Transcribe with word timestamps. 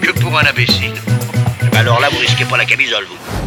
que 0.00 0.12
pour 0.20 0.38
un 0.38 0.46
imbécile. 0.46 0.94
Alors 1.76 2.00
là, 2.00 2.08
vous 2.10 2.18
risquez 2.18 2.44
pas 2.44 2.56
la 2.56 2.64
camisole, 2.64 3.04
vous. 3.04 3.39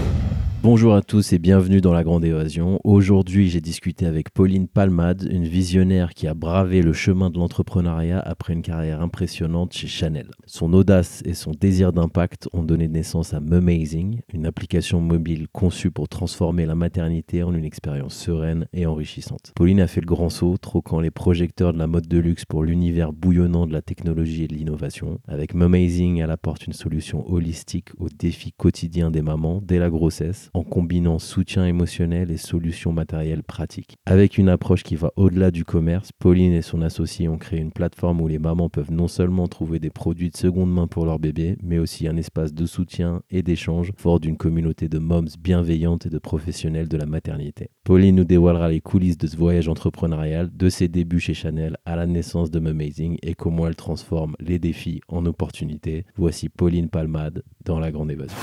Bonjour 0.63 0.95
à 0.95 1.01
tous 1.01 1.33
et 1.33 1.39
bienvenue 1.39 1.81
dans 1.81 1.91
la 1.91 2.05
Grande 2.05 2.23
Évasion. 2.23 2.79
Aujourd'hui, 2.85 3.49
j'ai 3.49 3.59
discuté 3.59 4.05
avec 4.05 4.29
Pauline 4.29 4.69
Palmade, 4.69 5.27
une 5.29 5.43
visionnaire 5.43 6.13
qui 6.13 6.25
a 6.25 6.33
bravé 6.33 6.81
le 6.81 6.93
chemin 6.93 7.29
de 7.29 7.37
l'entrepreneuriat 7.37 8.21
après 8.21 8.53
une 8.53 8.61
carrière 8.61 9.01
impressionnante 9.01 9.73
chez 9.73 9.87
Chanel. 9.87 10.31
Son 10.45 10.71
audace 10.71 11.21
et 11.25 11.33
son 11.33 11.51
désir 11.51 11.91
d'impact 11.91 12.47
ont 12.53 12.63
donné 12.63 12.87
naissance 12.87 13.33
à 13.33 13.41
Mumazing, 13.41 14.21
une 14.33 14.45
application 14.45 15.01
mobile 15.01 15.49
conçue 15.51 15.91
pour 15.91 16.07
transformer 16.07 16.65
la 16.65 16.75
maternité 16.75 17.43
en 17.43 17.53
une 17.53 17.65
expérience 17.65 18.15
sereine 18.15 18.65
et 18.71 18.85
enrichissante. 18.85 19.51
Pauline 19.57 19.81
a 19.81 19.87
fait 19.87 19.99
le 19.99 20.07
grand 20.07 20.29
saut, 20.29 20.55
troquant 20.55 21.01
les 21.01 21.11
projecteurs 21.11 21.73
de 21.73 21.77
la 21.77 21.87
mode 21.87 22.07
de 22.07 22.19
luxe 22.19 22.45
pour 22.45 22.63
l'univers 22.63 23.11
bouillonnant 23.11 23.67
de 23.67 23.73
la 23.73 23.81
technologie 23.81 24.45
et 24.45 24.47
de 24.47 24.55
l'innovation. 24.55 25.19
Avec 25.27 25.55
Mumazing, 25.55 26.21
elle 26.21 26.31
apporte 26.31 26.67
une 26.67 26.71
solution 26.71 27.29
holistique 27.29 27.89
aux 27.99 28.07
défis 28.07 28.53
quotidiens 28.53 29.11
des 29.11 29.21
mamans 29.21 29.59
dès 29.61 29.77
la 29.77 29.89
grossesse 29.89 30.51
en 30.53 30.63
combinant 30.63 31.19
soutien 31.19 31.65
émotionnel 31.65 32.31
et 32.31 32.37
solutions 32.37 32.93
matérielles 32.93 33.43
pratiques. 33.43 33.97
Avec 34.05 34.37
une 34.37 34.49
approche 34.49 34.83
qui 34.83 34.95
va 34.95 35.11
au-delà 35.15 35.51
du 35.51 35.65
commerce, 35.65 36.11
Pauline 36.17 36.53
et 36.53 36.61
son 36.61 36.81
associé 36.81 37.27
ont 37.27 37.37
créé 37.37 37.59
une 37.59 37.71
plateforme 37.71 38.21
où 38.21 38.27
les 38.27 38.39
mamans 38.39 38.69
peuvent 38.69 38.91
non 38.91 39.07
seulement 39.07 39.47
trouver 39.47 39.79
des 39.79 39.89
produits 39.89 40.29
de 40.29 40.37
seconde 40.37 40.71
main 40.71 40.87
pour 40.87 41.05
leur 41.05 41.19
bébé, 41.19 41.57
mais 41.63 41.79
aussi 41.79 42.07
un 42.07 42.17
espace 42.17 42.53
de 42.53 42.65
soutien 42.65 43.21
et 43.29 43.43
d'échange 43.43 43.91
fort 43.97 44.19
d'une 44.19 44.37
communauté 44.37 44.87
de 44.87 44.99
moms 44.99 45.25
bienveillantes 45.39 46.05
et 46.05 46.09
de 46.09 46.19
professionnels 46.19 46.87
de 46.87 46.97
la 46.97 47.05
maternité. 47.05 47.69
Pauline 47.83 48.15
nous 48.15 48.23
dévoilera 48.23 48.69
les 48.69 48.81
coulisses 48.81 49.17
de 49.17 49.27
ce 49.27 49.37
voyage 49.37 49.67
entrepreneurial, 49.67 50.49
de 50.55 50.69
ses 50.69 50.87
débuts 50.87 51.19
chez 51.19 51.33
Chanel 51.33 51.77
à 51.85 51.95
la 51.95 52.05
naissance 52.05 52.51
de 52.51 52.59
Mumazing 52.59 53.17
et 53.23 53.33
comment 53.33 53.67
elle 53.67 53.75
transforme 53.75 54.35
les 54.39 54.59
défis 54.59 55.01
en 55.07 55.25
opportunités. 55.25 56.05
Voici 56.15 56.49
Pauline 56.49 56.89
Palmade 56.89 57.43
dans 57.65 57.79
La 57.79 57.91
Grande 57.91 58.11
Évasion. 58.11 58.37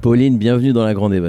Pauline, 0.00 0.38
bienvenue 0.38 0.72
dans 0.72 0.84
La 0.84 0.94
Grande 0.94 1.12
Évasion. 1.12 1.19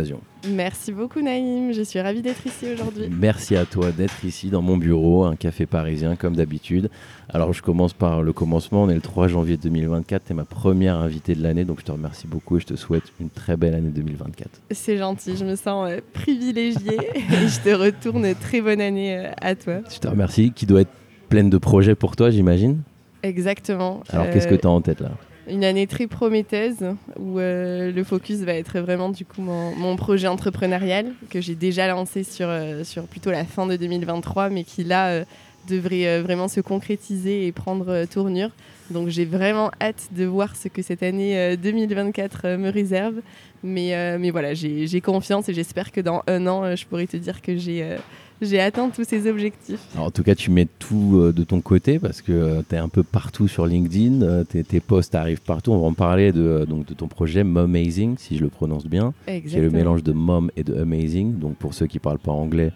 Merci 0.50 0.92
beaucoup 0.92 1.22
Naïm, 1.22 1.72
je 1.72 1.82
suis 1.82 2.00
ravie 2.00 2.22
d'être 2.22 2.46
ici 2.46 2.66
aujourd'hui. 2.74 3.10
Merci 3.12 3.56
à 3.56 3.66
toi 3.66 3.92
d'être 3.92 4.24
ici 4.26 4.50
dans 4.50 4.62
mon 4.62 4.78
bureau, 4.78 5.24
un 5.24 5.36
café 5.36 5.66
parisien 5.66 6.16
comme 6.16 6.36
d'habitude. 6.36 6.90
Alors 7.30 7.54
je 7.54 7.62
commence 7.62 7.94
par 7.94 8.24
le 8.24 8.34
commencement, 8.34 8.84
on 8.84 8.90
est 8.90 8.96
le 8.96 9.02
3 9.02 9.28
janvier 9.28 9.58
2024, 9.58 10.24
tu 10.26 10.32
es 10.32 10.36
ma 10.36 10.44
première 10.44 10.98
invitée 10.98 11.36
de 11.36 11.44
l'année, 11.44 11.64
donc 11.64 11.80
je 11.80 11.86
te 11.86 11.92
remercie 11.92 12.28
beaucoup 12.28 12.58
et 12.58 12.60
je 12.60 12.66
te 12.66 12.76
souhaite 12.76 13.04
une 13.20 13.30
très 13.30 13.58
belle 13.58 13.76
année 13.76 13.90
2024. 13.90 14.50
C'est 14.72 14.98
gentil, 14.98 15.38
je 15.38 15.46
me 15.46 15.56
sens 15.56 15.90
euh, 15.90 16.00
privilégiée 16.14 17.00
et 17.16 17.48
je 17.48 17.60
te 17.60 17.70
retourne 17.70 18.34
très 18.36 18.62
bonne 18.62 18.82
année 18.82 19.18
euh, 19.18 19.32
à 19.42 19.56
toi. 19.56 19.82
Je 19.94 20.00
te 20.00 20.08
remercie, 20.08 20.52
qui 20.52 20.66
doit 20.66 20.82
être 20.82 20.92
pleine 21.30 21.50
de 21.50 21.58
projets 21.58 21.96
pour 21.96 22.16
toi 22.16 22.32
j'imagine. 22.32 22.82
Exactement. 23.24 24.02
Alors 24.10 24.30
qu'est-ce 24.32 24.48
que 24.48 24.56
tu 24.56 24.66
as 24.66 24.72
en 24.72 24.82
tête 24.82 25.02
là? 25.02 25.12
Une 25.48 25.64
année 25.64 25.88
très 25.88 26.08
prometteuse 26.08 26.96
où 27.18 27.40
euh, 27.40 27.92
le 27.92 28.04
focus 28.04 28.40
va 28.40 28.54
être 28.54 28.80
vraiment 28.80 29.10
du 29.10 29.26
coup 29.26 29.42
mon, 29.42 29.96
projet 29.96 30.28
entrepreneurial 30.28 31.14
que 31.30 31.42
j'ai 31.42 31.56
déjà 31.56 31.88
lancé 31.88 32.24
sur, 32.24 32.48
euh, 32.48 32.84
sur 32.84 33.04
plutôt 33.04 33.32
la 33.32 33.44
fin 33.44 33.66
de 33.66 33.76
2023 33.76 34.50
mais 34.50 34.64
qui 34.64 34.84
là 34.84 35.10
euh, 35.10 35.26
devrait 35.68 36.22
vraiment 36.22 36.48
se 36.48 36.60
concrétiser 36.60 37.46
et 37.46 37.52
prendre 37.52 38.06
tournure. 38.06 38.50
Donc 38.92 39.10
j'ai 39.10 39.26
vraiment 39.26 39.72
hâte 39.82 40.10
de 40.12 40.26
voir 40.26 40.56
ce 40.56 40.68
que 40.68 40.82
cette 40.82 41.04
année 41.04 41.38
euh, 41.38 41.56
2024 41.56 42.42
euh, 42.44 42.58
me 42.58 42.70
réserve. 42.70 43.22
Mais, 43.64 44.18
mais 44.18 44.32
voilà, 44.32 44.56
j'ai 44.56 45.02
confiance 45.02 45.48
et 45.48 45.54
j'espère 45.54 45.92
que 45.92 46.02
dans 46.02 46.24
un 46.26 46.48
an, 46.48 46.76
je 46.76 46.84
pourrai 46.88 47.06
te 47.06 47.16
dire 47.16 47.44
que 47.44 47.58
j'ai 47.58 47.96
j'ai 48.42 48.60
atteint 48.60 48.90
tous 48.90 49.04
ces 49.04 49.30
objectifs. 49.30 49.80
Alors, 49.94 50.08
en 50.08 50.12
tout 50.12 50.24
cas, 50.24 50.36
tu 50.36 50.52
mets 50.52 50.68
tout 50.80 51.18
euh, 51.18 51.32
de 51.32 51.44
ton 51.44 51.62
côté 51.62 52.00
parce 52.00 52.22
que 52.22 52.62
tu 52.68 52.76
es 52.76 52.78
un 52.78 52.90
peu 52.90 53.04
partout 53.04 53.48
sur 53.48 53.66
LinkedIn, 53.66 54.22
euh, 54.22 54.44
tes, 54.44 54.64
tes 54.64 54.80
posts 54.80 55.16
arrivent 55.16 55.42
partout. 55.42 55.72
On 55.72 55.80
va 55.80 55.88
en 55.88 55.94
parler 55.94 56.32
de, 56.32 56.42
euh, 56.42 56.66
donc, 56.66 56.86
de 56.86 56.94
ton 56.94 57.08
projet 57.08 57.44
Mumazing, 57.44 58.18
si 58.18 58.38
je 58.38 58.42
le 58.44 58.50
prononce 58.50 58.86
bien, 58.86 59.14
qui 59.28 59.56
est 59.56 59.62
le 59.62 59.70
mélange 59.70 60.04
de 60.04 60.12
mom 60.12 60.52
et 60.56 60.64
de 60.64 60.76
amazing. 60.80 61.38
Donc 61.40 61.56
pour 61.56 61.74
ceux 61.74 61.88
qui 61.88 62.00
parlent 62.00 62.20
pas 62.20 62.32
anglais, 62.32 62.72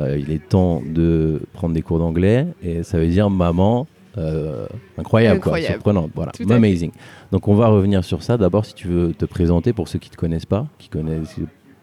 euh, 0.00 0.18
il 0.18 0.30
est 0.30 0.48
temps 0.48 0.82
de 0.86 1.40
prendre 1.52 1.74
des 1.74 1.82
cours 1.82 1.98
d'anglais 1.98 2.46
et 2.62 2.82
ça 2.82 2.98
veut 2.98 3.08
dire 3.08 3.30
maman 3.30 3.86
euh, 4.16 4.66
incroyable, 4.96 5.40
quoi, 5.40 5.52
Incroyable. 5.52 5.74
surprenante. 5.74 6.10
Voilà, 6.14 6.32
amazing. 6.50 6.90
Donc 7.30 7.46
on 7.48 7.54
va 7.54 7.68
revenir 7.68 8.04
sur 8.04 8.22
ça. 8.22 8.36
D'abord, 8.36 8.64
si 8.64 8.74
tu 8.74 8.88
veux 8.88 9.12
te 9.14 9.24
présenter 9.24 9.72
pour 9.72 9.88
ceux 9.88 9.98
qui 9.98 10.10
te 10.10 10.16
connaissent 10.16 10.46
pas, 10.46 10.66
qui 10.78 10.88
connaissent 10.88 11.36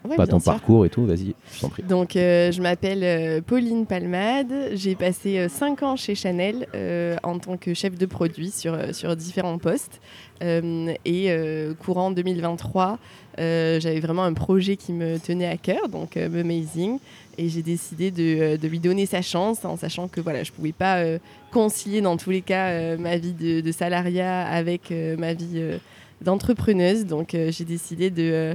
Ouais, 0.06 0.16
pas 0.16 0.24
bien 0.26 0.32
ton 0.32 0.40
sûr. 0.40 0.52
parcours 0.52 0.86
et 0.86 0.88
tout, 0.88 1.04
vas-y, 1.06 1.34
je 1.54 1.60
t'en 1.60 1.68
prie. 1.68 1.82
Donc, 1.82 2.16
euh, 2.16 2.52
je 2.52 2.60
m'appelle 2.62 3.00
euh, 3.02 3.40
Pauline 3.40 3.86
Palmade. 3.86 4.52
J'ai 4.74 4.94
passé 4.94 5.48
5 5.48 5.82
ans 5.82 5.96
chez 5.96 6.14
Chanel 6.14 6.66
euh, 6.74 7.16
en 7.22 7.38
tant 7.38 7.56
que 7.56 7.74
chef 7.74 7.96
de 7.98 8.06
produit 8.06 8.50
sur, 8.50 8.74
euh, 8.74 8.92
sur 8.92 9.14
différents 9.16 9.58
postes. 9.58 10.00
Euh, 10.42 10.92
et 11.04 11.30
euh, 11.30 11.72
courant 11.74 12.10
2023, 12.10 12.98
euh, 13.38 13.80
j'avais 13.80 14.00
vraiment 14.00 14.24
un 14.24 14.34
projet 14.34 14.76
qui 14.76 14.92
me 14.92 15.18
tenait 15.18 15.46
à 15.48 15.56
cœur, 15.56 15.88
donc 15.88 16.16
euh, 16.16 16.26
Amazing. 16.40 16.98
Et 17.38 17.48
j'ai 17.50 17.62
décidé 17.62 18.10
de, 18.10 18.22
euh, 18.22 18.56
de 18.56 18.66
lui 18.68 18.78
donner 18.78 19.04
sa 19.06 19.20
chance 19.22 19.64
en 19.64 19.76
sachant 19.76 20.08
que 20.08 20.20
voilà, 20.22 20.42
je 20.42 20.50
ne 20.52 20.56
pouvais 20.56 20.72
pas 20.72 20.98
euh, 20.98 21.18
concilier 21.52 22.00
dans 22.00 22.16
tous 22.16 22.30
les 22.30 22.40
cas 22.42 22.68
euh, 22.68 22.96
ma 22.98 23.16
vie 23.18 23.32
de, 23.32 23.60
de 23.60 23.72
salariat 23.72 24.46
avec 24.46 24.90
euh, 24.90 25.16
ma 25.18 25.34
vie 25.34 25.54
euh, 25.56 25.76
d'entrepreneuse. 26.22 27.06
Donc, 27.06 27.34
euh, 27.34 27.50
j'ai 27.50 27.64
décidé 27.64 28.10
de. 28.10 28.22
euh, 28.22 28.54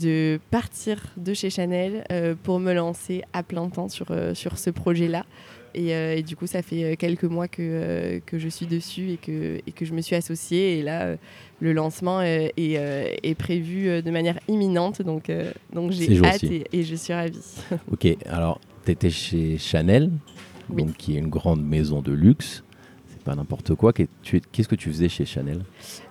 de 0.00 0.40
partir 0.50 0.98
de 1.16 1.34
chez 1.34 1.50
Chanel 1.50 2.04
euh, 2.10 2.34
pour 2.42 2.58
me 2.60 2.72
lancer 2.72 3.22
à 3.32 3.42
plein 3.42 3.68
temps 3.68 3.88
sur, 3.88 4.06
euh, 4.10 4.34
sur 4.34 4.58
ce 4.58 4.70
projet-là. 4.70 5.24
Et, 5.74 5.94
euh, 5.94 6.16
et 6.16 6.22
du 6.22 6.36
coup, 6.36 6.46
ça 6.46 6.60
fait 6.62 6.96
quelques 6.98 7.24
mois 7.24 7.48
que, 7.48 8.20
que 8.26 8.38
je 8.38 8.48
suis 8.48 8.66
dessus 8.66 9.12
et 9.12 9.16
que, 9.16 9.58
et 9.66 9.72
que 9.72 9.84
je 9.86 9.94
me 9.94 10.02
suis 10.02 10.14
associée. 10.16 10.78
Et 10.78 10.82
là, 10.82 11.16
le 11.60 11.72
lancement 11.72 12.20
est, 12.22 12.52
est 12.56 13.34
prévu 13.34 14.02
de 14.02 14.10
manière 14.10 14.38
imminente. 14.48 15.00
Donc, 15.00 15.30
donc 15.72 15.92
j'ai 15.92 16.22
hâte 16.24 16.44
et, 16.44 16.64
et 16.72 16.82
je 16.82 16.94
suis 16.94 17.14
ravie. 17.14 17.38
Ok, 17.90 18.06
alors 18.26 18.60
tu 18.84 18.92
étais 18.92 19.08
chez 19.10 19.56
Chanel, 19.56 20.10
Oui. 20.68 20.84
donc, 20.84 20.94
qui 20.96 21.16
est 21.16 21.18
une 21.18 21.30
grande 21.30 21.64
maison 21.64 22.02
de 22.02 22.12
luxe. 22.12 22.64
Pas 23.24 23.34
n'importe 23.34 23.74
quoi. 23.74 23.92
Qu'est-ce 23.92 24.68
que 24.68 24.74
tu 24.74 24.90
faisais 24.90 25.08
chez 25.08 25.24
Chanel? 25.24 25.60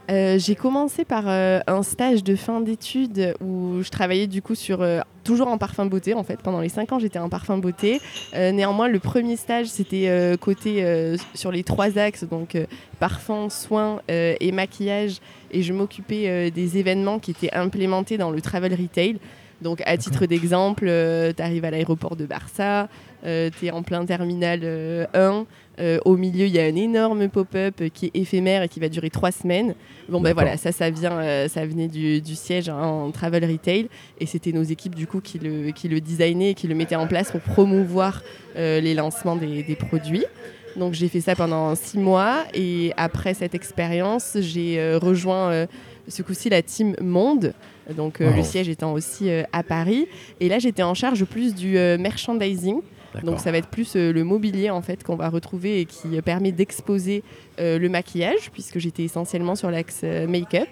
Euh, 0.09 0.37
j'ai 0.39 0.55
commencé 0.55 1.05
par 1.05 1.25
euh, 1.27 1.59
un 1.67 1.83
stage 1.83 2.23
de 2.23 2.35
fin 2.35 2.59
d'études 2.59 3.33
où 3.39 3.81
je 3.81 3.89
travaillais 3.89 4.27
du 4.27 4.41
coup 4.41 4.55
sur 4.55 4.81
euh, 4.81 4.99
toujours 5.23 5.47
en 5.47 5.57
parfum 5.57 5.85
beauté 5.85 6.13
en 6.13 6.23
fait. 6.23 6.41
Pendant 6.41 6.59
les 6.59 6.69
cinq 6.69 6.91
ans, 6.91 6.99
j'étais 6.99 7.19
en 7.19 7.29
parfum 7.29 7.57
beauté. 7.57 8.01
Néanmoins, 8.33 8.87
le 8.87 8.99
premier 8.99 9.35
stage 9.35 9.67
c'était 9.67 10.37
côté 10.39 11.15
sur 11.33 11.51
les 11.51 11.63
trois 11.63 11.97
axes 11.97 12.23
donc 12.23 12.57
parfum, 12.99 13.49
soins 13.49 14.01
et 14.09 14.51
maquillage. 14.51 15.19
Et 15.51 15.63
je 15.63 15.73
m'occupais 15.73 16.49
des 16.51 16.77
événements 16.77 17.19
qui 17.19 17.31
étaient 17.31 17.53
implémentés 17.53 18.17
dans 18.17 18.31
le 18.31 18.41
travel 18.41 18.73
retail. 18.73 19.19
Donc, 19.61 19.83
à 19.85 19.95
titre 19.95 20.25
d'exemple, 20.25 20.85
tu 21.37 21.43
arrives 21.43 21.65
à 21.65 21.71
l'aéroport 21.71 22.15
de 22.15 22.25
Barça, 22.25 22.89
tu 23.23 23.65
es 23.65 23.71
en 23.71 23.83
plein 23.83 24.05
terminal 24.05 24.61
euh, 24.63 25.05
1. 25.13 25.45
Euh, 25.81 25.97
au 26.05 26.15
milieu, 26.15 26.45
il 26.45 26.51
y 26.51 26.59
a 26.59 26.63
un 26.63 26.75
énorme 26.75 27.27
pop-up 27.27 27.81
qui 27.93 28.05
est 28.07 28.11
éphémère 28.13 28.61
et 28.61 28.67
qui 28.69 28.79
va 28.79 28.87
durer 28.87 29.09
trois 29.09 29.31
semaines. 29.31 29.73
Bon, 30.09 30.21
ben 30.21 30.33
voilà, 30.33 30.55
ça, 30.57 30.71
ça, 30.71 30.89
vient, 30.91 31.13
euh, 31.19 31.47
ça 31.47 31.65
venait 31.65 31.87
du, 31.87 32.21
du 32.21 32.35
siège 32.35 32.69
en 32.69 33.09
travel 33.11 33.43
retail. 33.45 33.87
Et 34.19 34.25
c'était 34.27 34.51
nos 34.51 34.63
équipes, 34.63 34.93
du 34.95 35.07
coup, 35.07 35.21
qui 35.21 35.39
le, 35.39 35.71
qui 35.71 35.87
le 35.87 35.99
designaient 35.99 36.51
et 36.51 36.53
qui 36.53 36.67
le 36.67 36.75
mettaient 36.75 36.95
en 36.95 37.07
place 37.07 37.31
pour 37.31 37.41
promouvoir 37.41 38.21
euh, 38.57 38.79
les 38.79 38.93
lancements 38.93 39.35
des, 39.35 39.63
des 39.63 39.75
produits. 39.75 40.25
Donc, 40.77 40.93
j'ai 40.93 41.07
fait 41.07 41.21
ça 41.21 41.35
pendant 41.35 41.73
six 41.75 41.97
mois. 41.97 42.43
Et 42.53 42.93
après 42.95 43.33
cette 43.33 43.55
expérience, 43.55 44.37
j'ai 44.39 44.95
rejoint 44.95 45.67
ce 46.07 46.21
coup-ci 46.21 46.49
la 46.49 46.61
team 46.61 46.95
Monde. 47.01 47.53
Donc, 47.97 48.19
Wow. 48.21 48.35
le 48.35 48.43
siège 48.43 48.69
étant 48.69 48.93
aussi 48.93 49.29
à 49.51 49.63
Paris. 49.63 50.07
Et 50.39 50.47
là, 50.47 50.59
j'étais 50.59 50.83
en 50.83 50.93
charge 50.93 51.25
plus 51.25 51.55
du 51.55 51.73
merchandising. 51.99 52.77
Donc 53.23 53.39
ça 53.39 53.51
va 53.51 53.57
être 53.57 53.67
plus 53.67 53.95
euh, 53.95 54.13
le 54.13 54.23
mobilier 54.23 54.69
en 54.69 54.81
fait 54.81 55.03
qu'on 55.03 55.15
va 55.15 55.29
retrouver 55.29 55.81
et 55.81 55.85
qui 55.85 56.17
euh, 56.17 56.21
permet 56.21 56.51
d'exposer 56.51 57.23
euh, 57.59 57.77
le 57.77 57.89
maquillage 57.89 58.51
puisque 58.53 58.79
j'étais 58.79 59.03
essentiellement 59.03 59.55
sur 59.55 59.69
l'axe 59.71 60.03
make-up. 60.03 60.69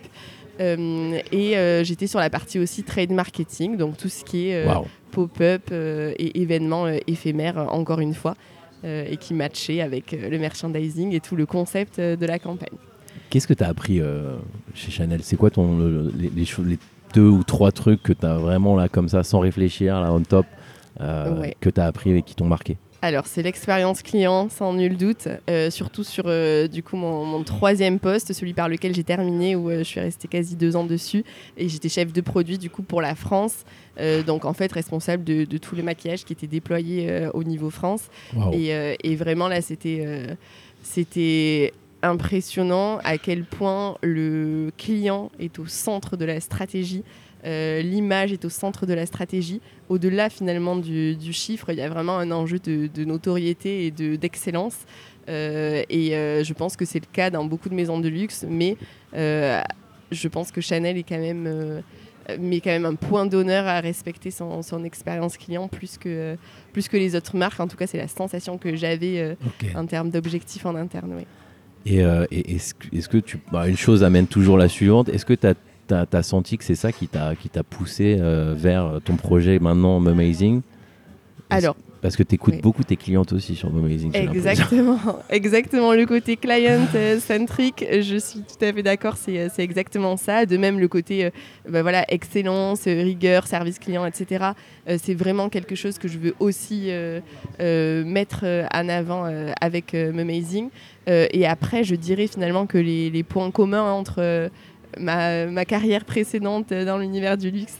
Euh, 0.60 1.18
et 1.32 1.58
euh, 1.58 1.84
j'étais 1.86 2.08
sur 2.08 2.20
la 2.20 2.30
partie 2.30 2.60
aussi 2.60 2.84
trade 2.84 3.12
marketing, 3.12 3.78
donc 3.78 3.96
tout 3.98 4.10
ce 4.10 4.24
qui 4.26 4.50
est 4.50 4.66
euh, 4.66 4.68
pop-up 5.12 5.72
et 5.72 6.42
événements 6.42 6.88
éphémères, 7.08 7.58
encore 7.74 8.00
une 8.02 8.14
fois, 8.14 8.36
et 8.84 9.18
qui 9.18 9.34
matchait 9.34 9.82
avec 9.82 10.12
le 10.12 10.38
merchandising 10.38 11.14
et 11.14 11.20
tout 11.20 11.36
le 11.36 11.46
concept 11.46 12.00
de 12.00 12.26
la 12.26 12.40
campagne. 12.40 12.78
Qu'est-ce 13.30 13.48
que 13.48 13.54
tu 13.54 13.64
as 13.64 13.68
appris 13.70 14.02
chez 14.76 14.92
Chanel? 14.92 15.22
C'est 15.24 15.36
quoi 15.38 15.50
ton, 15.50 15.78
le- 15.78 16.12
les, 16.18 16.30
les 16.36 16.46
cho- 16.46 16.64
les 16.64 16.78
deux 17.14 17.28
ou 17.28 17.44
trois 17.44 17.72
trucs 17.72 18.04
que 18.04 18.14
tu 18.14 18.26
as 18.26 18.38
vraiment 18.38 18.76
là, 18.76 18.88
comme 18.90 19.10
ça, 19.10 19.24
sans 19.24 19.40
réfléchir, 19.40 20.00
là, 20.02 20.12
on 20.14 20.22
top, 20.22 20.46
Ouais. 21.00 21.56
que 21.60 21.70
tu 21.70 21.80
as 21.80 21.86
appris 21.86 22.12
et 22.12 22.22
qui 22.22 22.36
t'ont 22.36 22.46
marqué 22.48 22.78
Alors, 23.02 23.26
c'est 23.28 23.42
l'expérience 23.42 24.02
client, 24.02 24.50
sans 24.50 24.74
nul 24.74 24.98
doute, 24.98 25.30
euh, 25.50 25.70
surtout 25.70 26.04
sur 26.04 26.26
euh, 26.28 26.68
du 26.68 26.84
coup 26.84 26.98
mon, 26.98 27.24
mon 27.24 27.44
troisième 27.44 27.98
poste, 28.00 28.34
celui 28.34 28.54
par 28.54 28.68
lequel 28.68 28.94
j'ai 28.94 29.06
terminé, 29.06 29.56
où 29.56 29.70
euh, 29.70 29.80
je 29.80 29.84
suis 29.84 30.02
restée 30.02 30.28
quasi 30.28 30.58
deux 30.58 30.76
ans 30.76 30.84
dessus, 30.86 31.24
et 31.58 31.70
j'étais 31.70 31.88
chef 31.88 32.12
de 32.12 32.20
produit 32.22 32.58
du 32.58 32.70
coup 32.70 32.82
pour 32.84 33.02
la 33.02 33.16
France, 33.16 33.64
Euh, 34.02 34.24
donc 34.24 34.46
en 34.46 34.54
fait 34.54 34.72
responsable 34.72 35.24
de, 35.26 35.44
de 35.46 35.58
tous 35.58 35.76
les 35.76 35.84
maquillages 35.84 36.24
qui 36.26 36.32
étaient 36.34 36.48
déployés 36.48 37.08
euh, 37.10 37.30
au 37.34 37.44
niveau 37.44 37.70
France. 37.70 38.04
Et, 38.54 38.74
euh, 38.74 38.96
et 39.04 39.16
vraiment 39.18 39.50
là, 39.50 39.62
c'était 39.62 40.04
euh, 40.06 40.36
c'était 40.84 41.74
impressionnant 42.02 43.00
à 43.04 43.18
quel 43.18 43.44
point 43.44 43.98
le 44.02 44.72
client 44.78 45.32
est 45.40 45.60
au 45.60 45.66
centre 45.68 46.18
de 46.18 46.26
la 46.26 46.40
stratégie. 46.40 47.04
euh, 47.46 47.82
L'image 47.82 48.32
est 48.34 48.46
au 48.46 48.50
centre 48.50 48.86
de 48.86 48.94
la 48.94 49.06
stratégie. 49.06 49.62
Au-delà 49.90 50.30
finalement 50.30 50.76
du, 50.76 51.16
du 51.16 51.34
chiffre, 51.34 51.72
il 51.72 51.78
y 51.78 51.82
a 51.82 51.90
vraiment 51.90 52.18
un 52.20 52.32
enjeu 52.32 52.60
de, 52.60 52.88
de 52.94 53.04
notoriété 53.06 53.86
et 53.88 53.92
de- 53.92 54.16
d'excellence. 54.16 54.78
Euh, 55.28 55.84
et 55.90 56.16
euh, 56.16 56.44
je 56.44 56.54
pense 56.54 56.76
que 56.76 56.86
c'est 56.86 57.00
le 57.00 57.08
cas 57.12 57.30
dans 57.30 57.44
beaucoup 57.46 57.70
de 57.70 57.76
maisons 57.76 58.00
de 58.00 58.08
luxe, 58.08 58.46
mais 58.50 58.78
euh, 59.16 59.62
je 60.12 60.28
pense 60.28 60.52
que 60.52 60.62
Chanel 60.62 60.98
est 60.98 61.04
quand 61.04 61.20
même, 61.20 61.82
met 62.40 62.60
quand 62.62 62.70
même 62.72 62.86
un 62.86 62.96
point 62.96 63.26
d'honneur 63.26 63.68
à 63.68 63.80
respecter 63.80 64.32
son, 64.32 64.62
son 64.62 64.84
expérience 64.84 65.38
client 65.38 65.68
plus 65.68 65.98
que, 65.98 66.36
plus 66.74 66.88
que 66.88 66.98
les 66.98 67.16
autres 67.16 67.36
marques. 67.36 67.60
En 67.60 67.68
tout 67.68 67.78
cas, 67.78 67.86
c'est 67.88 67.98
la 67.98 68.08
sensation 68.08 68.58
que 68.58 68.76
j'avais 68.76 69.36
en 69.76 69.86
termes 69.86 70.10
d'objectifs 70.10 70.66
en 70.66 70.76
interne. 70.76 71.14
oui. 71.16 71.26
Et, 71.86 72.04
euh, 72.04 72.26
et 72.30 72.56
est-ce 72.56 72.74
que, 72.74 72.94
est-ce 72.96 73.08
que 73.08 73.18
tu. 73.18 73.40
bah, 73.52 73.68
une 73.68 73.78
chose 73.78 74.04
amène 74.04 74.28
toujours 74.28 74.58
la 74.58 74.68
suivante. 74.68 75.08
Est-ce 75.10 75.26
que 75.26 75.34
tu 75.34 75.48
as, 75.48 75.54
senti 76.22 76.58
que 76.58 76.64
c'est 76.64 76.76
ça 76.76 76.92
qui 76.92 77.08
t'a, 77.08 77.36
poussé 77.70 78.18
euh, 78.20 78.54
vers 78.58 79.00
ton 79.04 79.16
projet 79.16 79.60
maintenant 79.60 80.06
Amazing 80.06 80.62
Alors, 81.50 81.76
Parce 82.02 82.16
que 82.16 82.24
tu 82.24 82.36
écoutes 82.36 82.56
oui. 82.56 82.62
beaucoup 82.62 82.84
tes 82.84 82.96
clientes 82.96 83.34
aussi 83.34 83.56
sur 83.56 83.70
Amazing. 83.70 84.16
Exactement, 84.16 85.00
exactement. 85.30 85.94
Le 85.94 86.06
côté 86.06 86.38
client-centric, 86.38 87.86
je 87.92 88.18
suis 88.18 88.42
tout 88.42 88.64
à 88.64 88.72
fait 88.72 88.84
d'accord, 88.84 89.18
c'est 89.18 89.40
euh, 89.40 89.50
exactement 89.58 90.18
ça. 90.18 90.46
De 90.46 90.58
même, 90.58 90.80
le 90.80 90.88
côté 90.88 91.26
euh, 91.26 91.30
bah 91.68 91.82
voilà, 91.82 92.06
excellence, 92.12 92.88
euh, 92.88 93.02
rigueur, 93.04 93.48
service 93.48 93.80
client, 93.80 94.06
etc. 94.06 94.52
euh, 94.88 94.98
c'est 95.02 95.16
vraiment 95.16 95.50
quelque 95.50 95.76
chose 95.76 95.98
que 95.98 96.08
je 96.08 96.18
veux 96.18 96.36
aussi 96.40 96.86
euh, 96.88 97.20
euh, 97.60 98.04
mettre 98.06 98.42
euh, 98.44 98.66
en 98.74 98.90
avant 98.90 99.26
euh, 99.26 99.52
avec 99.62 99.94
euh, 99.94 100.18
Amazing. 100.18 100.70
Euh, 101.10 101.28
et 101.32 101.48
après, 101.48 101.84
je 101.84 101.96
dirais 101.96 102.28
finalement 102.28 102.66
que 102.66 102.78
les, 102.78 103.10
les 103.10 103.24
points 103.24 103.52
communs 103.52 103.92
entre 103.92 104.20
euh, 104.20 104.50
ma, 104.98 105.46
ma 105.46 105.66
carrière 105.66 106.06
précédente 106.06 106.74
dans 106.74 106.98
l'univers 106.98 107.38
du 107.38 107.52
luxe 107.52 107.80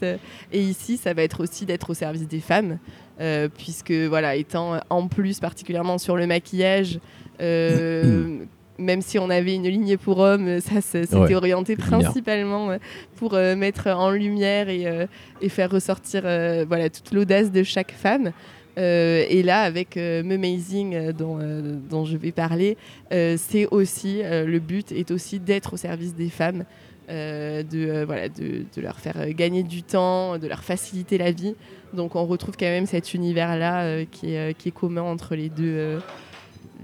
et 0.52 0.60
ici, 0.60 0.96
ça 0.96 1.14
va 1.14 1.22
être 1.22 1.40
aussi 1.42 1.66
d'être 1.66 1.90
au 1.90 1.94
service 1.94 2.28
des 2.28 2.40
femmes. 2.40 2.78
Euh, 3.20 3.48
puisque 3.54 3.92
voilà, 3.92 4.34
étant 4.34 4.80
en 4.88 5.06
plus 5.06 5.40
particulièrement 5.40 5.98
sur 5.98 6.16
le 6.16 6.26
maquillage, 6.26 7.00
euh, 7.42 8.38
même 8.78 9.02
si 9.02 9.18
on 9.18 9.28
avait 9.28 9.54
une 9.54 9.68
ligne 9.68 9.98
pour 9.98 10.20
hommes, 10.20 10.60
ça 10.60 10.80
c'était 10.80 11.14
Ouais, 11.16 11.34
orienté 11.34 11.76
principalement 11.76 12.70
euh, 12.70 12.78
pour 13.16 13.34
euh, 13.34 13.56
mettre 13.56 13.88
en 13.88 14.10
lumière 14.10 14.70
et, 14.70 14.86
et 15.42 15.48
faire 15.50 15.70
ressortir 15.70 16.22
voilà, 16.66 16.88
toute 16.88 17.12
l'audace 17.12 17.52
de 17.52 17.62
chaque 17.62 17.92
femme. 17.92 18.32
Euh, 18.78 19.24
et 19.28 19.42
là, 19.42 19.62
avec 19.62 19.96
euh, 19.96 20.22
Amazing 20.22 20.94
euh, 20.94 21.12
dont, 21.12 21.38
dont 21.90 22.04
je 22.04 22.16
vais 22.16 22.32
parler, 22.32 22.76
c'est 23.10 23.66
aussi 23.70 24.22
le 24.22 24.58
but 24.58 24.92
est 24.92 25.10
aussi 25.10 25.38
d'être 25.40 25.74
au 25.74 25.76
service 25.76 26.14
des 26.14 26.30
femmes, 26.30 26.64
euh, 27.10 27.62
de, 27.62 27.88
euh, 27.88 28.04
voilà, 28.06 28.28
de, 28.28 28.64
de 28.74 28.80
leur 28.80 28.98
faire 28.98 29.16
euh, 29.16 29.32
gagner 29.32 29.62
du 29.62 29.82
temps, 29.82 30.38
de 30.38 30.46
leur 30.46 30.62
faciliter 30.62 31.18
la 31.18 31.32
vie. 31.32 31.54
Donc 31.92 32.14
on 32.16 32.24
retrouve 32.24 32.56
quand 32.56 32.66
même 32.66 32.86
cet 32.86 33.14
univers-là 33.14 33.82
euh, 33.82 34.04
qui, 34.10 34.34
est, 34.34 34.56
qui 34.56 34.68
est 34.68 34.72
commun 34.72 35.02
entre 35.02 35.34
les 35.34 35.48
deux, 35.48 35.98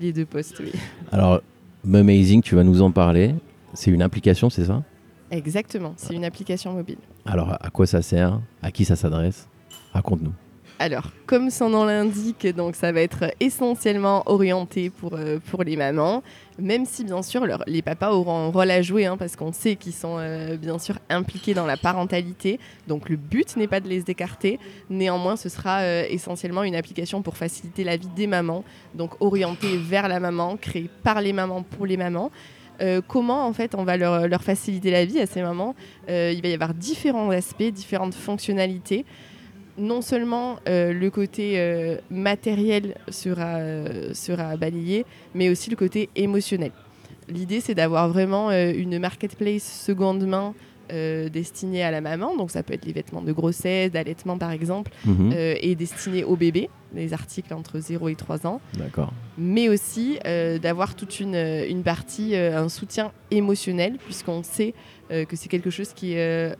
les 0.00 0.12
deux 0.12 0.26
postes. 0.26 0.60
oui. 0.60 0.72
Alors, 1.12 1.40
Amazing, 1.86 2.42
tu 2.42 2.56
vas 2.56 2.64
nous 2.64 2.82
en 2.82 2.90
parler. 2.90 3.34
C'est 3.72 3.90
une 3.90 4.02
application, 4.02 4.50
c'est 4.50 4.64
ça? 4.64 4.82
Exactement, 5.30 5.94
c'est 5.96 6.14
une 6.14 6.24
application 6.24 6.72
mobile. 6.72 6.98
Alors, 7.24 7.56
à 7.60 7.70
quoi 7.70 7.86
ça 7.86 8.02
sert? 8.02 8.40
À 8.62 8.70
qui 8.70 8.84
ça 8.84 8.96
s'adresse? 8.96 9.48
Raconte-nous. 9.92 10.32
Alors, 10.78 11.04
comme 11.24 11.48
son 11.48 11.70
nom 11.70 11.86
l'indique, 11.86 12.46
donc 12.54 12.76
ça 12.76 12.92
va 12.92 13.00
être 13.00 13.32
essentiellement 13.40 14.22
orienté 14.26 14.90
pour, 14.90 15.14
euh, 15.14 15.38
les 15.64 15.74
mamans, 15.74 16.22
même 16.58 16.84
si 16.84 17.02
bien 17.02 17.22
sûr 17.22 17.46
les 17.66 17.80
papas 17.80 18.12
auront 18.12 18.48
un 18.48 18.48
rôle 18.48 18.70
à 18.70 18.82
jouer, 18.82 19.06
hein, 19.06 19.16
parce 19.16 19.36
qu'on 19.36 19.52
sait 19.52 19.76
qu'ils 19.76 19.94
sont 19.94 20.16
euh, 20.18 20.58
bien 20.58 20.78
sûr 20.78 20.98
impliqués 21.08 21.54
dans 21.54 21.64
la 21.64 21.78
parentalité. 21.78 22.60
Donc 22.88 23.08
le 23.08 23.16
but 23.16 23.56
n'est 23.56 23.68
pas 23.68 23.80
de 23.80 23.88
les 23.88 24.02
écarter, 24.08 24.60
néanmoins 24.90 25.36
ce 25.36 25.48
sera 25.48 25.80
euh, 25.80 26.04
essentiellement 26.10 26.62
une 26.62 26.76
application 26.76 27.22
pour 27.22 27.38
faciliter 27.38 27.82
la 27.82 27.96
vie 27.96 28.10
des 28.14 28.26
mamans, 28.26 28.62
donc 28.94 29.12
orientée 29.20 29.78
vers 29.78 30.08
la 30.08 30.20
maman, 30.20 30.58
créée 30.58 30.90
par 31.02 31.22
les 31.22 31.32
mamans 31.32 31.62
pour 31.62 31.86
les 31.86 31.96
mamans. 31.96 32.30
Comment 33.08 33.46
en 33.46 33.54
fait 33.54 33.74
on 33.74 33.84
va 33.84 33.96
leur, 33.96 34.42
faciliter 34.42 34.90
la 34.90 35.06
vie 35.06 35.18
à 35.18 35.24
ces 35.24 35.40
mamans? 35.40 35.74
Il 36.08 36.42
va 36.42 36.48
y 36.48 36.52
avoir 36.52 36.74
différents 36.74 37.30
aspects, 37.30 37.62
différentes 37.62 38.14
fonctionnalités 38.14 39.06
non 39.78 40.02
seulement 40.02 40.56
euh, 40.68 40.92
le 40.92 41.10
côté 41.10 41.54
euh, 41.56 41.96
matériel 42.10 42.94
sera, 43.08 43.56
euh, 43.56 44.14
sera 44.14 44.56
balayé, 44.56 45.04
mais 45.34 45.48
aussi 45.50 45.70
le 45.70 45.76
côté 45.76 46.08
émotionnel. 46.16 46.72
L'idée, 47.28 47.60
c'est 47.60 47.74
d'avoir 47.74 48.08
vraiment 48.08 48.52
une 48.52 48.98
marketplace 49.00 49.64
seconde 49.84 50.24
main 50.26 50.54
destinée 50.88 51.82
à 51.82 51.90
la 51.90 52.00
maman. 52.00 52.36
Donc, 52.36 52.52
ça 52.52 52.62
peut 52.62 52.72
être 52.74 52.84
les 52.86 52.92
vêtements 52.92 53.20
de 53.20 53.32
grossesse, 53.32 53.90
d'allaitement, 53.90 54.38
par 54.38 54.52
exemple, 54.52 54.92
Mhm. 55.04 55.32
et 55.36 55.74
destinée 55.74 56.22
au 56.22 56.36
bébé, 56.36 56.70
les 56.94 57.12
articles 57.12 57.52
entre 57.52 57.80
0 57.80 58.08
et 58.10 58.14
3 58.14 58.46
ans 58.46 58.60
D'accord. 58.78 59.12
mais 59.36 59.68
aussi 59.68 60.20
d'avoir 60.62 60.94
toute 60.94 61.18
une, 61.18 61.34
une 61.34 61.82
partie, 61.82 62.36
un 62.36 62.68
soutien 62.68 63.10
émotionnel, 63.32 63.96
puisqu'on 64.04 64.44
sait 64.44 64.74
que 65.10 65.34
c'est 65.34 65.48
quelque 65.48 65.70
chose 65.70 65.92
qui 65.92 66.12
est, 66.12 66.54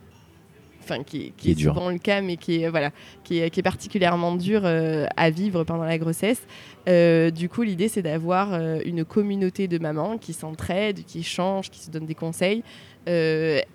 enfin, 0.88 1.02
qui, 1.02 1.16
est- 1.18 1.20
qui 1.30 1.32
Qui 1.36 1.48
est 1.48 1.52
est 1.52 1.54
dur. 1.54 1.74
souvent 1.74 1.90
le 1.90 1.98
cas, 1.98 2.20
mais 2.22 2.36
qui 2.36 2.62
est, 2.62 2.68
voilà, 2.68 2.90
qui 3.24 3.38
est, 3.40 3.50
qui 3.50 3.60
est 3.60 3.62
particulièrement 3.62 4.34
dur 4.36 4.62
euh, 4.64 5.06
à 5.16 5.30
vivre 5.30 5.64
pendant 5.64 5.84
la 5.84 5.98
grossesse. 5.98 6.40
Euh, 6.88 7.30
du 7.30 7.48
coup, 7.48 7.62
l'idée, 7.62 7.88
c'est 7.88 8.02
d'avoir 8.02 8.52
euh, 8.54 8.78
une 8.84 9.04
communauté 9.04 9.68
de 9.68 9.78
mamans 9.78 10.18
qui 10.18 10.32
s'entraident, 10.32 11.04
qui 11.04 11.20
échangent, 11.20 11.70
qui 11.70 11.80
se 11.80 11.90
donnent 11.90 12.06
des 12.06 12.14
conseils, 12.14 12.62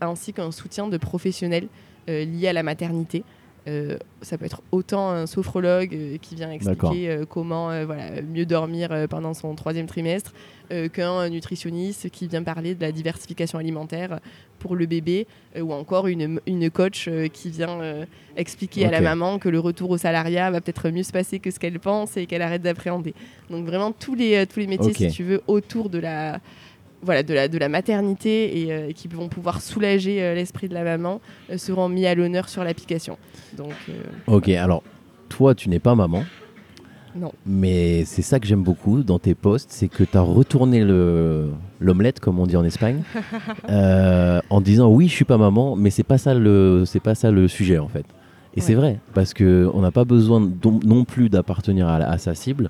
ainsi 0.01 0.33
qu'un 0.33 0.51
soutien 0.51 0.87
de 0.87 0.97
professionnels 0.97 1.67
liés 2.07 2.47
à 2.47 2.53
la 2.53 2.63
maternité. 2.63 3.23
Euh, 3.67 3.97
ça 4.23 4.39
peut 4.39 4.45
être 4.45 4.63
autant 4.71 5.11
un 5.11 5.27
sophrologue 5.27 5.93
euh, 5.93 6.17
qui 6.17 6.33
vient 6.33 6.49
expliquer 6.49 7.09
euh, 7.09 7.25
comment 7.29 7.67
voilà, 7.85 8.21
mieux 8.23 8.45
dormir 8.47 8.89
pendant 9.07 9.33
son 9.33 9.53
troisième 9.55 9.85
trimestre, 9.87 10.33
qu'un 10.93 11.27
nutritionniste 11.27 12.09
qui 12.11 12.29
vient 12.29 12.43
parler 12.43 12.75
de 12.75 12.81
la 12.81 12.93
diversification 12.93 13.59
alimentaire 13.59 14.21
pour 14.57 14.77
le 14.77 14.85
bébé, 14.85 15.27
ou 15.59 15.73
encore 15.73 16.07
une, 16.07 16.39
une 16.47 16.69
coach 16.69 17.09
qui 17.33 17.49
vient 17.49 18.05
expliquer 18.37 18.85
à 18.85 18.91
la 18.91 19.01
maman 19.01 19.37
que 19.37 19.49
le 19.49 19.59
retour 19.59 19.89
au 19.89 19.97
salariat 19.97 20.49
va 20.49 20.61
peut-être 20.61 20.89
mieux 20.89 21.03
se 21.03 21.11
passer 21.11 21.39
que 21.39 21.51
ce 21.51 21.59
qu'elle 21.59 21.77
pense 21.79 22.15
et 22.15 22.25
qu'elle 22.25 22.41
arrête 22.41 22.61
d'appréhender. 22.61 23.13
Donc 23.49 23.65
vraiment 23.65 23.91
tous 23.91 24.15
les, 24.15 24.47
tous 24.47 24.61
les 24.61 24.67
métiers, 24.67 24.93
si 24.93 25.09
tu 25.09 25.23
veux, 25.23 25.41
autour 25.47 25.89
de 25.89 25.99
la, 25.99 26.39
voilà, 27.03 27.23
de 27.23 27.33
la, 27.33 27.47
de 27.47 27.57
la 27.57 27.69
maternité 27.69 28.61
et 28.61 28.71
euh, 28.73 28.91
qui 28.91 29.07
vont 29.07 29.27
pouvoir 29.27 29.61
soulager 29.61 30.21
euh, 30.21 30.35
l'esprit 30.35 30.67
de 30.69 30.73
la 30.73 30.83
maman 30.83 31.21
euh, 31.49 31.57
seront 31.57 31.89
mis 31.89 32.05
à 32.05 32.15
l'honneur 32.15 32.47
sur 32.49 32.63
l'application. 32.63 33.17
Donc 33.57 33.73
Ok, 34.27 34.49
alors, 34.49 34.83
toi, 35.29 35.55
tu 35.55 35.69
n'es 35.69 35.79
pas 35.79 35.95
maman. 35.95 36.23
Non. 37.13 37.33
Mais 37.45 38.05
c'est 38.05 38.21
ça 38.21 38.39
que 38.39 38.47
j'aime 38.47 38.63
beaucoup 38.63 39.03
dans 39.03 39.19
tes 39.19 39.35
posts, 39.35 39.69
c'est 39.71 39.89
que 39.89 40.05
tu 40.05 40.17
as 40.17 40.21
retourné 40.21 40.83
le- 40.85 41.49
l'omelette, 41.81 42.21
comme 42.21 42.39
on 42.39 42.45
dit 42.47 42.55
en 42.55 42.63
Espagne, 42.63 43.01
euh, 43.69 44.39
en 44.49 44.61
disant 44.61 44.89
oui, 44.89 45.07
je 45.09 45.13
suis 45.15 45.25
pas 45.25 45.37
maman, 45.37 45.75
mais 45.75 45.89
c'est 45.89 46.03
pas 46.03 46.17
ça 46.17 46.33
le, 46.33 46.83
c'est 46.85 47.01
pas 47.01 47.13
ça 47.15 47.29
le 47.31 47.47
sujet 47.49 47.79
en 47.79 47.89
fait. 47.89 48.05
Et 48.55 48.59
Ouais. 48.59 48.65
c'est 48.65 48.75
vrai, 48.75 48.99
parce 49.13 49.33
que 49.33 49.69
on 49.73 49.81
n'a 49.81 49.91
pas 49.91 50.05
besoin 50.05 50.49
non 50.85 51.03
plus 51.05 51.29
d'appartenir 51.29 51.87
à, 51.87 51.95
à 51.97 52.17
sa 52.17 52.33
cible 52.35 52.69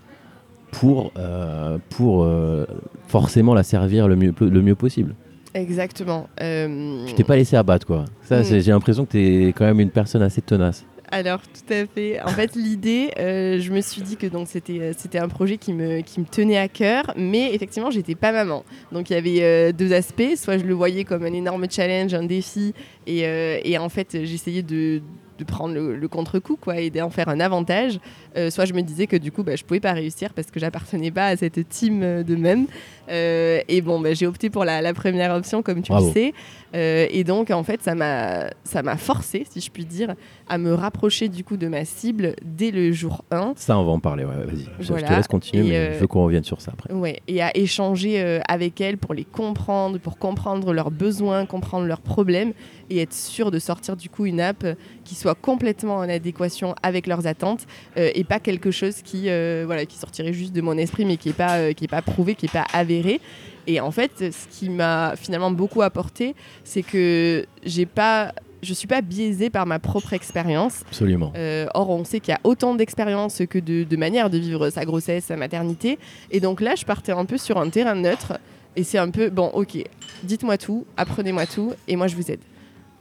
pour, 0.72 1.12
euh, 1.18 1.78
pour 1.90 2.24
euh, 2.24 2.66
forcément 3.08 3.54
la 3.54 3.63
servir 3.63 4.08
le 4.08 4.16
mieux, 4.16 4.34
le 4.40 4.62
mieux 4.62 4.75
possible. 4.75 5.16
exactement. 5.54 6.28
Euh, 6.42 7.06
Tu 7.08 7.13
t'es 7.13 7.24
pas 7.25 7.36
laissé 7.36 7.56
abattre 7.58 7.86
quoi. 7.86 8.06
Ça, 8.24 8.40
Mm. 8.40 8.44
c'est- 8.44 8.62
j'ai 8.62 8.72
l'impression 8.72 9.06
que 9.06 9.12
tu 9.12 9.48
es 9.48 9.54
quand 9.54 9.66
même 9.66 9.80
une 9.82 9.90
personne 9.92 10.22
assez 10.22 10.42
tenace. 10.42 10.86
Alors 11.13 11.42
tout 11.42 11.74
à 11.74 11.86
fait. 11.88 12.22
En 12.22 12.30
fait, 12.30 12.56
l'idée, 12.56 13.10
euh, 13.20 13.60
je 13.60 13.70
me 13.74 13.82
suis 13.82 14.01
dit 14.01 14.16
que 14.16 14.28
donc 14.28 14.48
c'était 14.48 14.94
c'était 14.98 15.20
un 15.20 15.28
projet 15.28 15.58
qui 15.58 15.74
me 15.74 16.00
qui 16.00 16.22
me 16.22 16.25
tenait 16.25 16.58
à 16.58 16.70
cœur, 16.70 17.04
mais 17.18 17.54
effectivement, 17.54 17.92
j'étais 17.92 18.16
pas 18.16 18.32
maman. 18.32 18.63
Donc 18.94 19.10
il 19.10 19.13
y 19.13 19.16
avait 19.18 19.40
euh, 19.42 19.72
deux 19.74 19.92
aspects. 19.92 20.36
Soit 20.38 20.58
je 20.58 20.63
le 20.63 20.74
voyais 20.74 21.04
comme 21.04 21.24
un 21.24 21.34
énorme 21.34 21.66
challenge, 21.70 22.13
un 22.13 22.24
défi, 22.24 22.74
et, 23.08 23.25
euh, 23.28 23.60
et 23.66 23.78
en 23.78 23.90
fait, 23.90 24.20
j'essayais 24.24 24.62
de 24.63 25.01
de 25.41 25.45
prendre 25.45 25.74
le, 25.74 25.95
le 25.95 26.07
contre-coup 26.07 26.57
quoi, 26.60 26.79
et 26.79 26.89
d'en 26.89 27.10
faire 27.10 27.27
un 27.29 27.39
avantage. 27.39 28.00
Euh, 28.38 28.50
soit 28.50 28.65
je 28.65 28.74
me 28.74 28.81
disais 28.81 29.07
que 29.07 29.17
du 29.17 29.31
coup, 29.31 29.43
bah, 29.43 29.55
je 29.55 29.63
pouvais 29.63 29.79
pas 29.79 29.91
réussir 29.93 30.33
parce 30.33 30.50
que 30.51 30.60
j'appartenais 30.60 31.12
pas 31.12 31.27
à 31.27 31.36
cette 31.36 31.67
team 31.69 32.01
euh, 32.03 32.24
de 32.24 32.36
même. 32.36 32.67
Euh, 33.10 33.60
et 33.67 33.81
bon, 33.81 34.00
bah, 34.00 34.13
j'ai 34.13 34.25
opté 34.27 34.50
pour 34.50 34.63
la, 34.63 34.81
la 34.81 34.93
première 34.93 35.33
option, 35.36 35.62
comme 35.62 35.81
tu 35.81 35.91
Bravo. 35.91 36.07
le 36.07 36.13
sais. 36.13 36.33
Euh, 36.74 37.07
et 37.10 37.24
donc, 37.25 37.51
en 37.51 37.63
fait, 37.63 37.81
ça 37.81 37.93
m'a 37.95 38.45
ça 38.63 38.81
m'a 38.83 38.95
forcé, 38.95 39.45
si 39.50 39.60
je 39.60 39.69
puis 39.69 39.83
dire, 39.83 40.15
à 40.48 40.57
me 40.57 40.74
rapprocher 40.74 41.27
du 41.27 41.43
coup 41.43 41.57
de 41.57 41.67
ma 41.67 41.83
cible 41.83 42.36
dès 42.45 42.71
le 42.71 42.91
jour 42.93 43.25
1. 43.31 43.53
Ça, 43.57 43.77
on 43.77 43.83
va 43.83 43.91
en 43.91 44.00
parler. 44.00 44.24
Ouais, 44.24 44.36
vas-y. 44.45 44.67
Je- 44.79 44.93
Je 44.93 45.05
te 45.05 45.13
laisse 45.13 45.27
continuer, 45.27 45.65
Et, 45.67 45.69
mais 45.69 45.93
je 45.95 46.00
veux 46.00 46.07
qu'on 46.07 46.24
revienne 46.24 46.43
sur 46.45 46.62
ça 46.62 46.71
après. 46.74 46.93
Ouais, 46.93 47.19
et 47.27 47.41
à 47.41 47.55
échanger 47.57 48.39
avec 48.48 48.79
elles 48.79 48.98
pour 48.98 49.13
les 49.13 49.25
comprendre, 49.25 49.98
pour 50.00 50.17
comprendre 50.17 50.71
leurs 50.74 50.91
besoins, 50.91 51.45
comprendre 51.45 51.86
leurs 51.88 52.01
problèmes 52.01 52.53
et 52.91 53.00
être 53.01 53.13
sûr 53.13 53.50
de 53.50 53.57
sortir 53.57 53.95
du 53.95 54.10
coup 54.10 54.25
une 54.25 54.41
app 54.41 54.63
euh, 54.63 54.75
qui 55.05 55.15
soit 55.15 55.33
complètement 55.33 55.95
en 55.95 56.10
adéquation 56.10 56.75
avec 56.83 57.07
leurs 57.07 57.25
attentes 57.25 57.65
euh, 57.98 58.12
et 58.13 58.24
pas 58.24 58.39
quelque 58.39 58.69
chose 58.69 59.01
qui, 59.01 59.29
euh, 59.29 59.63
voilà, 59.65 59.86
qui 59.86 59.98
sortirait 59.98 60.33
juste 60.33 60.53
de 60.53 60.62
mon 60.62 60.77
esprit 60.77 61.05
mais 61.05 61.17
qui 61.17 61.29
n'est 61.29 61.33
pas, 61.33 61.57
euh, 61.57 61.74
qui 61.74 61.86
est 61.86 61.88
pas 61.88 62.01
prouvé, 62.01 62.36
qui 62.36 62.45
n'est 62.45 62.51
pas 62.51 62.65
avéré. 62.74 63.21
Et 63.65 63.79
en 63.79 63.91
fait, 63.91 64.12
ce 64.17 64.48
qui 64.50 64.69
m'a 64.69 65.15
finalement 65.15 65.51
beaucoup 65.51 65.81
apporté, 65.81 66.36
c'est 66.63 66.81
que 66.81 67.45
j'ai 67.63 67.86
pas, 67.86 68.33
je 68.62 68.74
suis 68.74 68.88
pas 68.88 69.01
biaisée 69.01 69.50
par 69.50 69.65
ma 69.65 69.79
propre 69.79 70.13
expérience. 70.13 70.81
Absolument. 70.88 71.31
Euh, 71.36 71.67
or, 71.75 71.91
on 71.91 72.03
sait 72.03 72.19
qu'il 72.19 72.33
y 72.33 72.36
a 72.36 72.39
autant 72.43 72.75
d'expériences 72.75 73.41
que 73.50 73.60
de, 73.60 73.83
de 73.83 73.98
manières 73.98 74.29
de 74.29 74.38
vivre 74.39 74.69
sa 74.71 74.83
grossesse, 74.83 75.25
sa 75.25 75.38
maternité. 75.38 76.00
Et 76.31 76.39
donc 76.39 76.60
là, 76.60 76.75
je 76.75 76.86
partais 76.86 77.12
un 77.12 77.25
peu 77.25 77.38
sur 77.38 77.57
un 77.57 77.69
terrain 77.69 77.95
neutre. 77.95 78.33
Et 78.75 78.83
c'est 78.83 78.98
un 78.98 79.10
peu, 79.10 79.29
bon, 79.29 79.48
ok, 79.53 79.77
dites-moi 80.24 80.57
tout, 80.57 80.86
apprenez-moi 80.95 81.45
tout, 81.45 81.74
et 81.88 81.95
moi 81.98 82.07
je 82.07 82.15
vous 82.15 82.31
aide. 82.31 82.39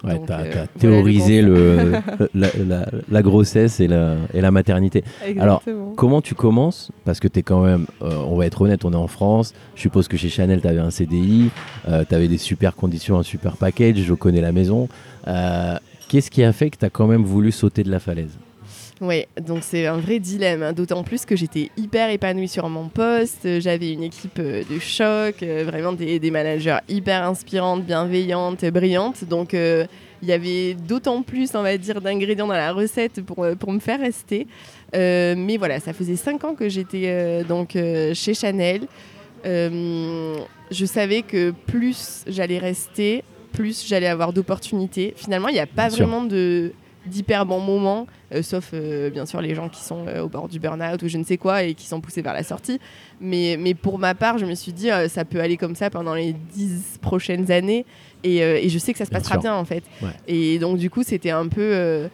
Ouais, 0.03 0.15
donc, 0.15 0.27
t'as 0.27 0.41
euh, 0.41 0.51
t'as 0.53 0.67
théorisé 0.79 1.43
le, 1.43 1.93
la, 2.35 2.49
la- 2.67 2.87
la 3.11 3.23
grossesse 3.23 3.81
et 3.81 3.87
la, 3.89 4.17
et 4.33 4.41
la 4.41 4.51
maternité. 4.51 5.05
Alors. 5.39 5.63
Comment 5.97 6.23
tu 6.23 6.35
commences? 6.35 6.91
Parce 7.05 7.21
que 7.21 7.29
tu 7.29 7.41
es 7.41 7.43
quand 7.43 7.61
même, 7.63 7.87
euh, 8.03 8.15
on 8.29 8.37
va 8.37 8.47
être 8.47 8.63
honnête, 8.63 8.85
on 8.87 8.93
est 8.93 8.97
en 8.97 9.09
France. 9.09 9.53
Je 9.75 9.81
suppose 9.83 10.09
que 10.09 10.17
chez 10.17 10.29
Chanel, 10.31 10.61
tu 10.63 10.69
avais 10.69 10.79
un 10.79 10.91
CDI, 10.91 11.51
tu 11.87 12.15
avais 12.15 12.29
des 12.29 12.39
super 12.39 12.75
conditions, 12.75 13.19
un 13.19 13.23
super 13.23 13.57
package, 13.57 13.97
je 13.99 14.15
connais 14.15 14.41
la 14.41 14.53
maison. 14.53 14.89
Euh, 15.29 15.77
Qu'est-ce 16.09 16.31
qui 16.31 16.43
a 16.43 16.53
fait 16.53 16.71
que 16.71 16.77
tu 16.79 16.85
as 16.85 16.91
quand 16.91 17.07
même 17.07 17.23
voulu 17.23 17.53
sauter 17.53 17.83
de 17.85 17.91
la 17.91 18.01
falaise? 18.01 18.37
Oui, 19.01 19.25
donc 19.41 19.61
c'est 19.63 19.87
un 19.87 19.97
vrai 19.97 20.19
dilemme, 20.19 20.63
hein, 20.63 20.73
d'autant 20.75 21.03
plus 21.03 21.25
que 21.25 21.35
j'étais 21.35 21.71
hyper 21.79 22.11
épanouie 22.11 22.49
sur 22.49 22.69
mon 22.69 22.89
poste, 22.89 23.47
euh, 23.47 23.59
j'avais 23.59 23.93
une 23.93 24.03
équipe 24.03 24.39
euh, 24.39 24.63
de 24.71 24.79
choc, 24.79 25.43
euh, 25.43 25.65
vraiment 25.67 25.93
des, 25.95 26.19
des 26.19 26.31
managers 26.31 26.77
hyper 26.87 27.25
inspirantes, 27.25 27.83
bienveillantes, 27.87 28.63
brillantes, 28.67 29.25
donc 29.25 29.55
il 29.55 30.29
y 30.29 30.33
avait 30.33 30.75
d'autant 30.75 31.23
plus, 31.23 31.55
on 31.55 31.63
va 31.63 31.79
dire, 31.79 32.03
d'ingrédients 32.03 32.47
dans 32.47 32.53
la 32.53 32.73
recette 32.73 33.25
pour, 33.25 33.47
pour 33.59 33.73
me 33.73 33.79
faire 33.81 34.01
rester. 34.01 34.47
Euh, 34.95 35.35
mais 35.35 35.57
voilà, 35.57 35.81
ça 35.81 35.95
faisait 35.95 36.17
cinq 36.17 36.45
ans 36.45 36.55
que 36.55 36.69
j'étais 36.69 37.05
euh, 37.07 37.43
donc 37.43 37.77
euh, 37.77 38.13
chez 38.13 38.35
Chanel. 38.35 38.83
Je 39.45 40.85
savais 40.85 41.23
que 41.23 41.53
plus 41.67 42.23
j'allais 42.27 42.59
rester, 42.59 43.25
plus 43.53 43.87
j'allais 43.89 44.09
avoir 44.09 44.35
d'opportunités. 44.35 45.15
Finalement, 45.17 45.49
il 45.49 45.55
n'y 45.55 45.59
a 45.61 45.67
pas 45.67 45.89
Bien 45.89 45.97
sûr. 45.97 46.07
vraiment 46.07 46.25
de 46.25 46.73
d'hyper 47.07 47.47
bons 47.47 47.61
moments, 47.61 48.07
euh, 48.35 48.43
sauf 48.43 48.71
euh, 48.75 49.11
bien 49.11 49.27
sûr 49.27 49.41
les 49.41 49.55
gens 49.55 49.69
qui 49.69 49.83
sont 49.83 50.05
euh, 50.07 50.23
au 50.23 50.29
bord 50.29 50.49
du 50.49 50.59
burn-out 50.59 51.03
ou 51.03 51.09
je 51.09 51.17
ne 51.19 51.25
sais 51.25 51.37
quoi 51.39 51.63
et 51.63 51.75
qui 51.75 51.87
sont 51.87 52.01
poussés 52.01 52.23
vers 52.23 52.35
la 52.35 52.43
sortie. 52.43 52.79
Mais, 53.21 53.57
mais 53.59 53.75
pour 53.75 53.99
ma 53.99 54.15
part, 54.15 54.39
je 54.39 54.47
me 54.47 54.55
suis 54.55 54.73
dit, 54.73 54.89
ça 55.09 55.25
peut 55.25 55.41
aller 55.41 55.57
comme 55.57 55.75
ça 55.75 55.91
pendant 55.91 56.15
les 56.15 56.33
dix 56.55 56.99
prochaines 57.01 57.51
années 57.51 57.85
et, 58.25 58.39
et 58.39 58.69
je 58.69 58.79
sais 58.79 58.93
que 58.93 58.99
ça 58.99 59.05
se 59.07 59.11
passera 59.11 59.39
bien 59.39 59.55
en 59.55 59.65
fait. 59.65 59.83
Ouais. 60.03 60.09
Et 60.29 60.59
donc 60.59 60.79
du 60.79 60.91
coup, 60.91 61.03
c'était 61.03 61.31
un 61.31 61.49
peu... 61.49 62.09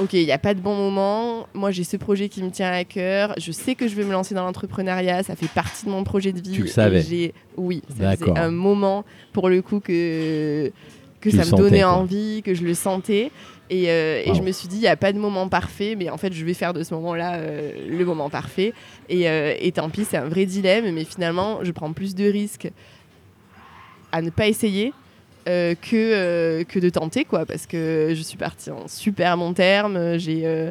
Ok, 0.00 0.14
il 0.14 0.24
n'y 0.24 0.32
a 0.32 0.38
pas 0.38 0.54
de 0.54 0.60
bon 0.60 0.74
moment. 0.74 1.46
Moi, 1.52 1.70
j'ai 1.70 1.84
ce 1.84 1.98
projet 1.98 2.30
qui 2.30 2.42
me 2.42 2.48
tient 2.50 2.72
à 2.72 2.82
cœur. 2.82 3.34
Je 3.36 3.52
sais 3.52 3.74
que 3.74 3.86
je 3.88 3.94
vais 3.94 4.04
me 4.04 4.12
lancer 4.12 4.34
dans 4.34 4.42
l'entrepreneuriat. 4.42 5.22
Ça 5.22 5.36
fait 5.36 5.50
partie 5.50 5.84
de 5.84 5.90
mon 5.90 6.02
projet 6.02 6.32
de 6.32 6.40
vie. 6.40 6.52
Tu 6.52 6.62
le 6.62 6.66
savais 6.68 7.02
j'ai- 7.02 7.34
Oui, 7.58 7.82
ça 7.88 7.94
faisait 7.94 8.16
D'accord. 8.24 8.38
un 8.38 8.50
moment 8.50 9.04
pour 9.34 9.50
le 9.50 9.60
coup 9.60 9.80
que, 9.80 10.72
que 11.20 11.28
Tu 11.28 11.36
ça 11.36 11.42
me 11.44 11.50
sentais, 11.50 11.62
donnait 11.64 11.80
quoi. 11.82 11.92
envie, 11.92 12.40
que 12.42 12.54
je 12.54 12.62
le 12.64 12.72
sentais. 12.72 13.30
Et, 13.74 13.90
euh, 13.90 14.20
et 14.26 14.34
je 14.34 14.42
me 14.42 14.52
suis 14.52 14.68
dit, 14.68 14.76
il 14.76 14.80
n'y 14.80 14.86
a 14.86 14.96
pas 14.96 15.12
de 15.14 15.18
moment 15.18 15.48
parfait, 15.48 15.94
mais 15.96 16.10
en 16.10 16.18
fait, 16.18 16.32
je 16.34 16.44
vais 16.44 16.52
faire 16.52 16.74
de 16.74 16.82
ce 16.82 16.92
moment-là 16.92 17.36
euh, 17.36 17.72
le 17.88 18.04
moment 18.04 18.28
parfait. 18.28 18.74
Et, 19.08 19.30
euh, 19.30 19.54
et 19.58 19.72
tant 19.72 19.88
pis, 19.88 20.04
c'est 20.04 20.18
un 20.18 20.28
vrai 20.28 20.44
dilemme, 20.44 20.92
mais 20.92 21.04
finalement, 21.04 21.60
je 21.62 21.72
prends 21.72 21.92
plus 21.94 22.14
de 22.14 22.24
risques 22.30 22.68
à 24.12 24.20
ne 24.20 24.28
pas 24.30 24.46
essayer 24.46 24.92
euh, 25.48 25.74
que, 25.74 25.94
euh, 25.96 26.64
que 26.64 26.78
de 26.78 26.90
tenter, 26.90 27.24
quoi, 27.24 27.46
parce 27.46 27.66
que 27.66 28.12
je 28.14 28.20
suis 28.22 28.36
partie 28.36 28.70
en 28.70 28.86
super 28.88 29.36
bon 29.38 29.54
terme. 29.54 30.18
J'ai. 30.18 30.42
euh, 30.44 30.70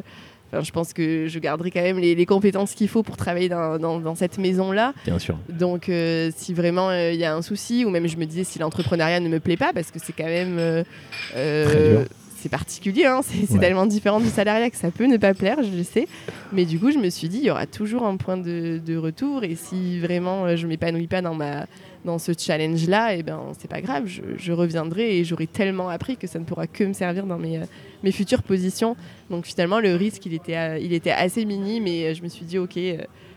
enfin, 0.52 0.62
je 0.62 0.70
pense 0.70 0.92
que 0.92 1.26
je 1.28 1.38
garderai 1.40 1.70
quand 1.72 1.82
même 1.82 1.98
les, 1.98 2.14
les 2.14 2.26
compétences 2.26 2.72
qu'il 2.74 2.88
faut 2.88 3.02
pour 3.02 3.16
travailler 3.16 3.48
dans, 3.48 3.78
dans- 3.78 3.98
dans 3.98 4.14
cette 4.14 4.38
maison-là. 4.38 4.92
Bien 5.04 5.18
sûr. 5.18 5.36
Donc, 5.48 5.90
si 6.36 6.54
vraiment 6.54 6.92
il 6.92 7.16
y 7.16 7.24
a 7.24 7.34
un 7.34 7.42
souci, 7.42 7.84
ou 7.84 7.90
même 7.90 8.06
je 8.06 8.16
me 8.16 8.26
disais 8.26 8.44
si 8.44 8.60
l'entrepreneuriat 8.60 9.18
ne 9.20 9.28
me 9.28 9.40
plaît 9.40 9.56
pas, 9.56 9.72
parce 9.74 9.90
que 9.90 9.98
c'est 9.98 10.12
quand 10.12 10.24
même. 10.24 10.84
Très 11.32 11.88
dur. 11.90 12.04
C'est 12.42 12.48
particulier, 12.48 13.06
hein, 13.06 13.20
c'est 13.22 13.50
Ouais. 13.52 13.60
tellement 13.60 13.86
différent 13.86 14.20
du 14.20 14.26
salariat 14.28 14.68
que 14.70 14.76
ça 14.76 14.90
peut 14.90 15.06
ne 15.06 15.16
pas 15.16 15.32
plaire, 15.34 15.58
je 15.62 15.76
le 15.76 15.82
sais. 15.84 16.08
Mais 16.52 16.64
du 16.64 16.78
coup, 16.78 16.90
je 16.90 16.98
me 16.98 17.08
suis 17.10 17.28
dit, 17.28 17.38
il 17.38 17.44
y 17.44 17.50
aura 17.50 17.66
toujours 17.66 18.04
un 18.04 18.16
point 18.16 18.36
de, 18.36 18.80
de 18.84 18.96
retour. 18.96 19.44
Et 19.44 19.54
si 19.54 19.98
vraiment 20.00 20.44
euh, 20.46 20.56
je 20.56 20.66
m'épanouis 20.66 21.06
pas 21.06 21.22
dans, 21.22 21.34
ma, 21.34 21.66
dans 22.04 22.18
ce 22.18 22.32
challenge-là, 22.36 23.14
et 23.14 23.22
ben, 23.22 23.40
c'est 23.58 23.70
pas 23.70 23.80
grave, 23.80 24.04
je, 24.06 24.22
je 24.36 24.52
reviendrai 24.52 25.18
et 25.18 25.24
j'aurai 25.24 25.46
tellement 25.46 25.88
appris 25.88 26.16
que 26.16 26.26
ça 26.26 26.38
ne 26.38 26.44
pourra 26.44 26.66
que 26.66 26.84
me 26.84 26.92
servir 26.92 27.26
dans 27.26 27.38
mes, 27.38 27.58
euh, 27.58 27.64
mes 28.02 28.12
futures 28.12 28.42
positions. 28.42 28.96
Donc 29.30 29.46
finalement, 29.46 29.80
le 29.80 29.94
risque, 29.94 30.26
il 30.26 30.34
était, 30.34 30.56
euh, 30.56 30.78
il 30.80 30.92
était 30.92 31.12
assez 31.12 31.44
minime. 31.44 31.86
Et 31.86 32.14
je 32.14 32.22
me 32.22 32.28
suis 32.28 32.44
dit, 32.44 32.58
ok. 32.58 32.78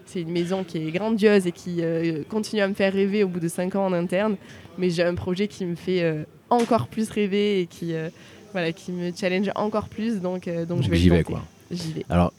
c'est 0.08 0.22
une 0.22 0.32
maison 0.32 0.64
qui 0.64 0.78
est 0.78 0.92
grandiose 0.92 1.48
et 1.48 1.52
qui 1.52 1.78
euh, 1.82 2.24
continue 2.30 2.62
à 2.62 2.68
me 2.68 2.74
faire 2.74 2.94
rêver 2.94 3.24
au 3.24 3.28
bout 3.28 3.40
de 3.40 3.48
5 3.48 3.76
ans 3.76 3.86
en 3.86 3.94
interne. 3.94 4.36
Mais 4.78 4.90
j'ai 4.90 5.04
un 5.04 5.16
projet 5.16 5.48
qui 5.48 5.66
me 5.66 5.76
fait 5.76 6.04
euh, 6.04 6.24
encore 6.50 6.88
plus 6.88 7.10
rêver 7.10 7.62
et 7.62 7.66
qui, 7.66 7.94
euh, 7.94 8.10
voilà, 8.56 8.72
qui 8.72 8.94
me 8.94 9.12
challenge 9.14 9.52
encore 9.56 9.90
plus. 9.90 10.22
Donc, 10.22 10.48
euh, 10.48 10.66
donc 10.66 10.82
je 10.82 10.90
vais 10.90 10.96
J'y 10.96 11.10
vais, 11.10 11.26
quoi. 11.26 11.44
J'y 11.70 11.92
vais. 11.92 12.06
Alors, 12.10 12.32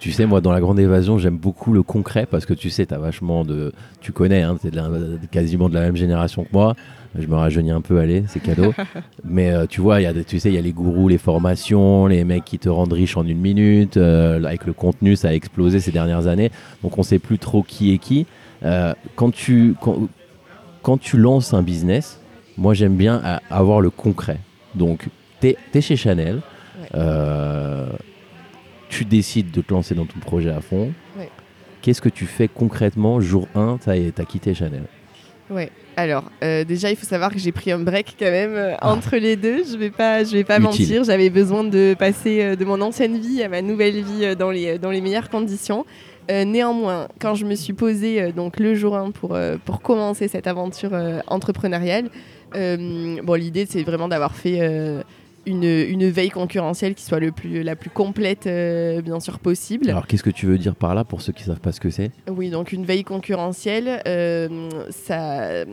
tu 0.00 0.10
sais, 0.10 0.24
moi, 0.24 0.40
dans 0.40 0.52
la 0.52 0.60
grande 0.60 0.78
évasion, 0.78 1.18
j'aime 1.18 1.36
beaucoup 1.36 1.74
le 1.74 1.82
concret 1.82 2.24
parce 2.24 2.46
que 2.46 2.54
tu 2.54 2.70
sais, 2.70 2.86
tu 2.86 2.94
as 2.94 2.98
vachement 2.98 3.44
de. 3.44 3.74
Tu 4.00 4.12
connais, 4.12 4.40
hein, 4.40 4.56
tu 4.58 4.68
es 4.68 5.26
quasiment 5.30 5.68
de 5.68 5.74
la 5.74 5.82
même 5.82 5.96
génération 5.96 6.44
que 6.44 6.48
moi. 6.54 6.74
Je 7.18 7.26
me 7.26 7.34
rajeunis 7.34 7.72
un 7.72 7.82
peu, 7.82 7.98
allez, 7.98 8.24
c'est 8.28 8.40
cadeau. 8.40 8.72
Mais 9.24 9.50
euh, 9.50 9.66
tu 9.66 9.82
vois, 9.82 10.00
il 10.00 10.04
y 10.04 10.06
a 10.06 10.14
tu 10.14 10.40
sais, 10.40 10.48
il 10.48 10.54
y 10.54 10.58
a 10.58 10.62
les 10.62 10.72
gourous, 10.72 11.08
les 11.08 11.18
formations, 11.18 12.06
les 12.06 12.24
mecs 12.24 12.46
qui 12.46 12.58
te 12.58 12.70
rendent 12.70 12.92
riche 12.94 13.18
en 13.18 13.26
une 13.26 13.38
minute. 13.38 13.98
euh, 13.98 14.42
avec 14.44 14.64
le 14.64 14.72
contenu, 14.72 15.14
ça 15.14 15.28
a 15.28 15.32
explosé 15.34 15.80
ces 15.80 15.90
dernières 15.92 16.26
années. 16.26 16.50
Donc, 16.82 16.96
on 16.96 17.02
sait 17.02 17.18
plus 17.18 17.38
trop 17.38 17.62
qui 17.62 17.92
est 17.92 17.98
qui. 17.98 18.24
Euh, 18.62 18.94
quand, 19.14 19.30
tu, 19.30 19.74
quand, 19.82 20.08
quand 20.82 20.98
tu 20.98 21.18
lances 21.18 21.52
un 21.52 21.62
business, 21.62 22.18
moi, 22.56 22.72
j'aime 22.72 22.96
bien 22.96 23.20
avoir 23.50 23.82
le 23.82 23.90
concret. 23.90 24.38
Donc, 24.74 25.08
tu 25.40 25.54
es, 25.74 25.80
chez 25.80 25.96
Chanel. 25.96 26.36
Ouais. 26.80 26.88
euh, 26.94 27.86
tu 28.88 29.04
décides 29.04 29.50
de 29.50 29.60
te 29.60 29.72
lancer 29.72 29.94
dans 29.94 30.06
ton 30.06 30.18
projet 30.20 30.50
à 30.50 30.60
fond. 30.60 30.92
Ouais. 31.18 31.28
Qu'est-ce 31.82 32.00
que 32.00 32.08
tu 32.08 32.26
fais 32.26 32.48
concrètement 32.48 33.20
jour 33.20 33.48
1 33.54 33.78
Tu 33.82 33.90
as, 33.90 34.24
quitté 34.24 34.54
Chanel? 34.54 34.82
Ouais. 35.50 35.70
Alors, 35.96 36.24
euh, 36.44 36.64
déjà, 36.64 36.90
il 36.90 36.96
faut 36.96 37.06
savoir 37.06 37.32
que 37.32 37.38
j'ai 37.38 37.52
pris 37.52 37.72
un 37.72 37.78
break 37.80 38.16
quand 38.18 38.30
même 38.30 38.54
euh, 38.54 38.74
Ah. 38.80 38.92
entre 38.92 39.16
les 39.16 39.36
deux. 39.36 39.64
Je 39.64 39.76
vais 39.76 39.90
pas, 39.90 40.22
je 40.24 40.32
vais 40.32 40.44
pas 40.44 40.56
Utile. 40.58 40.64
mentir. 40.64 41.04
J'avais 41.04 41.30
besoin 41.30 41.64
de 41.64 41.94
passer 41.98 42.56
de 42.56 42.64
mon 42.64 42.80
ancienne 42.80 43.18
vie 43.18 43.42
à 43.42 43.48
ma 43.48 43.60
nouvelle 43.62 44.02
vie 44.02 44.36
dans 44.36 44.50
les, 44.50 44.78
dans 44.78 44.90
les 44.90 45.00
meilleures 45.00 45.28
conditions. 45.30 45.84
Euh, 46.30 46.44
néanmoins, 46.44 47.08
quand 47.20 47.34
je 47.34 47.46
me 47.46 47.54
suis 47.54 47.72
posée 47.72 48.20
euh, 48.20 48.32
donc 48.32 48.60
le 48.60 48.74
jour 48.74 48.94
1 48.96 49.12
pour, 49.12 49.34
euh, 49.34 49.56
pour 49.64 49.80
commencer 49.80 50.28
cette 50.28 50.46
aventure 50.46 50.90
entrepreneuriale, 51.26 52.10
bon, 52.54 53.34
l'idée 53.34 53.66
c'est 53.68 53.82
vraiment 53.82 54.08
d'avoir 54.08 54.34
fait 54.34 54.60
une, 55.48 55.64
une 55.64 56.08
veille 56.08 56.30
concurrentielle 56.30 56.94
qui 56.94 57.02
soit 57.02 57.18
le 57.18 57.32
plus, 57.32 57.62
la 57.62 57.74
plus 57.74 57.90
complète 57.90 58.46
euh, 58.46 59.02
bien 59.02 59.18
sûr 59.18 59.38
possible. 59.38 59.88
Alors, 59.90 60.06
qu'est-ce 60.06 60.22
que 60.22 60.30
tu 60.30 60.46
veux 60.46 60.58
dire 60.58 60.76
par 60.76 60.94
là 60.94 61.04
pour 61.04 61.22
ceux 61.22 61.32
qui 61.32 61.42
savent 61.42 61.60
pas 61.60 61.72
ce 61.72 61.80
que 61.80 61.90
c'est? 61.90 62.10
Oui, 62.28 62.50
donc 62.50 62.72
une 62.72 62.84
veille 62.84 63.04
concurrentielle, 63.04 64.02
euh, 64.06 64.68
ça, 64.90 65.64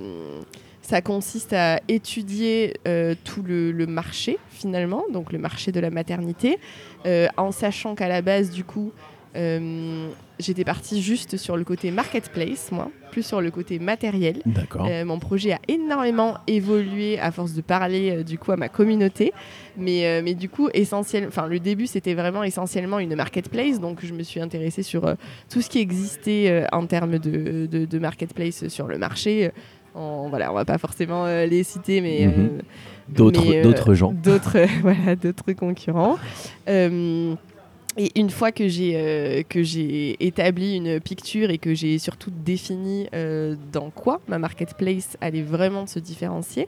ça 0.82 1.02
consiste 1.02 1.54
à 1.54 1.80
étudier 1.88 2.76
euh, 2.88 3.14
tout 3.24 3.44
le, 3.44 3.72
le 3.72 3.86
marché 3.86 4.38
finalement, 4.50 5.04
donc 5.12 5.32
le 5.32 5.40
marché 5.40 5.72
de 5.72 5.80
la 5.80 5.90
maternité, 5.90 6.58
en 7.38 7.52
sachant 7.52 7.94
qu'à 7.94 8.08
la 8.08 8.22
base 8.22 8.50
du 8.50 8.64
coup, 8.64 8.92
euh, 9.36 10.08
j'étais 10.40 10.64
partie 10.64 11.02
juste 11.02 11.38
sur 11.38 11.58
le 11.58 11.64
côté 11.64 11.92
marketplace, 11.92 12.72
moi, 12.72 12.90
plus 13.12 13.24
sur 13.26 13.42
le 13.42 13.52
côté 13.52 13.80
matériel. 13.80 14.42
D'accord. 14.46 14.88
Euh, 14.90 15.06
mon 15.06 15.20
projet 15.20 15.54
a 15.54 15.60
énormément 15.68 16.38
évolué 16.48 17.20
à 17.20 17.32
force 17.32 17.54
de 17.54 17.62
parler 17.62 18.12
euh, 18.12 18.24
du 18.24 18.38
coup 18.38 18.52
à 18.52 18.58
ma 18.58 18.70
communauté, 18.70 19.34
mais, 19.78 20.22
mais 20.24 20.34
du 20.36 20.48
coup 20.50 20.70
essentiel, 20.74 21.26
enfin 21.28 21.48
le 21.48 21.60
début 21.60 21.88
c'était 21.88 22.14
vraiment 22.14 22.44
essentiellement 22.44 23.00
une 23.00 23.16
marketplace, 23.16 23.80
donc 23.80 24.00
je 24.04 24.14
me 24.14 24.24
suis 24.24 24.40
intéressée 24.40 24.84
sur 24.84 25.14
tout 25.50 25.62
ce 25.62 25.70
qui 25.70 25.80
existait 25.80 26.66
en 26.72 26.86
termes 26.86 27.18
de, 27.20 27.66
de- 27.66 27.86
de 27.86 28.00
marketplace 28.00 28.68
sur 28.70 28.88
le 28.88 28.98
marché. 28.98 29.52
On, 29.98 30.28
voilà, 30.30 30.52
on 30.52 30.56
va 30.56 30.66
pas 30.66 30.78
forcément 30.78 31.26
les 31.26 31.64
citer, 31.64 32.02
mais 32.02 32.28
Mhm. 32.28 32.62
D'autres 33.08 33.62
d'autres 33.62 33.94
gens. 33.94 34.12
d'autres 34.14 34.58
voilà, 34.82 35.16
d'autres 35.16 35.54
concurrents. 35.54 36.18
Et 37.98 38.12
une 38.20 38.30
fois 38.30 38.52
que 38.52 38.68
j'ai 38.68 38.94
euh, 38.96 39.44
que 39.48 39.64
j'ai 39.64 40.18
établi 40.26 40.76
une 40.76 41.00
picture 41.00 41.50
et 41.50 41.58
que 41.58 41.74
j'ai 41.74 41.98
surtout 41.98 42.30
défini 42.30 43.08
euh, 43.16 43.56
dans 43.72 43.90
quoi 43.90 44.20
ma 44.28 44.38
marketplace 44.38 45.18
allait 45.22 45.42
vraiment 45.42 45.88
se 45.88 46.00
différencier, 46.00 46.68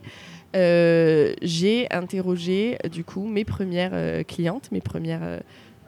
euh, 0.55 1.34
j'ai 1.41 1.91
interrogé 1.91 2.77
du 2.89 3.03
coup 3.03 3.27
mes 3.27 3.43
premières 3.43 4.25
clientes, 4.25 4.72
mes 4.72 4.79
premières 4.79 5.41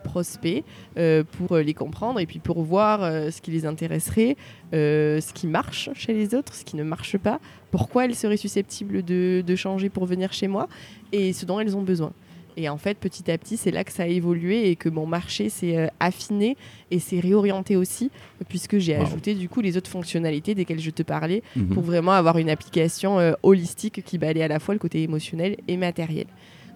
prospects 0.04 0.64
pour 1.32 1.56
les 1.56 1.74
comprendre 1.74 2.20
et 2.20 2.26
puis 2.26 2.38
pour 2.38 2.62
voir 2.62 3.00
ce 3.00 3.40
qui 3.40 3.50
les 3.50 3.64
intéresserait, 3.64 4.36
ce 4.72 5.32
qui 5.32 5.46
marche 5.46 5.90
chez 5.94 6.12
les 6.12 6.34
autres, 6.34 6.54
ce 6.54 6.64
qui 6.64 6.76
ne 6.76 6.84
marche 6.84 7.16
pas, 7.16 7.40
pourquoi 7.70 8.04
elles 8.04 8.14
seraient 8.14 8.36
susceptibles 8.36 9.02
de, 9.02 9.42
de 9.46 9.56
changer 9.56 9.88
pour 9.88 10.04
venir 10.04 10.32
chez 10.32 10.48
moi 10.48 10.68
et 11.12 11.32
ce 11.32 11.46
dont 11.46 11.60
elles 11.60 11.76
ont 11.76 11.82
besoin. 11.82 12.12
Et 12.56 12.68
en 12.68 12.76
fait, 12.78 12.98
petit 12.98 13.30
à 13.30 13.38
petit, 13.38 13.56
c'est 13.56 13.70
là 13.70 13.84
que 13.84 13.92
ça 13.92 14.02
a 14.04 14.06
évolué 14.06 14.70
et 14.70 14.76
que 14.76 14.88
mon 14.88 15.06
marché 15.06 15.48
s'est 15.48 15.76
euh, 15.76 15.86
affiné 16.00 16.56
et 16.90 16.98
s'est 16.98 17.20
réorienté 17.20 17.76
aussi, 17.76 18.10
puisque 18.48 18.78
j'ai 18.78 18.96
Wow. 18.96 19.02
ajouté 19.02 19.34
du 19.34 19.48
coup 19.48 19.60
les 19.60 19.76
autres 19.76 19.90
fonctionnalités 19.90 20.54
desquelles 20.54 20.80
je 20.80 20.90
te 20.90 21.02
parlais 21.02 21.42
Mhm. 21.56 21.68
pour 21.68 21.82
vraiment 21.82 22.12
avoir 22.12 22.38
une 22.38 22.50
application 22.50 23.18
euh, 23.18 23.32
holistique 23.42 24.02
qui 24.04 24.18
balait 24.18 24.42
à 24.42 24.48
la 24.48 24.58
fois 24.58 24.74
le 24.74 24.78
côté 24.80 25.02
émotionnel 25.02 25.56
et 25.68 25.76
matériel. 25.76 26.26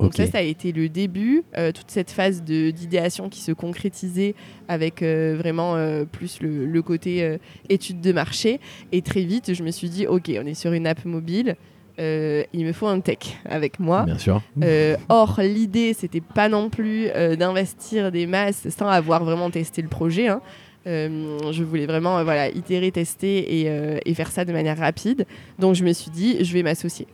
Donc 0.00 0.14
ça, 0.14 0.26
ça 0.26 0.38
a 0.38 0.42
été 0.42 0.72
le 0.72 0.88
début, 0.88 1.44
euh, 1.56 1.70
toute 1.70 1.88
cette 1.90 2.10
phase 2.10 2.42
d'idéation 2.42 3.28
qui 3.28 3.40
se 3.40 3.52
concrétisait 3.52 4.34
avec 4.66 5.02
euh, 5.02 5.36
vraiment 5.38 5.76
euh, 5.76 6.04
plus 6.04 6.40
le, 6.40 6.66
le 6.66 6.82
côté 6.82 7.36
étude 7.68 8.00
de 8.00 8.12
marché. 8.12 8.58
Et 8.92 9.02
très 9.02 9.22
vite, 9.22 9.54
je 9.54 9.62
me 9.62 9.70
suis 9.70 9.88
dit, 9.88 10.06
ok, 10.08 10.32
on 10.42 10.46
est 10.46 10.54
sur 10.54 10.72
une 10.72 10.86
app 10.88 11.04
mobile, 11.04 11.54
euh, 11.98 12.42
il 12.52 12.64
me 12.66 12.72
faut 12.72 12.86
un 12.86 13.00
tech 13.00 13.18
avec 13.44 13.78
moi. 13.78 14.04
Bien 14.04 14.18
sûr. 14.18 14.42
Euh, 14.62 14.96
or, 15.08 15.40
l'idée, 15.40 15.94
c'était 15.94 16.20
pas 16.20 16.48
non 16.48 16.70
plus 16.70 17.08
euh, 17.08 17.36
d'investir 17.36 18.10
des 18.10 18.26
masses 18.26 18.68
sans 18.70 18.88
avoir 18.88 19.24
vraiment 19.24 19.50
testé 19.50 19.82
le 19.82 19.88
projet. 19.88 20.28
hein. 20.28 20.40
Je 20.86 21.62
voulais 21.62 21.86
vraiment 21.86 22.22
voilà, 22.24 22.48
itérer, 22.48 22.90
tester 22.90 23.62
et, 23.62 24.00
et 24.04 24.14
faire 24.14 24.30
ça 24.30 24.44
de 24.44 24.52
manière 24.52 24.76
rapide. 24.76 25.26
Donc, 25.58 25.74
je 25.76 25.84
me 25.84 25.92
suis 25.94 26.10
dit, 26.10 26.44
je 26.44 26.52
vais 26.52 26.62
m'associer. 26.62 27.06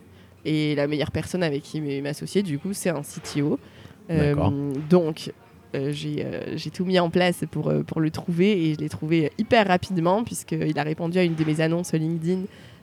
Et 0.43 0.75
la 0.75 0.87
meilleure 0.87 1.11
personne 1.11 1.41
avec 1.41 1.61
qui 1.63 1.79
m'associer, 2.01 2.43
du 2.43 2.59
coup, 2.59 2.73
c'est 2.73 2.89
un 2.89 3.01
CTO. 3.01 3.59
D'accord. 4.09 4.51
donc, 4.89 5.31
euh, 5.73 5.91
j'ai 5.93 6.25
euh, 6.25 6.57
tout 6.73 6.83
mis 6.83 6.99
en 6.99 7.09
place 7.09 7.43
pour, 7.49 7.69
euh, 7.69 7.83
pour 7.83 8.01
le 8.01 8.11
trouver 8.11 8.65
et 8.65 8.73
je 8.73 8.79
l'ai 8.79 8.89
trouvé 8.89 9.31
hyper 9.37 9.67
rapidement 9.67 10.23
puisqu'il 10.23 10.77
a 10.77 10.83
répondu 10.83 11.17
à 11.17 11.23
une 11.23 11.35
de 11.35 11.43
mes 11.45 11.61
annonces 11.61 11.93
LinkedIn. 11.93 12.41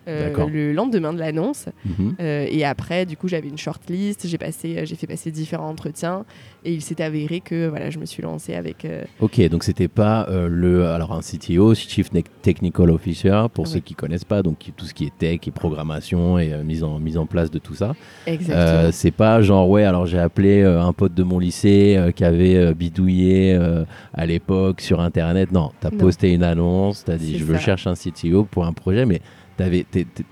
Le 0.09 0.73
lendemain 0.73 1.13
de 1.13 1.19
l'annonce. 1.19 1.67
Mhm. 1.85 2.15
Euh, 2.21 2.47
et 2.51 2.65
après, 2.65 3.07
du 3.07 3.17
coup, 3.17 3.29
j'avais 3.29 3.49
une 3.49 3.59
shortlist, 3.59 4.27
j'ai 4.27 4.39
passé, 4.39 4.79
euh, 4.79 4.85
j'ai 4.85 4.97
fait 4.97 5.07
passer 5.07 5.31
différents 5.31 5.69
entretiens, 5.69 6.25
et 6.65 6.73
il 6.73 6.83
s'est 6.83 7.01
avéré 7.03 7.41
que 7.41 7.69
voilà, 7.69 7.91
je 7.91 7.99
me 7.99 8.07
suis 8.07 8.23
lancée 8.23 8.55
avec. 8.55 8.85
euh, 8.85 9.05
Ok, 9.21 9.41
donc 9.49 9.65
c'était 9.65 9.89
pas 9.89 10.27
euh, 10.29 10.49
le 10.51 10.87
alors 10.87 11.13
un 11.13 11.21
CTO, 11.21 11.75
Chief 11.75 12.09
Technical 12.43 12.91
Officer 12.91 13.45
pour 13.53 13.67
ceux 13.67 13.81
qui 13.81 13.95
connaissent 13.95 14.25
pas, 14.25 14.43
donc 14.43 14.57
tout 14.77 14.87
ce 14.87 14.95
qui 14.95 15.05
est 15.05 15.17
tech 15.19 15.41
et 15.47 15.51
programmation 15.51 16.39
et 16.39 16.53
euh, 16.53 16.63
mise 16.65 16.83
en 16.85 16.99
mise 16.99 17.17
en 17.19 17.27
place 17.27 17.51
de 17.51 17.59
tout 17.59 17.75
ça. 17.75 17.95
exactement. 18.27 18.59
Euh, 18.59 18.91
c'est 18.93 19.11
pas 19.11 19.41
genre 19.43 19.69
ouais 19.69 19.85
alors 19.85 20.07
j'ai 20.07 20.19
appelé 20.19 20.63
euh, 20.63 20.81
un 20.83 20.93
pote 20.93 21.15
de 21.15 21.23
mon 21.23 21.39
lycée 21.39 21.95
euh, 21.97 22.11
qui 22.11 22.25
avait 22.25 22.57
euh, 22.57 22.75
bidouillé 22.75 23.55
euh, 23.55 23.85
à 24.15 24.27
l'époque 24.27 24.81
sur 24.81 25.01
internet. 25.01 25.53
Non, 25.53 25.71
t'as 25.81 25.91
Non. 25.91 25.99
posté 25.99 26.33
une 26.33 26.43
annonce, 26.43 27.05
t'as 27.05 27.17
dit 27.17 27.33
C'est 27.33 27.39
je 27.39 27.45
veux 27.45 27.55
ça. 27.55 27.61
chercher 27.61 27.91
un 27.91 27.95
CTO 27.95 28.45
pour 28.45 28.67
un 28.67 28.73
projet, 28.73 29.07
mais 29.07 29.21
t'avais 29.59 29.85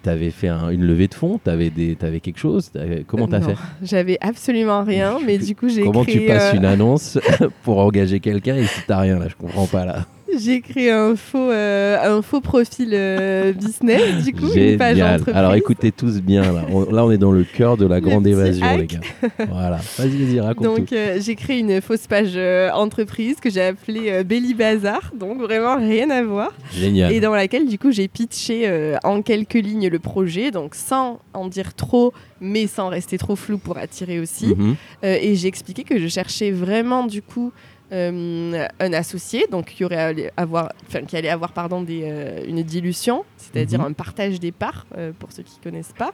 t'avais 0.02 0.30
fait 0.30 0.48
un- 0.48 0.70
une 0.70 0.84
levée 0.86 1.08
de 1.08 1.14
fonds, 1.14 1.38
t'avais 1.42 1.68
des 1.68 1.96
t'avais 1.96 2.20
quelque 2.20 2.38
chose. 2.38 2.70
T'avais- 2.70 3.04
Comment 3.06 3.26
t'as 3.28 3.40
fait? 3.42 3.56
J'avais 3.82 4.16
absolument 4.22 4.82
rien, 4.84 5.18
mais 5.26 5.36
du 5.36 5.54
coup, 5.54 5.68
j'ai 5.68 5.82
Comment 5.82 6.04
créé, 6.04 6.20
tu 6.20 6.26
passes 6.26 6.54
euh, 6.54 6.56
une 6.56 6.64
annonce 6.64 7.18
pour 7.64 7.78
engager 7.78 8.20
quelqu'un 8.20 8.56
et 8.56 8.64
si 8.66 8.80
t'as 8.86 9.00
rien 9.00 9.18
là, 9.18 9.26
je 9.28 9.34
comprends 9.34 9.66
pas 9.66 9.84
là. 9.84 10.06
J'ai 10.38 10.60
créé 10.60 10.90
un 10.90 11.14
faux, 11.16 11.50
euh, 11.50 12.16
un 12.18 12.22
faux 12.22 12.40
profil 12.40 12.90
euh, 12.92 13.52
business, 13.52 14.24
du 14.24 14.32
coup, 14.32 14.48
une 14.54 14.76
page 14.76 15.00
entreprise. 15.00 15.36
Alors 15.36 15.54
écoutez 15.54 15.92
tous 15.92 16.20
bien 16.20 16.52
là. 16.52 16.64
On- 16.70 16.84
là 16.92 17.04
on 17.04 17.10
est 17.10 17.18
dans 17.18 17.32
le 17.32 17.44
cœur 17.44 17.76
de 17.76 17.86
la 17.86 18.00
grande 18.00 18.26
évasion 18.26 18.64
hack. 18.66 18.78
les 18.80 18.86
gars. 18.86 19.00
Voilà. 19.48 19.78
Vas-y 19.98 20.16
vas-y 20.24 20.40
raconte 20.40 20.64
Donc 20.64 20.92
euh, 20.92 21.18
j'ai 21.20 21.34
créé 21.36 21.58
une 21.60 21.80
fausse 21.80 22.06
page 22.06 22.36
entreprise 22.74 23.36
que 23.40 23.50
j'ai 23.50 23.62
appelée 23.62 24.24
Belly 24.24 24.54
Bazar, 24.54 25.12
donc 25.18 25.40
vraiment 25.40 25.76
rien 25.76 26.10
à 26.10 26.22
voir. 26.22 26.52
Génial. 26.72 27.12
et 27.12 27.20
dans 27.20 27.34
laquelle 27.34 27.66
du 27.66 27.78
coup 27.78 27.90
j'ai 27.92 28.08
pitché 28.08 28.70
en 29.04 29.22
quelques 29.22 29.54
lignes 29.54 29.88
le 29.88 29.98
projet, 29.98 30.50
donc 30.50 30.74
sans 30.74 31.20
en 31.34 31.46
dire 31.48 31.74
trop, 31.74 32.12
mais 32.40 32.66
sans 32.66 32.88
rester 32.88 33.18
trop 33.18 33.36
flou 33.36 33.58
pour 33.58 33.76
attirer 33.78 34.20
aussi. 34.20 34.46
Mhm. 34.46 34.74
Et 35.02 35.34
j'ai 35.36 35.48
expliqué 35.48 35.84
que 35.84 35.98
je 35.98 36.08
cherchais 36.08 36.50
vraiment 36.50 37.06
du 37.06 37.22
coup 37.22 37.52
euh, 37.92 38.66
un 38.80 38.92
associé, 38.92 39.46
donc 39.50 39.66
qui 39.66 39.84
aurait 39.84 39.96
allé 39.96 40.30
avoir, 40.36 40.72
enfin 40.86 41.02
qui 41.02 41.16
allait 41.16 41.28
avoir 41.28 41.52
pardon 41.52 41.82
des, 41.82 42.02
euh, 42.04 42.44
une 42.46 42.62
dilution, 42.62 43.24
c'est-à-dire 43.36 43.80
Mhm. 43.80 43.86
un 43.86 43.92
partage 43.92 44.40
des 44.40 44.52
parts 44.52 44.86
euh, 44.96 45.12
pour 45.18 45.30
ceux 45.32 45.42
qui 45.44 45.58
connaissent 45.60 45.94
pas, 45.96 46.12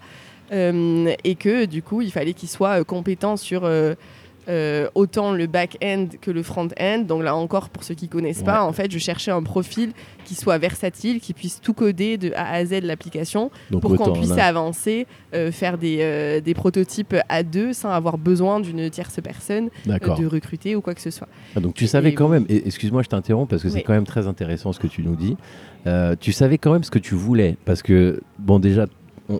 et 0.50 1.34
que 1.34 1.64
du 1.64 1.82
coup 1.82 2.02
il 2.02 2.12
fallait 2.12 2.34
qu'il 2.34 2.48
soit 2.50 2.84
compétent 2.84 3.38
sur 3.38 3.62
euh, 4.48 4.88
autant 4.94 5.32
le 5.32 5.46
back-end 5.46 6.08
que 6.20 6.30
le 6.30 6.42
front-end. 6.42 7.04
Donc 7.06 7.22
là 7.22 7.36
encore, 7.36 7.68
pour 7.68 7.84
ceux 7.84 7.94
qui 7.94 8.08
connaissent 8.08 8.42
pas, 8.42 8.64
en 8.64 8.72
fait, 8.72 8.90
je 8.90 8.98
cherchais 8.98 9.30
un 9.30 9.42
profil 9.42 9.92
qui 10.24 10.34
soit 10.34 10.58
versatile, 10.58 11.20
qui 11.20 11.32
puisse 11.32 11.60
tout 11.60 11.74
coder 11.74 12.18
de 12.18 12.32
A 12.34 12.52
à 12.52 12.64
Z 12.64 12.80
de 12.80 12.86
l'application 12.86 13.50
pour 13.80 13.96
qu'on 13.96 14.12
puisse 14.12 14.34
là, 14.34 14.46
avancer, 14.46 15.06
euh, 15.34 15.52
faire 15.52 15.78
des, 15.78 15.98
euh, 16.00 16.40
des 16.40 16.54
prototypes 16.54 17.14
à 17.28 17.42
deux 17.42 17.72
sans 17.72 17.90
avoir 17.90 18.18
besoin 18.18 18.60
d'une 18.60 18.88
tierce 18.90 19.20
personne 19.22 19.68
de 19.86 20.26
recruter 20.26 20.76
ou 20.76 20.80
quoi 20.80 20.94
que 20.94 21.00
ce 21.00 21.10
soit. 21.10 21.28
Ah, 21.56 21.60
donc 21.60 21.74
tu 21.74 21.86
savais 21.86 22.10
Et- 22.10 22.14
quand 22.14 22.28
même, 22.28 22.44
excuse-moi 22.48 23.02
je 23.02 23.08
t'interromps 23.08 23.48
parce 23.48 23.62
que 23.62 23.68
c'est 23.68 23.82
quand 23.82 23.94
même 23.94 24.06
très 24.06 24.26
intéressant 24.26 24.72
ce 24.72 24.80
que 24.80 24.86
tu 24.86 25.02
nous 25.02 25.16
dis, 25.16 25.36
tu 26.20 26.32
savais 26.32 26.58
quand 26.58 26.72
même 26.72 26.84
ce 26.84 26.90
que 26.90 26.98
tu 26.98 27.14
voulais 27.14 27.56
parce 27.64 27.82
que, 27.82 28.20
bon 28.38 28.58
déjà, 28.58 28.86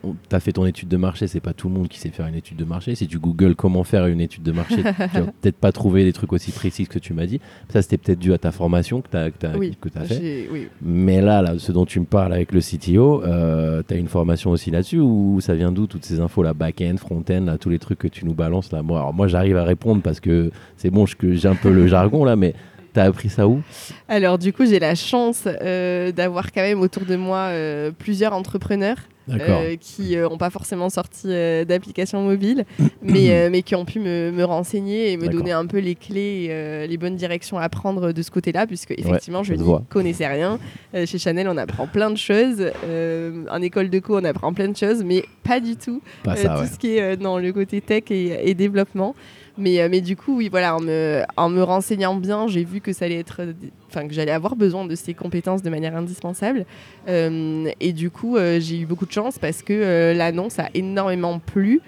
tu 0.01 0.37
as 0.37 0.41
fait 0.41 0.53
ton 0.53 0.67
étude 0.67 0.89
de 0.89 0.97
marché, 0.97 1.27
c'est 1.27 1.41
pas 1.41 1.53
tout 1.53 1.69
le 1.69 1.75
monde 1.75 1.89
qui 1.89 1.99
sait 1.99 2.11
faire 2.11 2.27
une 2.27 2.35
étude 2.35 2.57
de 2.57 2.65
marché. 2.65 2.95
Si 2.95 3.07
tu 3.07 3.19
googles 3.19 3.55
comment 3.55 3.85
faire 3.85 4.07
une 4.07 4.21
étude 4.21 4.43
de 4.43 4.53
marché, 4.53 4.77
tu 4.83 4.83
vas 4.83 5.33
peut-être 5.41 5.57
pas 5.57 5.73
trouver 5.73 6.05
des 6.05 6.13
trucs 6.13 6.33
aussi 6.33 6.53
précis 6.53 6.87
que 6.87 6.99
tu 6.99 7.15
m'as 7.15 7.27
dit. 7.27 7.41
Ça 7.69 7.83
c'était 7.83 7.99
peut-être 7.99 8.19
dû 8.19 8.33
à 8.33 8.39
ta 8.39 8.53
formation 8.53 9.01
que 9.01 9.09
tu 9.11 9.17
as, 9.47 9.57
oui, 9.57 9.77
que 9.81 9.89
t'as 9.89 10.05
fait. 10.05 10.49
oui. 10.51 10.69
Mais 10.83 11.21
là, 11.21 11.43
là, 11.43 11.59
ce 11.59 11.73
dont 11.73 11.87
tu 11.87 12.01
me 12.01 12.05
parles 12.05 12.33
avec 12.33 12.53
le 12.53 12.61
CTO, 12.61 13.23
euh, 13.23 13.83
tu 13.87 13.95
as 13.95 13.97
une 13.97 14.09
formation 14.09 14.51
aussi 14.51 14.71
là-dessus 14.71 14.99
ou 14.99 15.41
ça 15.41 15.55
vient 15.55 15.73
d'où 15.73 15.87
toutes 15.87 16.05
ces 16.05 16.21
infos, 16.21 16.43
la 16.43 16.55
back-end, 16.55 16.97
front-end, 16.97 17.45
là, 17.47 17.59
tous 17.59 17.69
les 17.69 17.79
trucs 17.79 17.99
que 17.99 18.09
tu 18.09 18.25
nous 18.25 18.35
balances 18.35 18.73
là? 18.73 18.83
Moi, 18.83 18.99
alors, 18.99 19.15
moi 19.15 19.29
j'arrive 19.29 19.57
à 19.57 19.65
répondre 19.65 20.03
parce 20.03 20.21
que 20.21 20.51
c'est 20.77 20.91
bon, 20.91 21.07
j'ai 21.07 21.49
un 21.49 21.55
peu 21.55 21.71
le 21.71 21.87
jargon 21.87 22.25
là, 22.25 22.37
mais 22.37 22.55
t'as 22.93 23.05
appris 23.05 23.29
ça 23.29 23.49
où? 23.49 23.63
Alors 24.09 24.39
du 24.39 24.53
coup, 24.53 24.67
j'ai 24.67 24.79
la 24.79 24.95
chance 24.95 25.45
euh, 25.47 26.13
d'avoir 26.13 26.53
quand 26.53 26.63
même 26.63 26.81
autour 26.81 27.05
de 27.05 27.17
moi 27.17 27.49
euh, 27.51 27.91
plusieurs 27.97 28.33
entrepreneurs. 28.33 28.99
Euh, 29.31 29.77
qui 29.81 30.17
n'ont 30.17 30.39
pas 30.39 30.51
forcément 30.51 30.91
sorti 30.91 31.27
euh, 31.27 31.65
d'application 31.65 32.23
mobile, 32.23 32.65
mais, 33.03 33.31
euh, 33.31 33.49
mais 33.51 33.63
qui 33.63 33.75
ont 33.75 33.85
pu 33.85 34.01
me, 34.01 34.31
me 34.31 34.45
renseigner 34.45 35.13
et 35.13 35.17
me 35.17 35.29
donner 35.29 35.53
un 35.53 35.67
peu 35.67 35.79
les 35.79 35.95
clés, 35.95 36.45
et, 36.45 36.49
euh, 36.51 36.87
les 36.87 36.97
bonnes 36.97 37.17
directions 37.17 37.59
à 37.59 37.69
prendre 37.69 38.13
de 38.13 38.23
ce 38.23 38.31
côté-là, 38.31 38.67
puisque 38.67 38.93
effectivement, 38.93 39.43
je 39.43 39.55
voit. 39.55 39.83
connaissais 39.89 40.27
rien. 40.27 40.59
Euh, 40.95 41.07
chez 41.07 41.19
Chanel, 41.19 41.49
on 41.49 41.57
apprend 41.57 41.87
plein 41.87 42.11
de 42.11 42.17
choses. 42.19 42.71
Euh, 42.85 43.45
en 43.51 43.63
école 43.63 43.91
de 43.91 43.99
co, 43.99 44.19
on 44.19 44.25
apprend 44.25 44.53
plein 44.53 44.69
de 44.69 44.77
choses, 44.77 45.03
mais 45.05 45.25
pas 45.45 45.61
du 45.61 45.77
tout 45.77 46.03
Pas 46.25 46.33
euh, 46.33 46.37
ça, 46.37 46.49
tout 46.55 46.61
ouais. 46.63 46.67
ce 46.67 46.79
qui 46.79 46.97
est 46.97 47.03
euh, 47.03 47.17
dans 47.17 47.39
le 47.39 47.53
côté 47.53 47.81
tech 47.81 48.05
et, 48.11 48.49
et 48.49 48.55
développement. 48.55 49.15
Mais, 49.59 49.81
euh, 49.81 49.89
mais 49.91 50.01
du 50.01 50.17
coup, 50.17 50.37
oui, 50.39 50.49
voilà, 50.51 50.75
en 50.77 50.81
me, 50.81 51.23
en 51.37 51.49
me 51.51 51.63
renseignant 51.63 52.15
bien, 52.15 52.47
j'ai 52.49 52.65
vu 52.65 52.81
que 52.81 52.93
ça 52.93 53.05
allait 53.05 53.19
être, 53.19 53.43
enfin 53.91 54.09
que 54.09 54.15
j'allais 54.15 54.33
avoir 54.33 54.57
besoin 54.57 54.87
de 54.87 54.95
ces 54.95 55.13
compétences 55.15 55.63
de 55.63 55.69
manière 55.71 55.95
indispensable. 55.97 56.65
Euh, 57.09 57.69
et 57.81 57.93
du 57.93 58.11
coup, 58.11 58.37
euh, 58.37 58.61
j'ai 58.61 58.79
eu 58.81 58.87
beaucoup 58.87 59.07
de 59.07 59.13
chance 59.13 59.39
parce 59.39 59.63
que 59.63 60.15
l'annonce 60.17 60.59
a 60.59 60.69
énormément 60.75 61.39
plu. 61.39 61.81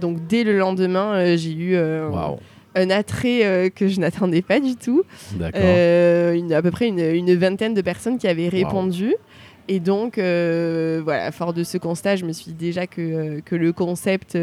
Donc 0.00 0.26
dès 0.26 0.42
le 0.42 0.58
lendemain, 0.58 1.36
j'ai 1.36 1.52
eu 1.52 1.76
un 2.74 2.88
attrait 2.90 3.44
euh, 3.44 3.68
que 3.68 3.86
je 3.86 4.00
n'attendais 4.00 4.42
pas 4.42 4.58
du 4.58 4.76
tout. 4.76 5.02
d'accord. 5.36 5.60
Euh, 5.62 6.32
une- 6.32 6.52
à 6.52 6.62
peu 6.62 6.70
près 6.70 6.88
une, 6.88 6.98
une 7.00 7.34
vingtaine 7.36 7.74
de 7.74 7.82
personnes 7.82 8.18
qui 8.18 8.26
avaient 8.26 8.48
répondu. 8.48 9.14
Et 9.68 9.78
donc, 9.78 10.18
euh, 10.18 11.00
voilà, 11.04 11.30
fort 11.30 11.52
de 11.52 11.62
ce 11.62 11.78
constat, 11.78 12.16
je 12.16 12.24
me 12.24 12.32
suis 12.32 12.46
dit 12.52 12.54
déjà 12.66 12.86
que, 12.88 13.40
que 13.40 13.54
le 13.54 13.72
concept 13.72 14.36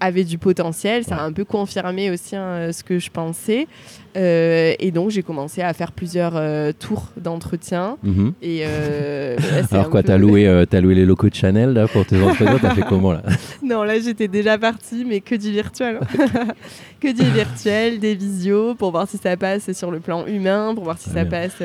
avait 0.00 0.24
du 0.24 0.38
potentiel. 0.38 1.04
Ça 1.04 1.16
a 1.16 1.22
un 1.22 1.32
peu 1.32 1.44
confirmé 1.44 2.10
aussi 2.10 2.34
hein, 2.36 2.72
ce 2.72 2.82
que 2.82 2.98
je 2.98 3.10
pensais. 3.10 3.68
Euh, 4.16 4.72
et 4.80 4.90
donc, 4.90 5.10
j'ai 5.10 5.22
commencé 5.22 5.62
à 5.62 5.72
faire 5.72 5.92
plusieurs 5.92 6.32
euh, 6.36 6.72
tours 6.72 7.10
d'entretien. 7.16 7.96
Euh, 8.42 9.36
c'est 9.68 9.74
Alors 9.74 9.90
quoi, 9.90 10.02
t'as 10.02 10.18
loué, 10.18 10.64
t'as 10.68 10.80
loué 10.80 10.94
les 10.94 11.04
locaux 11.04 11.28
de 11.28 11.34
Chanel 11.34 11.72
là 11.72 11.86
pour 11.88 12.04
tes 12.06 12.16
entretiens 12.22 12.58
T'as 12.60 12.74
fait 12.74 12.82
comment 12.82 13.12
là? 13.12 13.22
Non, 13.62 13.82
là 13.84 13.98
j'étais 14.00 14.28
déjà 14.28 14.58
partie, 14.58 15.04
mais 15.04 15.20
que 15.20 15.34
du 15.34 15.52
virtuel. 15.52 15.98
hein. 16.02 16.48
que 17.00 17.12
du 17.12 17.30
virtuel, 17.30 18.00
des 18.00 18.14
visios, 18.14 18.74
pour 18.74 18.90
voir 18.90 19.08
si 19.08 19.16
ça 19.18 19.36
passe 19.36 19.70
sur 19.72 19.90
le 19.90 20.00
plan 20.00 20.26
humain, 20.26 20.72
pour 20.74 20.84
voir 20.84 20.98
si 20.98 21.08
Ah, 21.12 21.18
ça 21.18 21.24
bien. 21.24 21.40
passe 21.48 21.62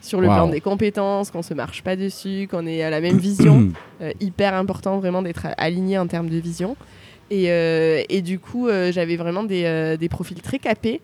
sur 0.00 0.20
le 0.20 0.28
Wow. 0.28 0.34
plan 0.34 0.48
des 0.48 0.60
compétences, 0.60 1.30
qu'on 1.32 1.42
se 1.42 1.54
marche 1.54 1.82
pas 1.82 1.96
dessus, 1.96 2.46
qu'on 2.50 2.66
ait 2.66 2.82
à 2.82 2.90
la 2.90 3.00
même 3.00 3.18
vision. 3.18 3.68
Euh, 4.00 4.12
hyper 4.20 4.54
important 4.54 5.00
vraiment 5.00 5.22
d'être 5.22 5.48
aligné 5.56 5.98
en 5.98 6.06
termes 6.06 6.28
de 6.28 6.36
vision. 6.36 6.76
Et, 7.30 7.50
euh, 7.50 8.02
et 8.08 8.22
du 8.22 8.38
coup, 8.38 8.68
euh, 8.68 8.90
j'avais 8.90 9.16
vraiment 9.16 9.44
des, 9.44 9.64
euh, 9.64 9.96
des 9.96 10.08
profils 10.08 10.40
très 10.40 10.58
capés, 10.58 11.00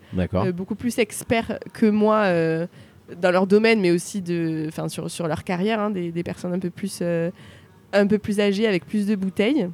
beaucoup 0.51 0.75
plus 0.75 0.97
experts 0.99 1.59
que 1.73 1.85
moi 1.87 2.25
dans 3.21 3.31
leur 3.31 3.45
domaine, 3.45 3.79
mais 3.81 3.91
aussi 3.91 4.21
de, 4.21 4.69
sur, 4.87 5.11
sur 5.11 5.27
leur 5.27 5.43
carrière, 5.43 5.79
hein, 5.79 5.91
des, 5.91 6.11
des 6.11 6.23
personnes 6.23 6.53
un 6.53 6.59
peu, 6.59 6.71
plus, 6.71 7.03
un 7.93 8.07
peu 8.07 8.17
plus 8.17 8.39
âgées 8.39 8.67
avec 8.67 8.85
plus 8.85 9.05
de 9.05 9.15
bouteilles. 9.15 9.69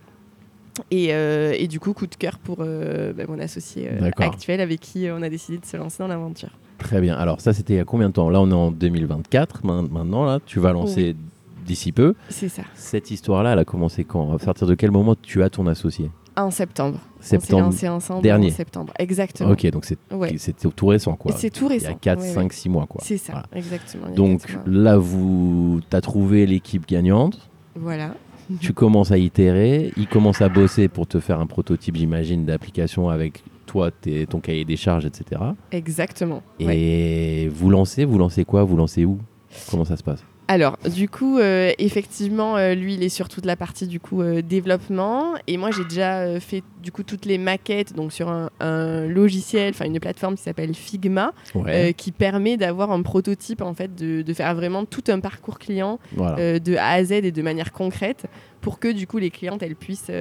Et, 0.89 1.09
et 1.09 1.67
du 1.67 1.79
coup, 1.79 1.93
coup 1.93 2.07
de 2.07 2.15
cœur 2.15 2.37
pour 2.39 2.57
bah, 2.57 3.23
mon 3.27 3.39
associé 3.39 3.89
actuel 4.17 4.59
avec 4.61 4.79
qui 4.81 5.07
on 5.11 5.21
a 5.21 5.29
décidé 5.29 5.57
de 5.57 5.65
se 5.65 5.77
lancer 5.77 5.97
dans 5.99 6.07
l'aventure. 6.07 6.49
Très 6.77 6.99
bien. 6.99 7.15
Alors 7.15 7.41
ça, 7.41 7.53
c'était 7.53 7.73
il 7.75 7.77
y 7.77 7.79
a 7.79 7.85
combien 7.85 8.09
de 8.09 8.13
temps? 8.13 8.29
Là, 8.29 8.41
on 8.41 8.49
est 8.49 8.53
en 8.53 8.71
2024 8.71 9.65
main- 9.65 9.83
maintenant. 9.83 10.25
Là, 10.25 10.39
tu 10.45 10.59
vas 10.59 10.73
lancer 10.73 11.15
d'ici 11.65 11.91
peu. 11.91 12.15
C'est 12.29 12.49
ça, 12.49 12.63
Cette 12.73 13.11
histoire-là, 13.11 13.53
elle 13.53 13.59
a 13.59 13.65
commencé 13.65 14.03
quand? 14.03 14.33
À 14.33 14.39
partir 14.39 14.65
de 14.65 14.73
quel 14.73 14.89
moment 14.91 15.15
tu 15.21 15.43
as 15.43 15.49
ton 15.51 15.67
associé? 15.67 16.09
En 16.43 16.51
septembre. 16.51 16.97
On 17.19 17.21
s'est 17.23 17.39
Septembre. 17.39 17.63
lancé 17.65 17.87
ensemble 17.89 18.23
dernier. 18.23 18.47
en 18.47 18.55
septembre. 18.55 18.93
Exactement. 18.99 19.51
Ok, 19.51 19.65
donc 19.71 19.85
c'est 19.85 19.97
Ouais. 20.11 20.35
tout 20.75 20.87
récent, 20.87 21.15
quoi. 21.15 21.33
C'est 21.37 21.49
tout 21.49 21.65
Il 21.69 21.75
y 21.75 21.79
récent. 21.79 21.91
a 21.91 21.93
4, 21.93 22.19
Ouais, 22.21 22.27
ouais. 22.27 22.33
5, 22.33 22.53
6 22.53 22.69
mois, 22.69 22.85
quoi. 22.87 23.01
C'est 23.03 23.17
ça, 23.17 23.33
Voilà. 23.33 23.47
exactement. 23.55 24.09
Donc 24.15 24.41
là, 24.65 24.97
vous, 24.97 25.79
as 25.91 26.01
trouvé 26.01 26.45
l'équipe 26.45 26.87
gagnante. 26.87 27.49
voilà. 27.75 28.13
tu 28.59 28.73
commences 28.73 29.11
à 29.13 29.17
itérer. 29.17 29.93
Il 29.95 30.07
commence 30.07 30.41
à 30.41 30.49
bosser 30.49 30.89
pour 30.89 31.07
te 31.07 31.21
faire 31.21 31.39
un 31.39 31.45
prototype, 31.45 31.95
j'imagine, 31.95 32.43
d'application 32.43 33.07
avec 33.07 33.43
toi, 33.65 33.91
tes- 33.91 34.27
ton 34.27 34.41
cahier 34.41 34.65
des 34.65 34.75
charges, 34.75 35.05
etc. 35.05 35.39
Exactement. 35.71 36.41
Et 36.59 37.47
vous 37.53 37.69
lancez, 37.69 38.03
vous 38.03 38.17
lancez 38.17 38.43
quoi? 38.43 38.63
Vous 38.65 38.75
lancez 38.75 39.05
où? 39.05 39.19
Comment 39.69 39.85
ça 39.85 39.95
se 39.95 40.03
passe? 40.03 40.23
Alors, 40.47 40.77
du 40.93 41.07
coup, 41.07 41.39
euh, 41.39 41.71
effectivement, 41.77 42.57
euh, 42.57 42.73
lui, 42.75 42.95
il 42.95 43.03
est 43.03 43.09
sur 43.09 43.29
toute 43.29 43.45
la 43.45 43.55
partie 43.55 43.87
du 43.87 44.01
coup 44.01 44.21
euh, 44.21 44.41
développement, 44.41 45.35
et 45.47 45.55
moi, 45.55 45.71
j'ai 45.71 45.85
déjà 45.85 46.39
fait 46.41 46.61
du 46.83 46.91
coup 46.91 47.03
toutes 47.03 47.25
les 47.25 47.37
maquettes, 47.37 47.93
donc 47.95 48.11
sur 48.11 48.27
un, 48.27 48.49
un 48.59 49.07
logiciel, 49.07 49.69
enfin 49.73 49.85
une 49.85 49.99
plateforme 49.99 50.35
qui 50.35 50.43
s'appelle 50.43 50.73
Figma, 50.73 51.31
qui 51.95 52.11
permet 52.11 52.57
d'avoir 52.57 52.91
un 52.91 53.01
prototype 53.01 53.61
en 53.61 53.73
fait, 53.73 53.95
de, 53.95 54.23
de 54.23 54.33
faire 54.33 54.53
vraiment 54.55 54.83
tout 54.85 55.03
un 55.07 55.19
parcours 55.19 55.57
client 55.57 55.99
voilà. 56.15 56.59
de 56.59 56.75
A 56.75 56.89
à 56.89 57.03
Z 57.03 57.11
et 57.11 57.31
de 57.31 57.41
manière 57.41 57.71
concrète, 57.71 58.25
pour 58.59 58.79
que 58.79 58.91
du 58.91 59.07
coup 59.07 59.19
les 59.19 59.29
clientes 59.29 59.63
elles 59.63 59.75
puissent 59.75 60.11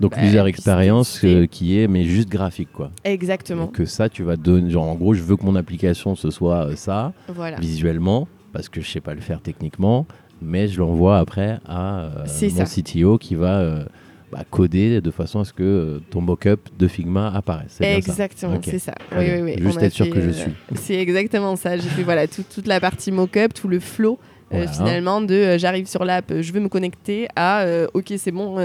Donc 0.00 0.12
bah, 0.16 0.24
user 0.24 0.40
puis 0.40 0.48
expérience 0.50 1.20
euh, 1.24 1.46
qui 1.46 1.78
est, 1.78 1.86
mais 1.86 2.04
juste 2.04 2.28
graphique, 2.30 2.72
quoi. 2.72 2.90
exactement. 3.04 3.66
Que 3.66 3.84
ça, 3.84 4.08
tu 4.08 4.22
vas 4.22 4.36
donner. 4.36 4.70
Genre, 4.70 4.86
en 4.88 4.94
gros, 4.94 5.12
je 5.12 5.22
veux 5.22 5.36
que 5.36 5.44
mon 5.44 5.54
application 5.56 6.14
ce 6.16 6.30
soit 6.30 6.68
euh, 6.68 6.76
ça, 6.76 7.12
Voilà. 7.28 7.58
visuellement, 7.58 8.26
parce 8.52 8.68
que 8.68 8.80
je 8.80 8.88
sais 8.90 9.00
pas 9.00 9.14
le 9.14 9.20
faire 9.20 9.40
techniquement, 9.40 10.06
mais 10.42 10.68
je 10.68 10.78
l'envoie 10.78 11.18
après 11.18 11.58
à 11.66 12.00
euh, 12.00 12.10
mon 12.42 12.50
ça. 12.50 12.64
CTO 12.64 13.18
qui 13.18 13.34
va 13.34 13.58
euh, 13.60 13.84
bah, 14.32 14.44
coder 14.50 15.00
de 15.00 15.10
façon 15.10 15.40
à 15.40 15.44
ce 15.44 15.52
que 15.52 15.62
euh, 15.62 15.98
ton 16.10 16.20
mock-up 16.20 16.60
de 16.78 16.88
Figma 16.88 17.32
apparaisse. 17.34 17.78
Exactement, 17.80 18.58
c'est 18.62 18.78
ça. 18.78 18.92
Très 19.10 19.18
Oui, 19.18 19.24
bien. 19.24 19.44
oui, 19.44 19.54
oui. 19.56 19.62
Juste 19.62 19.78
On 19.78 19.82
être 19.82 19.92
sûr 19.92 20.10
que 20.10 20.20
je 20.20 20.28
euh, 20.28 20.32
suis. 20.32 20.52
C'est 20.74 20.94
exactement 21.00 21.56
ça. 21.56 21.76
J'ai 21.76 21.88
fait 21.88 22.02
voilà, 22.04 22.26
tout- 22.26 22.44
toute 22.54 22.66
la 22.66 22.80
partie 22.80 23.12
mock-up, 23.12 23.52
tout 23.54 23.68
le 23.68 23.80
flow. 23.80 24.18
Euh, 24.52 24.64
Voilà. 24.64 24.72
finalement 24.72 25.20
de 25.20 25.34
euh, 25.34 25.58
j'arrive 25.58 25.86
sur 25.86 26.04
l'app, 26.04 26.30
euh, 26.30 26.42
je 26.42 26.52
veux 26.52 26.60
me 26.60 26.68
connecter 26.68 27.28
à 27.36 27.64
ok 27.94 28.12
c'est 28.16 28.30
bon 28.32 28.56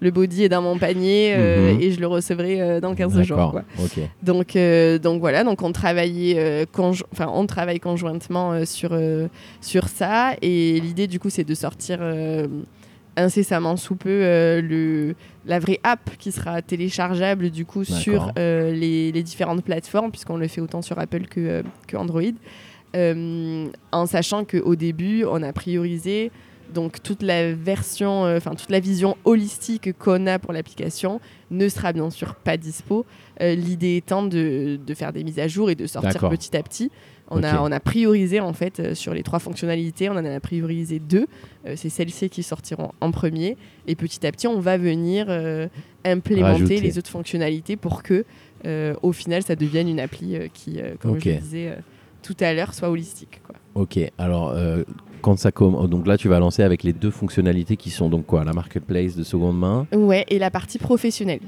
le 0.00 0.10
body 0.10 0.44
est 0.44 0.48
dans 0.48 0.62
mon 0.62 0.78
panier 0.78 1.34
Mhm. 1.36 1.80
et 1.80 1.90
je 1.92 2.00
le 2.00 2.06
recevrai 2.06 2.80
dans 2.80 2.94
15 2.94 3.22
jours 3.22 3.50
quoi. 3.50 3.62
Donc, 4.22 4.56
donc 5.02 5.20
voilà, 5.20 5.44
donc 5.44 5.62
on 5.62 5.72
travaillait, 5.72 6.66
enfin 7.12 7.28
on 7.32 7.46
travaille 7.46 7.80
conjointement 7.80 8.64
sur 8.64 8.98
sur 9.60 9.88
ça 9.88 10.32
et 10.42 10.80
l'idée 10.80 11.06
du 11.06 11.18
coup 11.20 11.30
c'est 11.30 11.44
de 11.44 11.54
sortir 11.54 12.00
incessamment 13.16 13.76
sous 13.76 13.94
peu 13.96 14.08
euh, 14.10 14.62
le 14.62 15.14
la 15.44 15.58
vraie 15.58 15.80
app 15.82 16.10
qui 16.18 16.32
sera 16.32 16.62
téléchargeable 16.62 17.50
du 17.50 17.66
coup 17.66 17.84
sur 17.84 18.32
euh, 18.38 18.72
les, 18.72 19.12
les 19.12 19.22
différentes 19.22 19.62
plateformes 19.62 20.10
puisqu'on 20.10 20.36
le 20.38 20.48
fait 20.48 20.60
autant 20.62 20.80
sur 20.82 20.98
Apple 20.98 21.26
que 21.26 21.40
euh, 21.40 21.62
que 21.86 21.96
Android, 21.98 22.22
en 22.94 24.06
sachant 24.06 24.44
qu'au 24.44 24.76
début 24.76 25.24
on 25.24 25.42
a 25.42 25.52
priorisé 25.52 26.30
donc 26.74 27.02
toute 27.02 27.22
la 27.22 27.52
version, 27.52 28.24
euh, 28.24 28.38
enfin 28.38 28.54
toute 28.54 28.70
la 28.70 28.80
vision 28.80 29.16
holistique 29.24 29.92
qu'on 29.98 30.26
a 30.26 30.38
pour 30.38 30.54
l'application 30.54 31.20
ne 31.50 31.68
sera 31.68 31.92
bien 31.92 32.08
sûr 32.08 32.34
pas 32.34 32.56
dispo. 32.56 33.04
Euh, 33.42 33.54
L'idée 33.54 33.96
étant 33.96 34.22
de, 34.22 34.78
de 34.84 34.94
faire 34.94 35.12
des 35.12 35.22
mises 35.22 35.38
à 35.38 35.48
jour 35.48 35.68
et 35.68 35.74
de 35.74 35.86
sortir 35.86 36.30
petit 36.30 36.56
à 36.56 36.62
petit. 36.62 36.90
On, 37.28 37.42
a, 37.42 37.60
on 37.62 37.70
a 37.72 37.80
priorisé 37.80 38.40
en 38.40 38.52
fait 38.54 38.80
euh, 38.80 38.94
sur 38.94 39.12
les 39.14 39.22
trois 39.22 39.38
fonctionnalités, 39.38 40.08
on 40.08 40.14
en 40.16 40.24
a 40.24 40.40
priorisé 40.40 40.98
deux. 40.98 41.26
Euh, 41.66 41.74
C'est 41.76 41.88
celles-ci 41.90 42.28
qui 42.30 42.42
sortiront 42.42 42.92
en 43.02 43.10
premier. 43.10 43.56
Et 43.86 43.94
petit 43.94 44.26
à 44.26 44.32
petit, 44.32 44.46
on 44.46 44.58
va 44.60 44.76
venir 44.78 45.26
euh, 45.28 45.66
implémenter 46.04 46.52
Rajouter. 46.52 46.80
les 46.80 46.98
autres 46.98 47.10
fonctionnalités 47.10 47.76
pour 47.76 48.02
que 48.02 48.24
euh, 48.66 48.94
au 49.02 49.12
final, 49.12 49.42
ça 49.42 49.56
devienne 49.56 49.88
une 49.88 50.00
appli 50.00 50.36
euh, 50.36 50.48
qui, 50.52 50.78
euh, 50.80 50.94
comme 51.00 51.18
je 51.20 51.28
le 51.30 51.36
disais 51.36 51.68
euh, 51.68 51.76
tout 52.22 52.36
à 52.40 52.54
l'heure, 52.54 52.74
soit 52.74 52.88
holistique. 52.90 53.40
Quoi. 53.46 53.56
Ok, 53.74 53.98
alors 54.18 54.50
euh, 54.50 54.84
quand 55.22 55.38
ça 55.38 55.50
commence, 55.50 55.88
donc 55.88 56.06
là 56.06 56.16
tu 56.16 56.28
vas 56.28 56.38
lancer 56.38 56.62
avec 56.62 56.82
les 56.82 56.92
deux 56.92 57.10
fonctionnalités 57.10 57.76
qui 57.76 57.90
sont 57.90 58.08
donc 58.08 58.26
quoi 58.26 58.44
La 58.44 58.52
marketplace 58.52 59.16
de 59.16 59.22
seconde 59.24 59.58
main. 59.58 59.86
Ouais, 59.92 60.24
et 60.28 60.38
la 60.38 60.50
partie 60.50 60.78
professionnelle. 60.78 61.40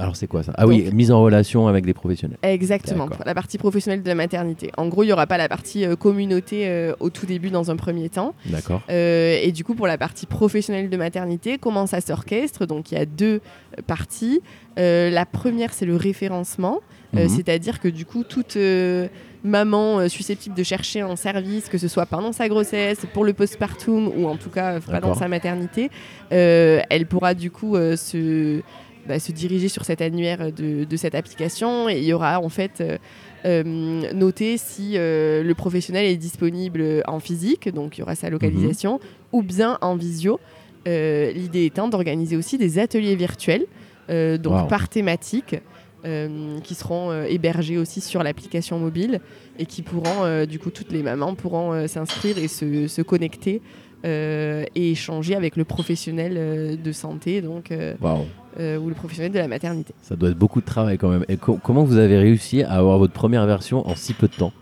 Alors 0.00 0.14
c'est 0.14 0.28
quoi 0.28 0.44
ça? 0.44 0.52
Ah 0.56 0.66
oui, 0.66 0.88
mise 0.92 1.10
en 1.10 1.20
relation 1.20 1.66
avec 1.66 1.84
des 1.84 1.92
professionnels. 1.92 2.38
Exactement, 2.42 3.08
la 3.26 3.34
partie 3.34 3.58
professionnelle 3.58 4.02
de 4.02 4.08
la 4.08 4.14
maternité. 4.14 4.70
En 4.76 4.86
gros, 4.86 5.02
il 5.02 5.06
n'y 5.06 5.12
aura 5.12 5.26
pas 5.26 5.38
la 5.38 5.48
partie 5.48 5.84
euh, 5.84 5.96
communauté 5.96 6.68
euh, 6.68 6.94
au 7.00 7.10
tout 7.10 7.26
début 7.26 7.50
dans 7.50 7.72
un 7.72 7.76
premier 7.76 8.08
temps. 8.08 8.32
D'accord. 8.46 8.80
Euh, 8.90 9.40
et 9.42 9.50
du 9.50 9.64
coup, 9.64 9.74
pour 9.74 9.88
la 9.88 9.98
partie 9.98 10.26
professionnelle 10.26 10.88
de 10.88 10.96
maternité, 10.96 11.58
comment 11.58 11.86
ça 11.86 12.00
s'orchestre? 12.00 12.64
Donc, 12.64 12.92
il 12.92 12.94
y 12.98 13.00
a 13.00 13.06
deux 13.06 13.40
euh, 13.76 13.82
parties. 13.88 14.40
Euh, 14.78 15.10
la 15.10 15.26
première, 15.26 15.72
c'est 15.72 15.86
le 15.86 15.96
référencement. 15.96 16.80
Euh, 17.16 17.22
Mhm. 17.24 17.28
C'est-à-dire 17.28 17.80
que 17.80 17.88
du 17.88 18.04
coup, 18.04 18.22
toute 18.24 18.56
euh, 18.56 19.08
maman 19.42 19.98
euh, 20.00 20.08
susceptible 20.08 20.54
de 20.54 20.62
chercher 20.62 21.00
un 21.00 21.16
service, 21.16 21.68
que 21.68 21.78
ce 21.78 21.88
soit 21.88 22.04
pendant 22.06 22.32
sa 22.32 22.48
grossesse, 22.48 23.06
pour 23.14 23.24
le 23.24 23.32
postpartum 23.32 24.08
ou 24.08 24.26
en 24.26 24.36
tout 24.36 24.50
cas 24.50 24.78
pendant 24.80 25.14
sa 25.14 25.28
maternité, 25.28 25.90
elle 26.30 27.06
pourra 27.06 27.34
du 27.34 27.50
coup 27.50 27.76
se, 27.76 28.60
bah, 29.06 29.18
se 29.18 29.32
diriger 29.32 29.68
sur 29.68 29.84
cet 29.84 30.02
annuaire 30.02 30.52
de, 30.52 30.84
de 30.84 30.96
cette 30.96 31.14
application 31.14 31.88
et 31.88 31.98
il 31.98 32.04
y 32.04 32.12
aura 32.12 32.40
en 32.40 32.48
fait 32.50 32.82
euh, 33.46 33.62
noté 34.12 34.58
si 34.58 34.92
euh, 34.96 35.42
le 35.42 35.54
professionnel 35.54 36.04
est 36.06 36.16
disponible 36.16 37.02
en 37.06 37.20
physique, 37.20 37.72
donc 37.72 37.96
il 37.96 38.00
y 38.00 38.02
aura 38.02 38.16
sa 38.16 38.28
localisation, 38.30 39.00
ou 39.32 39.42
bien 39.42 39.78
en 39.80 39.96
visio. 39.96 40.40
Euh, 40.86 41.32
L'idée 41.32 41.64
étant 41.64 41.88
d'organiser 41.88 42.36
aussi 42.36 42.58
des 42.58 42.78
ateliers 42.78 43.16
virtuels, 43.16 43.66
donc 44.10 44.62
Wow. 44.62 44.66
par 44.68 44.88
thématique, 44.88 45.56
euh, 46.08 46.58
qui 46.64 46.74
seront 46.74 47.10
euh, 47.10 47.24
hébergés 47.28 47.78
aussi 47.78 48.00
sur 48.00 48.22
l'application 48.22 48.78
mobile 48.78 49.20
et 49.58 49.66
qui 49.66 49.82
pourront, 49.82 50.24
euh, 50.24 50.46
du 50.46 50.58
coup, 50.58 50.70
toutes 50.70 50.90
les 50.90 51.02
mamans 51.02 51.34
pourront 51.34 51.86
s'inscrire 51.86 52.38
et 52.38 52.48
se, 52.48 52.88
se 52.88 53.02
connecter 53.02 53.60
et 54.04 54.90
échanger 54.92 55.34
avec 55.34 55.56
le 55.56 55.64
professionnel 55.64 56.80
de 56.80 56.92
santé, 56.92 57.42
donc 57.42 57.70
ou 57.72 58.88
le 58.88 58.94
professionnel 58.94 59.32
de 59.32 59.38
la 59.38 59.48
maternité. 59.48 59.92
ça 60.02 60.14
doit 60.16 60.30
être 60.30 60.38
beaucoup 60.38 60.60
de 60.60 60.66
travail 60.66 60.98
quand 60.98 61.08
même. 61.10 61.24
Et 61.28 61.36
co- 61.36 61.58
comment 61.62 61.82
vous 61.84 61.96
avez 61.96 62.16
réussi 62.18 62.62
à 62.62 62.72
avoir 62.74 62.98
votre 62.98 63.12
première 63.12 63.44
version 63.46 63.86
en 63.88 63.96
si 63.96 64.14
peu 64.14 64.28
de 64.28 64.34
temps? 64.34 64.52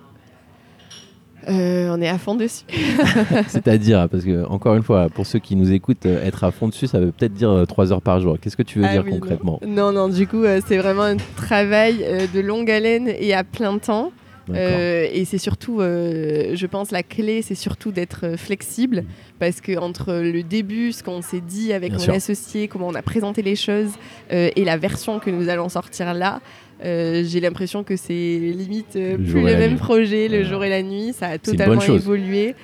Euh, 1.48 1.94
on 1.96 2.00
est 2.02 2.08
à 2.08 2.18
fond 2.18 2.34
dessus. 2.34 2.64
C'est-à-dire, 3.48 4.08
parce 4.10 4.24
que 4.24 4.44
encore 4.46 4.74
une 4.74 4.82
fois, 4.82 5.08
pour 5.08 5.26
ceux 5.26 5.38
qui 5.38 5.54
nous 5.56 5.72
écoutent, 5.72 6.06
euh, 6.06 6.24
être 6.24 6.44
à 6.44 6.50
fond 6.50 6.68
dessus, 6.68 6.86
ça 6.86 6.98
veut 6.98 7.12
peut-être 7.12 7.34
dire 7.34 7.64
3 7.68 7.92
heures 7.92 8.02
par 8.02 8.20
jour. 8.20 8.36
Qu'est-ce 8.40 8.56
que 8.56 8.62
tu 8.62 8.80
veux 8.80 8.84
Ah 8.86 8.92
dire 8.92 9.02
oui, 9.04 9.12
non. 9.12 9.18
concrètement? 9.20 9.60
Non, 9.66 9.92
non, 9.92 10.08
du 10.08 10.26
coup, 10.26 10.42
euh, 10.44 10.60
c'est 10.66 10.78
vraiment 10.78 11.02
un 11.02 11.16
travail 11.36 11.98
euh, 12.02 12.26
de 12.34 12.40
longue 12.40 12.70
haleine 12.70 13.08
et 13.08 13.32
à 13.34 13.44
plein 13.44 13.78
temps. 13.78 14.10
Euh, 14.54 15.06
et 15.12 15.24
c'est 15.24 15.38
surtout, 15.38 15.80
euh, 15.80 16.54
je 16.54 16.66
pense, 16.66 16.90
la 16.92 17.02
clé, 17.02 17.42
c'est 17.42 17.54
surtout 17.56 17.90
d'être 17.90 18.20
euh, 18.24 18.36
flexible. 18.36 19.04
Parce 19.38 19.60
que 19.60 19.76
entre 19.78 20.12
le 20.14 20.42
début, 20.42 20.92
ce 20.92 21.02
qu'on 21.02 21.20
s'est 21.22 21.40
dit 21.40 21.72
avec 21.72 21.90
Bien 21.90 21.98
mon 21.98 22.04
sûr. 22.04 22.14
associé, 22.14 22.68
comment 22.68 22.88
on 22.88 22.94
a 22.94 23.02
présenté 23.02 23.42
les 23.42 23.56
choses, 23.56 23.90
euh, 24.32 24.50
et 24.54 24.64
la 24.64 24.76
version 24.76 25.18
que 25.18 25.30
nous 25.30 25.48
allons 25.48 25.68
sortir 25.68 26.14
là, 26.14 26.40
euh, 26.84 27.24
j'ai 27.26 27.40
l'impression 27.40 27.82
que 27.84 27.96
c'est 27.96 28.38
limite 28.38 28.96
euh, 28.96 29.16
Le 29.16 29.24
plus 29.24 29.40
le 29.40 29.56
même 29.56 29.70
nuit. 29.72 29.76
projet, 29.78 30.28
le 30.28 30.44
jour 30.44 30.62
et 30.64 30.68
la 30.70 30.82
nuit. 30.82 31.12
Ça 31.12 31.28
a 31.28 31.38
totalement 31.38 31.80
évolué. 31.80 32.54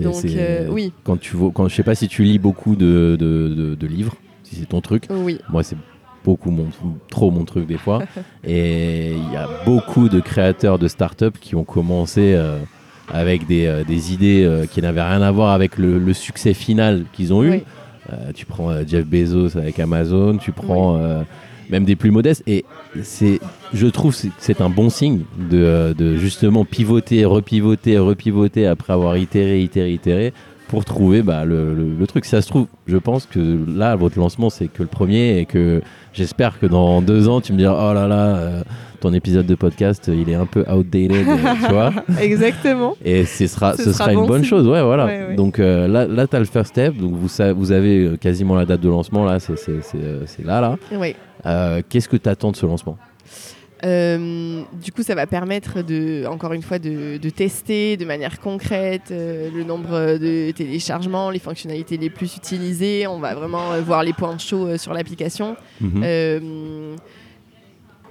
Donc, 0.00 0.16
oui. 0.70 0.92
Quand 1.04 1.18
tu 1.18 1.36
vois, 1.36 1.50
quand 1.52 1.68
je 1.68 1.74
sais 1.74 1.82
pas 1.82 1.94
si 1.94 2.08
tu 2.08 2.22
lis 2.22 2.38
beaucoup 2.38 2.76
de, 2.76 3.16
de- 3.18 3.48
de- 3.54 3.74
de 3.74 3.86
livres, 3.86 4.14
si 4.42 4.56
c'est 4.56 4.66
ton 4.68 4.80
truc. 4.80 5.04
Oui, 5.10 5.38
Moi, 5.50 5.62
c'est 5.62 5.76
beaucoup 6.28 6.50
mon, 6.50 6.66
trop 7.08 7.30
mon 7.30 7.44
truc 7.44 7.66
des 7.66 7.78
fois. 7.78 8.02
Et 8.46 9.12
il 9.12 9.32
y 9.32 9.36
a 9.36 9.48
beaucoup 9.64 10.10
de 10.10 10.20
créateurs 10.20 10.78
de 10.78 10.86
startups 10.86 11.38
qui 11.40 11.56
ont 11.56 11.64
commencé 11.64 12.34
euh, 12.34 12.58
avec 13.10 13.46
des, 13.46 13.66
euh, 13.66 13.82
des 13.82 14.12
idées 14.12 14.44
euh, 14.44 14.66
qui 14.66 14.82
n'avaient 14.82 15.02
rien 15.02 15.22
à 15.22 15.30
voir 15.30 15.52
avec 15.52 15.78
le, 15.78 15.98
le 15.98 16.12
succès 16.12 16.52
final 16.52 17.04
qu'ils 17.14 17.32
ont 17.32 17.42
eu. 17.42 17.50
oui. 17.50 17.62
Tu 18.34 18.46
prends 18.46 18.70
Jeff 18.86 19.04
Bezos 19.04 19.58
avec 19.58 19.78
Amazon, 19.78 20.38
tu 20.38 20.50
prends 20.50 20.98
même 21.68 21.84
des 21.84 21.94
plus 21.94 22.10
modestes. 22.10 22.42
Et 22.46 22.64
c'est, 23.02 23.38
je 23.74 23.86
trouve 23.86 24.16
que 24.18 24.28
c'est 24.38 24.62
un 24.62 24.70
bon 24.70 24.88
signe 24.88 25.24
de, 25.50 25.92
de 25.92 26.16
justement 26.16 26.64
pivoter, 26.64 27.26
repivoter, 27.26 27.98
repivoter 27.98 28.66
après 28.66 28.94
avoir 28.94 29.18
itéré, 29.18 29.60
itéré, 29.60 29.92
itéré 29.92 30.32
pour 30.68 30.84
trouver 30.84 31.22
bah, 31.22 31.44
le, 31.44 31.74
le- 31.74 31.94
le 31.98 32.06
truc. 32.06 32.24
Si 32.24 32.30
ça 32.30 32.42
se 32.42 32.48
trouve, 32.48 32.66
je 32.86 32.96
pense 32.96 33.26
que 33.26 33.38
là, 33.68 33.96
votre 33.96 34.18
lancement, 34.18 34.50
c'est 34.50 34.68
que 34.68 34.82
le 34.82 34.88
premier 34.88 35.38
et 35.38 35.46
que 35.46 35.80
j'espère 36.12 36.58
que 36.60 36.66
dans 36.66 37.02
deux 37.02 37.28
ans, 37.28 37.40
tu 37.40 37.52
me 37.52 37.58
diras, 37.58 37.90
oh 37.90 37.94
là 37.94 38.06
là, 38.06 38.36
euh, 38.36 38.62
ton 39.00 39.12
épisode 39.12 39.46
de 39.46 39.54
podcast, 39.54 40.10
il 40.12 40.28
est 40.28 40.34
un 40.34 40.46
peu 40.46 40.64
outdated, 40.70 41.12
euh, 41.28 41.36
tu 41.66 41.72
vois. 41.72 41.92
Exactement. 42.20 42.96
Et 43.04 43.24
ce 43.24 43.46
sera, 43.46 43.74
Ce 43.76 43.84
ce 43.84 43.92
sera 43.92 44.04
sera 44.04 44.12
une 44.12 44.20
bon 44.20 44.26
bonne 44.26 44.44
chose, 44.44 44.66
ouais, 44.66 44.82
voilà. 44.82 45.06
Ouais, 45.06 45.26
ouais. 45.28 45.34
Donc 45.36 45.58
euh, 45.58 45.86
là, 45.88 46.06
là 46.06 46.26
tu 46.26 46.36
as 46.36 46.40
le 46.40 46.44
first 46.44 46.70
step, 46.70 46.96
donc 46.96 47.12
vous, 47.14 47.28
vous 47.56 47.72
avez 47.72 48.16
quasiment 48.20 48.54
la 48.54 48.64
date 48.64 48.80
de 48.80 48.88
lancement, 48.88 49.24
là, 49.24 49.38
c'est 49.40 50.44
là, 50.44 50.60
là. 50.60 50.76
Oui. 50.92 51.14
Euh, 51.46 51.80
Qu'est-ce 51.88 52.08
que 52.08 52.16
tu 52.16 52.28
attends 52.28 52.50
de 52.50 52.56
ce 52.56 52.66
lancement? 52.66 52.96
Euh, 53.84 54.62
du 54.82 54.92
coup, 54.92 55.02
ça 55.02 55.14
va 55.14 55.26
permettre 55.26 55.82
de, 55.82 56.24
encore 56.26 56.52
une 56.52 56.62
fois, 56.62 56.78
de, 56.78 57.16
de 57.16 57.30
tester 57.30 57.96
de 57.96 58.04
manière 58.04 58.40
concrète 58.40 59.10
euh, 59.10 59.50
le 59.54 59.64
nombre 59.64 60.18
de 60.18 60.50
téléchargements, 60.50 61.30
les 61.30 61.38
fonctionnalités 61.38 61.96
les 61.96 62.10
plus 62.10 62.36
utilisées. 62.36 63.06
On 63.06 63.20
va 63.20 63.34
vraiment 63.34 63.72
euh, 63.72 63.80
voir 63.80 64.02
les 64.02 64.12
points 64.12 64.38
chauds 64.38 64.76
sur 64.76 64.92
l'application. 64.92 65.56
Mhm. 65.80 66.96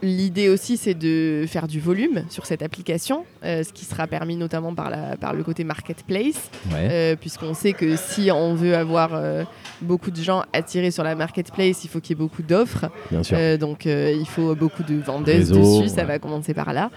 L'idée 0.04 0.50
aussi, 0.50 0.78
c'est 0.78 0.94
de 0.94 1.46
faire 1.48 1.68
du 1.68 1.80
volume 1.80 2.24
sur 2.30 2.46
cette 2.46 2.62
application, 2.62 3.26
euh, 3.44 3.64
ce 3.64 3.74
qui 3.74 3.84
sera 3.86 4.06
permis 4.08 4.36
notamment 4.36 4.76
par, 4.76 4.90
la, 4.90 5.18
par 5.18 5.34
le 5.34 5.44
côté 5.44 5.64
marketplace, 5.64 6.50
Ouais. 6.72 6.88
euh, 6.92 7.16
puisqu'on 7.16 7.54
sait 7.54 7.74
que 7.74 7.96
si 7.96 8.30
on 8.32 8.54
veut 8.54 8.76
avoir 8.76 9.12
euh, 9.14 9.44
beaucoup 9.82 10.12
de 10.12 10.22
gens 10.22 10.44
attirés 10.54 10.92
sur 10.92 11.04
la 11.04 11.16
marketplace, 11.16 11.84
il 11.84 11.90
faut 11.90 12.00
qu'il 12.00 12.16
y 12.16 12.20
ait 12.20 12.24
beaucoup 12.24 12.44
d'offres. 12.44 12.86
Bien 13.12 13.24
sûr. 13.24 13.38
Donc 13.58 13.86
il 13.86 14.26
faut 14.28 14.54
beaucoup 14.56 14.84
de 14.84 14.96
vendeuses 14.96 15.52
Réseau, 15.52 15.82
dessus, 15.82 15.90
ça 15.96 16.04
va 16.04 16.20
commencer 16.20 16.54
par 16.54 16.74
là. 16.74 16.90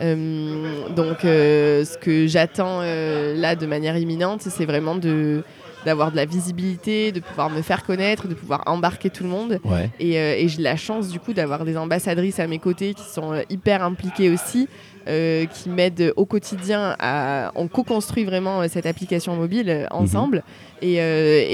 Donc 0.00 1.18
ce 1.22 1.98
que 1.98 2.26
j'attends 2.26 2.80
là 2.82 3.54
de 3.56 3.66
manière 3.66 3.96
imminente, 3.96 4.42
c'est 4.42 4.64
vraiment 4.64 4.96
de 4.96 5.42
d'avoir 5.88 6.10
de 6.10 6.16
la 6.16 6.26
visibilité, 6.26 7.12
de 7.12 7.20
pouvoir 7.20 7.48
me 7.48 7.62
faire 7.62 7.82
connaître, 7.82 8.28
de 8.28 8.34
pouvoir 8.34 8.62
embarquer 8.66 9.08
tout 9.10 9.24
le 9.24 9.30
monde. 9.30 9.58
Ouais. 9.64 9.88
Et, 9.98 10.18
euh, 10.18 10.36
et 10.36 10.46
j'ai 10.48 10.60
la 10.62 10.76
chance 10.76 11.08
du 11.08 11.18
coup 11.18 11.32
d'avoir 11.32 11.64
des 11.64 11.76
ambassadrices 11.78 12.40
à 12.40 12.46
mes 12.46 12.58
côtés 12.58 12.92
qui 12.92 13.04
sont 13.04 13.32
euh, 13.32 13.42
hyper 13.48 13.82
impliquées 13.82 14.28
aussi, 14.28 14.68
euh, 15.08 15.46
qui 15.46 15.70
m'aident 15.70 16.12
au 16.16 16.26
quotidien 16.26 16.94
à. 16.98 17.50
On 17.54 17.68
co-construit 17.68 18.24
vraiment 18.24 18.60
euh, 18.60 18.66
cette 18.68 18.84
application 18.84 19.34
mobile 19.34 19.70
euh, 19.70 19.86
ensemble. 19.90 20.42
et, 20.82 20.96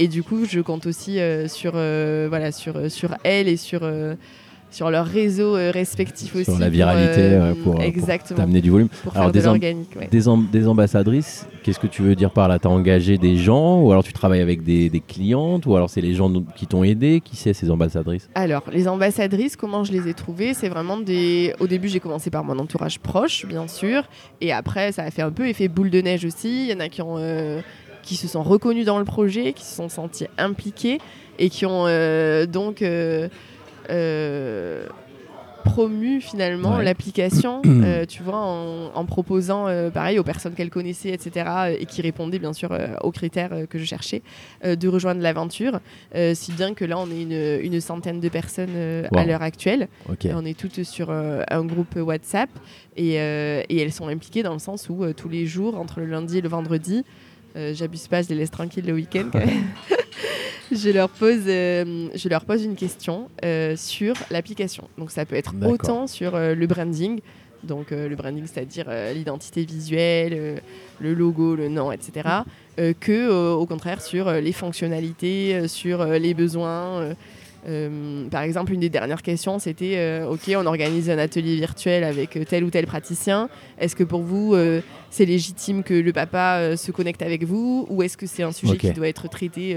et 0.03 0.09
du 0.09 0.23
coup, 0.23 0.45
je 0.45 0.61
compte 0.61 0.87
aussi 0.87 1.19
sur, 1.47 1.73
voilà, 1.73 2.51
sur, 2.53 2.91
sur 2.91 3.11
elles 3.23 3.49
et 3.49 3.57
sur, 3.57 3.81
sur 4.75 4.91
leur 4.91 5.07
réseau 5.07 5.57
euh, 5.57 5.71
respectif 5.71 6.35
aussi. 6.35 6.45
Sur 6.45 6.59
la 6.59 6.69
viralité, 6.69 7.21
euh, 7.21 7.55
pour, 7.63 7.75
pour 7.75 7.83
exactement. 7.83 8.39
t'amener 8.39 8.61
du 8.61 8.71
volume. 8.71 8.89
Pour 9.05 9.17
Alors, 9.17 9.33
faire 9.33 9.33
de 9.33 9.59
des, 9.59 9.69
amb- 9.69 9.99
ouais. 9.99 10.09
des, 10.11 10.29
amb- 10.29 10.51
des 10.51 10.67
ambassadrices, 10.67 11.47
qu'est-ce 11.63 11.79
que 11.79 11.87
tu 11.87 12.03
veux 12.03 12.17
dire 12.17 12.31
par 12.31 12.49
là? 12.49 12.59
Tu 12.59 12.67
as 12.67 12.71
engagé 12.71 13.17
des 13.17 13.37
gens 13.37 13.81
ou 13.81 13.93
alors 13.93 14.03
tu 14.03 14.13
travailles 14.13 14.41
avec 14.41 14.65
des, 14.65 14.91
des 14.91 15.01
clientes 15.01 15.65
ou 15.67 15.77
alors 15.77 15.91
c'est 15.91 16.01
les 16.01 16.15
gens 16.15 16.31
qui 16.57 16.67
t'ont 16.67 16.83
aidé? 16.83 17.21
Qui 17.25 17.37
c'est 17.37 17.53
ces 17.53 17.71
ambassadrices? 17.71 18.29
Alors, 18.35 18.65
les 18.73 18.89
ambassadrices, 18.89 19.55
comment 19.57 19.85
je 19.85 19.93
les 19.93 20.09
ai 20.09 20.15
trouvées? 20.15 20.55
C'est 20.55 20.69
vraiment 20.69 20.97
des. 20.99 21.55
Au 21.61 21.67
début, 21.69 21.89
j'ai 21.89 22.01
commencé 22.01 22.31
par 22.31 22.43
mon 22.43 22.59
entourage 22.59 22.99
proche, 22.99 23.47
bien 23.47 23.69
sûr. 23.69 24.03
Et 24.41 24.53
après, 24.53 24.91
ça 24.91 25.05
a 25.05 25.11
fait 25.13 25.23
un 25.23 25.31
peu 25.31 25.49
effet 25.49 25.69
boule 25.69 25.91
de 25.91 26.01
neige 26.01 26.25
aussi. 26.25 26.65
Il 26.65 26.71
y 26.71 26.75
en 26.75 26.81
a 26.81 26.89
qui, 26.89 27.01
ont, 27.01 27.17
euh, 27.19 27.61
qui 28.03 28.17
se 28.17 28.27
sont 28.27 28.43
reconnus 28.43 28.85
dans 28.85 28.99
le 28.99 29.05
projet, 29.05 29.53
qui 29.53 29.65
se 29.65 29.77
sont 29.77 29.89
sentis 29.89 30.27
impliqués 30.37 30.99
et 31.39 31.49
qui 31.49 31.65
ont 31.65 31.85
euh, 31.87 32.47
donc. 32.47 32.83
euh, 32.83 33.29
euh, 33.29 33.29
promu 35.65 36.21
finalement 36.21 36.77
Ouais. 36.77 36.85
l'application, 36.85 37.63
euh, 37.67 38.05
tu 38.05 38.23
vois, 38.23 38.37
en, 38.37 38.91
en 38.95 39.05
proposant 39.07 39.67
euh, 39.67 39.89
pareil 39.91 40.19
aux 40.19 40.23
personnes 40.23 40.53
qu'elle 40.53 40.69
connaissait, 40.69 41.09
etc., 41.11 41.47
euh, 41.49 41.77
et 41.81 41.87
qui 41.87 42.03
répondaient 42.03 42.39
bien 42.39 42.53
sûr 42.53 42.71
euh, 42.73 42.89
aux 43.03 43.11
critères 43.11 43.53
euh, 43.53 43.67
que 43.67 43.79
je 43.79 43.85
cherchais, 43.85 44.23
euh, 44.65 44.77
de 44.77 44.89
rejoindre 44.89 45.23
l'aventure. 45.23 45.81
Euh, 46.15 46.35
si 46.35 46.53
bien 46.53 46.75
que 46.75 46.85
là, 46.85 46.99
on 46.99 47.11
est 47.11 47.23
une, 47.23 47.61
une 47.73 47.81
centaine 47.81 48.21
de 48.21 48.29
personnes 48.29 48.75
euh, 48.77 49.05
à 49.17 49.25
l'heure 49.25 49.43
actuelle. 49.43 49.89
On 50.35 50.45
est 50.45 50.57
toutes 50.57 50.83
sur 50.83 51.09
euh, 51.11 51.43
un 51.51 51.65
groupe 51.65 51.97
WhatsApp 51.97 52.51
et, 52.97 53.19
euh, 53.21 53.63
et 53.71 53.81
elles 53.81 53.93
sont 53.93 54.09
impliquées 54.09 54.43
dans 54.43 54.53
le 54.53 54.59
sens 54.59 54.89
où 54.91 55.03
euh, 55.03 55.15
tous 55.15 55.31
les 55.31 55.47
jours, 55.47 55.79
entre 55.81 56.01
le 56.01 56.07
lundi 56.07 56.39
et 56.39 56.41
le 56.43 56.49
vendredi, 56.51 57.05
euh, 57.57 57.73
j'abuse 57.75 58.07
pas, 58.09 58.21
je 58.21 58.29
les 58.29 58.35
laisse 58.35 58.51
tranquilles 58.51 58.87
le 58.87 58.93
week-end 58.93 59.29
quand 59.33 59.39
même. 59.47 59.65
je, 60.73 60.91
leur 60.91 61.09
pose, 61.09 61.43
euh, 61.47 62.09
je 62.15 62.29
leur 62.29 62.45
pose 62.45 62.65
une 62.65 62.77
question 62.77 63.29
euh, 63.45 63.77
sur 63.77 64.15
l'application. 64.31 64.89
Donc 64.99 65.11
ça 65.11 65.25
peut 65.25 65.37
être 65.37 65.55
autant 65.67 66.07
sur 66.07 66.35
euh, 66.35 66.55
le 66.55 66.67
branding, 66.67 67.21
donc 67.63 67.93
le 67.93 68.15
branding, 68.15 68.45
c'est-à-dire 68.47 68.91
l'identité 69.15 69.65
visuelle, 69.65 70.61
le 71.01 71.15
logo, 71.15 71.57
le 71.57 71.69
nom, 71.69 71.91
etc., 71.93 72.29
que 72.77 73.55
au 73.55 73.65
contraire 73.65 74.03
sur 74.03 74.31
les 74.31 74.53
fonctionnalités, 74.53 75.67
sur 75.67 76.05
les 76.05 76.35
besoins. 76.35 77.15
Euh, 77.67 78.29
par 78.29 78.43
exemple, 78.43 78.73
une 78.73 78.81
des 78.81 78.91
dernières 78.91 79.23
questions, 79.23 79.59
c'était 79.59 79.95
euh, 79.97 80.29
OK, 80.29 80.51
on 80.57 80.67
organise 80.67 81.09
un 81.09 81.19
atelier 81.19 81.57
virtuel 81.57 82.05
avec 82.05 82.37
euh, 82.37 82.45
tel 82.45 82.65
ou 82.65 82.71
tel 82.71 82.87
praticien. 82.87 83.49
Est-ce 83.79 83.97
que 83.97 84.05
pour 84.05 84.23
vous, 84.23 84.55
euh, 84.55 84.83
c'est 85.11 85.25
légitime 85.25 85.83
que 85.83 85.95
le 85.95 86.13
papa 86.13 86.77
se 86.77 86.91
connecte 86.91 87.23
avec 87.23 87.45
vous 87.45 87.87
Ou 87.89 88.03
est-ce 88.03 88.17
que 88.17 88.27
c'est 88.27 88.43
un 88.43 88.53
sujet 88.53 88.77
qui 88.77 88.93
doit 88.93 89.09
être 89.09 89.29
traité 89.29 89.77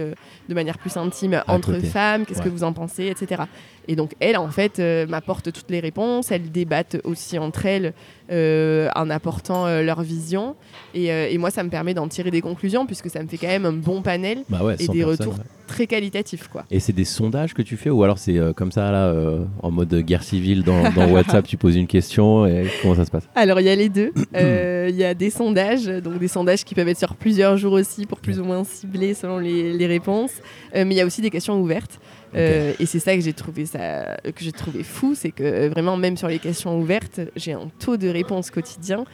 de 0.50 0.54
manière 0.54 0.80
plus 0.80 0.98
intime 0.98 1.44
entre 1.48 1.74
côté. 1.74 1.88
femmes? 1.88 2.26
Qu'est-ce 2.26 2.42
que 2.42 2.50
vous 2.50 2.64
en 2.64 2.74
pensez 2.74 3.06
Etc. 3.06 3.44
Et 3.88 3.96
donc, 3.96 4.16
elle, 4.20 4.36
en 4.36 4.50
fait, 4.50 4.80
m'apporte 5.08 5.54
toutes 5.54 5.70
les 5.70 5.80
réponses. 5.80 6.32
Elles 6.32 6.52
débattent 6.52 6.98
aussi 7.04 7.38
entre 7.38 7.68
elles 7.68 7.94
en 8.30 9.10
apportant 9.10 9.66
euh, 9.68 9.82
leur 9.82 10.02
vision. 10.02 10.56
Et, 10.94 11.12
euh, 11.12 11.28
et 11.30 11.38
moi, 11.38 11.52
ça 11.52 11.64
me 11.64 11.70
permet 11.70 11.94
d'en 11.94 12.08
tirer 12.08 12.32
des 12.32 12.42
conclusions 12.42 12.86
puisque 12.86 13.10
ça 13.10 13.22
me 13.22 13.28
fait 13.28 13.38
quand 13.38 13.48
même 13.48 13.66
un 13.66 13.74
bon 13.74 14.02
panel 14.02 14.40
Bah 14.50 14.64
ouais, 14.64 14.76
et 14.80 14.86
100 14.86 14.94
des 14.94 15.04
retours 15.04 15.34
ouais. 15.34 15.44
très 15.68 15.88
qualitatifs. 15.88 16.48
Quoi. 16.48 16.64
Et 16.72 16.80
c'est 16.80 16.94
des 16.94 17.06
sondages 17.06 17.54
que 17.54 17.62
tu 17.62 17.78
fais 17.78 17.90
ou 17.90 18.04
alors 18.04 18.18
c'est 18.18 18.38
euh, 18.38 18.54
comme 18.54 18.72
ça 18.72 18.92
là 18.92 19.08
euh, 19.08 19.44
en 19.62 19.72
mode 19.72 19.94
guerre 20.02 20.24
civile 20.24 20.64
dans, 20.64 20.92
dans 20.92 21.10
WhatsApp 21.12 21.46
tu 21.48 21.58
poses 21.58 21.76
une 21.76 21.88
question 21.88 22.46
et 22.46 22.68
comment 22.82 22.96
ça 22.96 23.06
se 23.06 23.12
passe? 23.12 23.28
Alors, 23.36 23.60
il 23.60 23.66
y 23.66 23.70
a 23.70 23.76
les 23.76 23.90
deux. 23.90 24.12
Euh, 24.36 24.88
Il 24.90 24.96
y 24.96 25.04
a 25.04 25.14
des 25.14 25.30
sondages, 25.30 25.86
donc 25.86 26.18
des 26.20 26.28
sondages 26.28 26.64
qui 26.64 26.74
peuvent 26.76 26.88
être 26.88 26.98
sur 26.98 27.16
plusieurs 27.16 27.58
jours 27.58 27.74
aussi 27.74 28.06
pour 28.06 28.20
plus 28.20 28.40
ou 28.40 28.44
moins 28.46 28.64
cibler 28.64 29.14
selon 29.14 29.38
les, 29.38 29.74
les 29.74 29.88
réponses. 29.88 30.32
Euh, 30.76 30.84
mais 30.86 30.96
il 30.96 30.98
y 30.98 31.02
a 31.02 31.06
aussi 31.06 31.22
des 31.22 31.30
questions 31.30 31.60
ouvertes. 31.60 32.00
Euh, 32.36 32.74
et 32.80 32.86
c'est 32.86 33.00
ça 33.00 33.16
que 33.16 33.22
j'ai 33.22 33.34
trouvé 33.34 33.66
ça 33.66 34.18
que 34.24 34.44
j'ai 34.44 34.52
trouvé 34.52 34.84
fou, 34.84 35.14
c'est 35.16 35.32
que 35.32 35.44
euh, 35.44 35.70
vraiment 35.70 35.96
même 35.98 36.18
sur 36.18 36.28
les 36.28 36.40
questions 36.40 36.78
ouvertes, 36.80 37.22
j'ai 37.36 37.54
un 37.54 37.70
taux 37.80 37.98
de 37.98 38.10
réponse 38.10 38.52
quotidien 38.52 39.06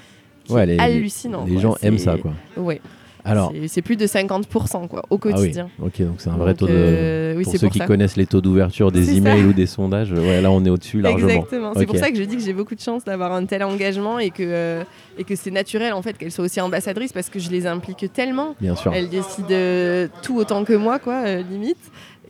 qui 0.45 0.53
Ouais, 0.53 0.63
est 0.63 0.65
les- 0.65 0.79
hallucinant. 0.79 1.45
Les 1.45 1.53
quoi. 1.53 1.61
gens 1.61 1.75
aiment 1.83 1.99
ça 1.99 2.17
quoi. 2.17 2.33
Ouais. 2.57 2.81
Alors 3.25 3.53
C'est- 3.67 3.81
plus 3.81 3.95
de 3.95 4.05
50% 4.05 4.87
quoi 4.89 5.03
au 5.09 5.15
ah 5.15 5.17
oui, 5.25 5.31
quotidien. 5.31 5.69
ok 5.81 6.01
donc 6.01 6.15
c'est 6.17 6.29
un 6.29 6.35
vrai 6.35 6.49
Donc, 6.51 6.57
taux 6.57 6.67
de. 6.67 6.73
euh, 6.75 7.35
oui, 7.37 7.43
pour 7.45 7.53
ceux 7.53 7.59
pour 7.59 7.69
qui 7.71 7.77
ça. 7.77 7.85
connaissent 7.85 8.17
les 8.17 8.25
taux 8.25 8.41
d'ouverture 8.41 8.91
des 8.91 9.15
emails 9.15 9.39
ça. 9.43 9.47
ou 9.47 9.53
des 9.53 9.65
sondages, 9.65 10.11
ouais 10.11 10.41
là 10.41 10.51
on 10.51 10.65
est 10.65 10.69
au-dessus 10.69 10.99
largement. 10.99 11.29
Exactement. 11.29 11.71
C'est 11.77 11.85
pour 11.85 11.95
ça 11.95 12.11
que 12.11 12.17
je 12.17 12.23
dis 12.23 12.35
que 12.35 12.41
j'ai 12.43 12.51
beaucoup 12.51 12.75
de 12.75 12.81
chance 12.81 13.05
d'avoir 13.05 13.31
un 13.31 13.45
tel 13.45 13.63
engagement 13.63 14.19
et 14.19 14.29
que, 14.29 14.43
euh, 14.43 14.83
et 15.17 15.23
que 15.23 15.37
c'est 15.37 15.51
naturel 15.51 15.93
en 15.93 16.01
fait 16.01 16.17
qu'elles 16.17 16.33
soient 16.33 16.43
aussi 16.43 16.59
ambassadrices 16.59 17.13
parce 17.13 17.29
que 17.29 17.39
je 17.39 17.49
les 17.49 17.65
implique 17.65 18.11
tellement. 18.11 18.55
Bien 18.59 18.75
sûr. 18.75 18.91
Elles 18.93 19.07
décident 19.07 19.47
euh, 19.51 20.09
tout 20.21 20.35
autant 20.37 20.65
que 20.65 20.73
moi, 20.73 20.99
quoi, 20.99 21.23
limite. 21.49 21.77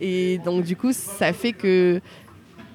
Et 0.00 0.38
donc 0.44 0.64
du 0.64 0.76
coup, 0.76 0.92
ça 0.92 1.32
fait 1.32 1.52
que 1.52 2.00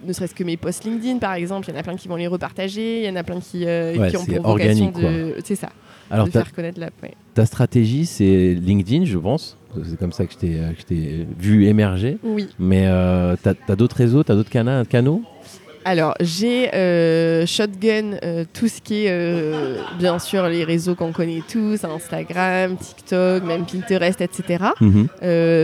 ne 0.05 0.13
serait-ce 0.13 0.33
que 0.33 0.43
mes 0.45 0.55
posts 0.57 0.85
LinkedIn 0.85 1.17
par 1.17 1.33
exemple, 1.33 1.67
il 1.69 1.73
y 1.73 1.77
en 1.77 1.79
a 1.79 1.83
plein 1.83 1.95
qui 1.95 2.07
vont 2.07 2.15
les 2.15 2.27
repartager, 2.27 2.99
il 3.03 3.05
y 3.05 3.09
en 3.09 3.15
a 3.17 3.23
plein 3.23 3.39
qui, 3.41 3.65
euh, 3.65 3.97
Ouais, 3.97 4.09
qui 4.09 4.17
ont 4.17 4.25
pour 4.25 4.47
vocation 4.53 4.87
organique, 4.87 4.95
de, 5.01 5.35
c'est 5.43 5.55
ça, 5.55 5.69
Alors 6.09 6.25
de 6.27 6.31
faire 6.31 6.53
connaître 6.53 6.79
la. 6.79 6.87
ouais. 7.03 7.13
ta 7.33 7.45
stratégie 7.45 8.05
c'est 8.05 8.53
LinkedIn 8.55 9.05
je 9.05 9.17
pense. 9.17 9.57
C'est 9.83 9.99
comme 9.99 10.11
ça 10.13 10.25
que 10.25 10.33
je 10.33 10.37
t'ai 10.37 10.57
euh, 10.59 11.25
vu 11.37 11.65
émerger. 11.67 12.17
Oui. 12.23 12.47
Mais 12.57 12.87
euh, 12.87 13.35
t'as 13.43 13.53
as, 13.67 13.75
d'autres 13.75 13.97
réseaux, 13.97 14.23
t'as 14.23 14.33
d'autres 14.33 14.49
cana- 14.49 14.83
canaux? 14.83 15.21
Alors, 15.85 16.13
j'ai 16.19 16.73
euh, 16.75 17.45
Shotgun, 17.45 18.17
euh, 18.23 18.43
tout 18.53 18.67
ce 18.67 18.81
qui 18.81 19.05
est, 19.05 19.09
euh, 19.11 19.81
bien 19.97 20.19
sûr, 20.19 20.47
les 20.47 20.63
réseaux 20.63 20.93
qu'on 20.93 21.11
connaît 21.13 21.41
tous, 21.49 21.83
Instagram, 21.83 22.75
TikTok, 22.77 23.43
même 23.43 23.65
Pinterest, 23.65 24.19
etc. 24.21 24.65
Mhm. 24.81 25.07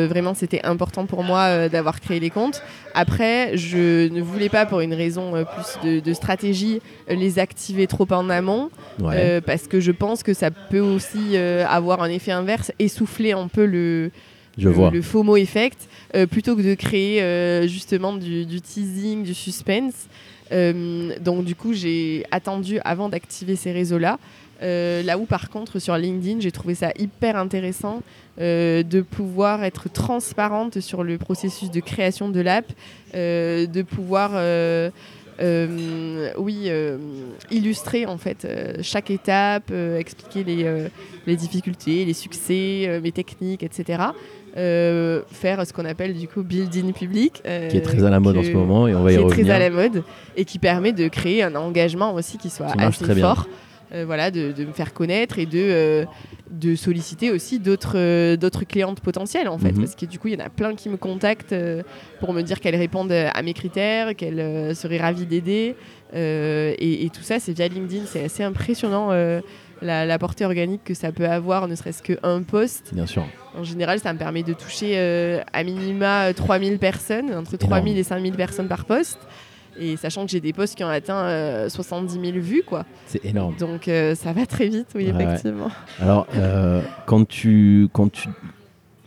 Vraiment, 0.07 0.33
c'était 0.33 0.63
important 0.63 1.05
pour 1.05 1.23
moi 1.23 1.67
d'avoir 1.69 1.99
créé 1.99 2.19
les 2.19 2.29
comptes. 2.29 2.61
Après, 2.93 3.57
je 3.57 4.07
ne 4.07 4.21
voulais 4.21 4.49
pas, 4.49 4.65
pour 4.65 4.79
une 4.81 4.93
raison 4.93 5.31
plus 5.43 5.89
de, 5.89 5.99
de 5.99 6.13
stratégie, 6.13 6.81
les 7.09 7.37
activer 7.39 7.87
trop 7.87 8.07
en 8.11 8.29
amont, 8.29 8.69
Ouais. 9.01 9.41
parce 9.41 9.67
que 9.67 9.79
je 9.81 9.91
pense 9.91 10.23
que 10.23 10.33
ça 10.33 10.49
peut 10.51 10.79
aussi 10.79 11.37
avoir 11.37 12.01
un 12.01 12.09
effet 12.09 12.31
inverse, 12.31 12.71
essouffler 12.79 13.33
un 13.33 13.47
peu 13.49 13.65
le 13.65 14.11
Je 14.57 14.69
le, 14.69 14.73
vois. 14.73 14.89
le 14.91 15.01
FOMO 15.01 15.35
effect, 15.35 15.89
euh, 16.13 16.27
plutôt 16.27 16.55
que 16.55 16.61
de 16.61 16.75
créer 16.75 17.21
euh, 17.21 17.67
justement 17.67 18.13
du, 18.13 18.61
teasing, 18.61 19.23
du 19.23 19.33
suspense. 19.33 20.07
Euh, 20.51 21.15
donc 21.19 21.45
du 21.45 21.55
coup, 21.55 21.73
j'ai 21.73 22.25
attendu 22.31 22.79
avant 22.85 23.09
d'activer 23.09 23.55
ces 23.55 23.71
réseaux-là. 23.71 24.19
Là 24.61 25.17
où 25.17 25.25
par 25.25 25.49
contre 25.49 25.79
sur 25.79 25.97
LinkedIn, 25.97 26.39
j'ai 26.39 26.51
trouvé 26.51 26.75
ça 26.75 26.91
hyper 26.97 27.35
intéressant 27.35 28.01
de 28.39 29.01
pouvoir 29.01 29.63
être 29.63 29.91
transparente 29.91 30.79
sur 30.79 31.03
le 31.03 31.17
processus 31.17 31.69
de 31.69 31.79
création 31.81 32.29
de 32.29 32.39
l'app, 32.39 32.65
de 33.13 33.81
pouvoir 33.83 34.31
oui, 36.37 36.71
illustrer 37.51 38.05
en 38.07 38.17
fait 38.17 38.47
chaque 38.81 39.11
étape, 39.11 39.71
expliquer 39.99 40.43
les, 40.43 40.87
les 41.27 41.35
difficultés, 41.35 42.05
les 42.05 42.13
succès, 42.13 42.99
mes 43.03 43.11
techniques, 43.11 43.61
etc. 43.61 43.99
Euh, 44.57 45.21
faire 45.31 45.67
ce 45.67 45.73
qu'on 45.73 45.83
appelle 45.83 46.13
du 46.13 46.29
coup 46.29 46.41
building 46.41 46.93
public, 46.93 47.41
euh, 47.45 47.67
Qui 47.67 47.75
est 47.75 47.81
très 47.81 48.05
à 48.05 48.09
la 48.09 48.21
mode 48.21 48.37
en 48.37 48.43
ce 48.43 48.51
moment 48.51 48.87
et 48.87 48.95
on 48.95 49.03
va 49.03 49.11
y 49.11 49.15
qui 49.15 49.19
est 49.19 49.23
revenir. 49.25 49.45
très 49.45 49.53
à 49.53 49.59
la 49.59 49.69
mode 49.69 50.03
et 50.37 50.45
qui 50.45 50.59
permet 50.59 50.93
de 50.93 51.09
créer 51.09 51.43
un 51.43 51.55
engagement 51.55 52.13
aussi 52.13 52.37
qui 52.37 52.49
soit 52.49 52.67
Qui 52.71 52.79
assez 52.81 53.15
fort. 53.15 53.47
Euh, 53.93 54.03
voilà, 54.05 54.31
de, 54.31 54.53
de 54.53 54.63
me 54.65 54.71
faire 54.71 54.93
connaître 54.93 55.39
et 55.39 55.45
de, 55.45 56.05
de 56.49 56.75
solliciter 56.75 57.31
aussi 57.31 57.59
d'autres 57.59 58.35
d'autres 58.37 58.63
clientes 58.63 59.01
potentielles 59.01 59.49
en 59.49 59.57
fait. 59.57 59.73
Mhm. 59.73 59.79
Parce 59.81 59.95
que 59.95 60.05
du 60.05 60.19
coup, 60.19 60.29
il 60.29 60.39
y 60.39 60.41
en 60.41 60.45
a 60.45 60.49
plein 60.49 60.73
qui 60.73 60.87
me 60.87 60.95
contactent 60.97 61.55
pour 62.21 62.31
me 62.33 62.41
dire 62.41 62.61
qu'elles 62.61 62.77
répondent 62.77 63.11
à 63.11 63.41
mes 63.43 63.53
critères, 63.53 64.15
qu'elles 64.15 64.73
seraient 64.75 64.99
ravies 64.99 65.25
d'aider. 65.25 65.75
Et, 66.13 67.05
et 67.05 67.09
tout 67.09 67.23
ça, 67.23 67.39
c'est 67.39 67.51
via 67.51 67.67
LinkedIn. 67.67 68.03
C'est 68.05 68.23
assez 68.23 68.41
impressionnant 68.43 69.09
la, 69.81 70.05
la 70.05 70.17
portée 70.19 70.45
organique 70.45 70.83
que 70.83 70.93
ça 70.93 71.11
peut 71.11 71.27
avoir, 71.27 71.67
ne 71.67 71.75
serait-ce 71.75 72.01
qu'un 72.03 72.41
post. 72.43 72.93
Bien 72.93 73.05
sûr. 73.05 73.25
En 73.57 73.63
général, 73.63 73.99
ça 73.99 74.11
me 74.13 74.17
permet 74.19 74.43
de 74.43 74.53
toucher 74.53 74.93
euh, 74.97 75.41
à 75.53 75.63
minima 75.63 76.25
euh, 76.29 76.33
3000 76.33 76.77
personnes, 76.79 77.33
entre 77.33 77.57
3000 77.57 77.97
et 77.97 78.03
5000 78.03 78.33
personnes 78.35 78.67
par 78.67 78.85
poste. 78.85 79.19
Et 79.77 79.97
sachant 79.97 80.23
que 80.25 80.31
j'ai 80.31 80.39
des 80.39 80.53
posts 80.53 80.75
qui 80.75 80.83
ont 80.85 80.89
atteint 80.89 81.25
euh, 81.25 81.67
70 81.69 82.13
000 82.13 82.23
vues, 82.39 82.63
quoi. 82.65 82.85
C'est 83.07 83.23
énorme. 83.25 83.55
Donc 83.57 83.87
euh, 83.89 84.15
ça 84.15 84.31
va 84.31 84.45
très 84.45 84.67
vite, 84.69 84.87
oui, 84.95 85.07
Ouais, 85.07 85.11
ouais. 85.13 85.23
effectivement. 85.23 85.69
Alors, 86.01 86.27
euh, 86.35 86.81
quand, 87.05 87.27
tu, 87.27 87.89
quand, 87.91 88.09
tu, 88.09 88.29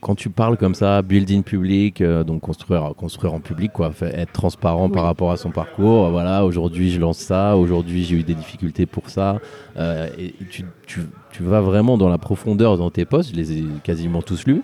quand 0.00 0.14
tu 0.14 0.30
parles 0.30 0.56
comme 0.56 0.74
ça, 0.74 1.02
building 1.02 1.42
public, 1.42 2.00
euh, 2.00 2.24
donc 2.24 2.40
construire, 2.40 2.94
construire 2.96 3.34
en 3.34 3.40
public, 3.40 3.72
quoi, 3.72 3.90
être 4.02 4.32
transparent 4.32 4.88
par 4.90 5.04
rapport 5.04 5.30
à 5.32 5.36
son 5.36 5.50
parcours, 5.50 6.06
euh, 6.06 6.10
voilà, 6.10 6.44
aujourd'hui 6.44 6.90
je 6.90 7.00
lance 7.00 7.18
ça, 7.18 7.56
aujourd'hui 7.56 8.04
j'ai 8.04 8.16
eu 8.16 8.22
des 8.22 8.34
difficultés 8.34 8.86
pour 8.86 9.10
ça, 9.10 9.40
euh, 9.76 10.08
et 10.18 10.34
tu, 10.50 10.64
tu, 10.86 11.00
tu 11.32 11.42
vas 11.42 11.60
vraiment 11.60 11.98
dans 11.98 12.08
la 12.08 12.18
profondeur 12.18 12.78
dans 12.78 12.90
tes 12.90 13.04
posts, 13.04 13.30
je 13.32 13.36
les 13.36 13.58
ai 13.58 13.64
quasiment 13.82 14.22
tous 14.22 14.46
lus, 14.46 14.62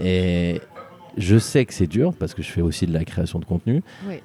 et 0.00 0.60
je 1.16 1.38
sais 1.38 1.64
que 1.64 1.74
c'est 1.74 1.86
dur, 1.86 2.12
parce 2.18 2.34
que 2.34 2.42
je 2.42 2.50
fais 2.50 2.62
aussi 2.62 2.86
de 2.86 2.92
la 2.92 3.04
création 3.04 3.38
de 3.38 3.44
contenu. 3.44 3.82
Oui. 4.08 4.16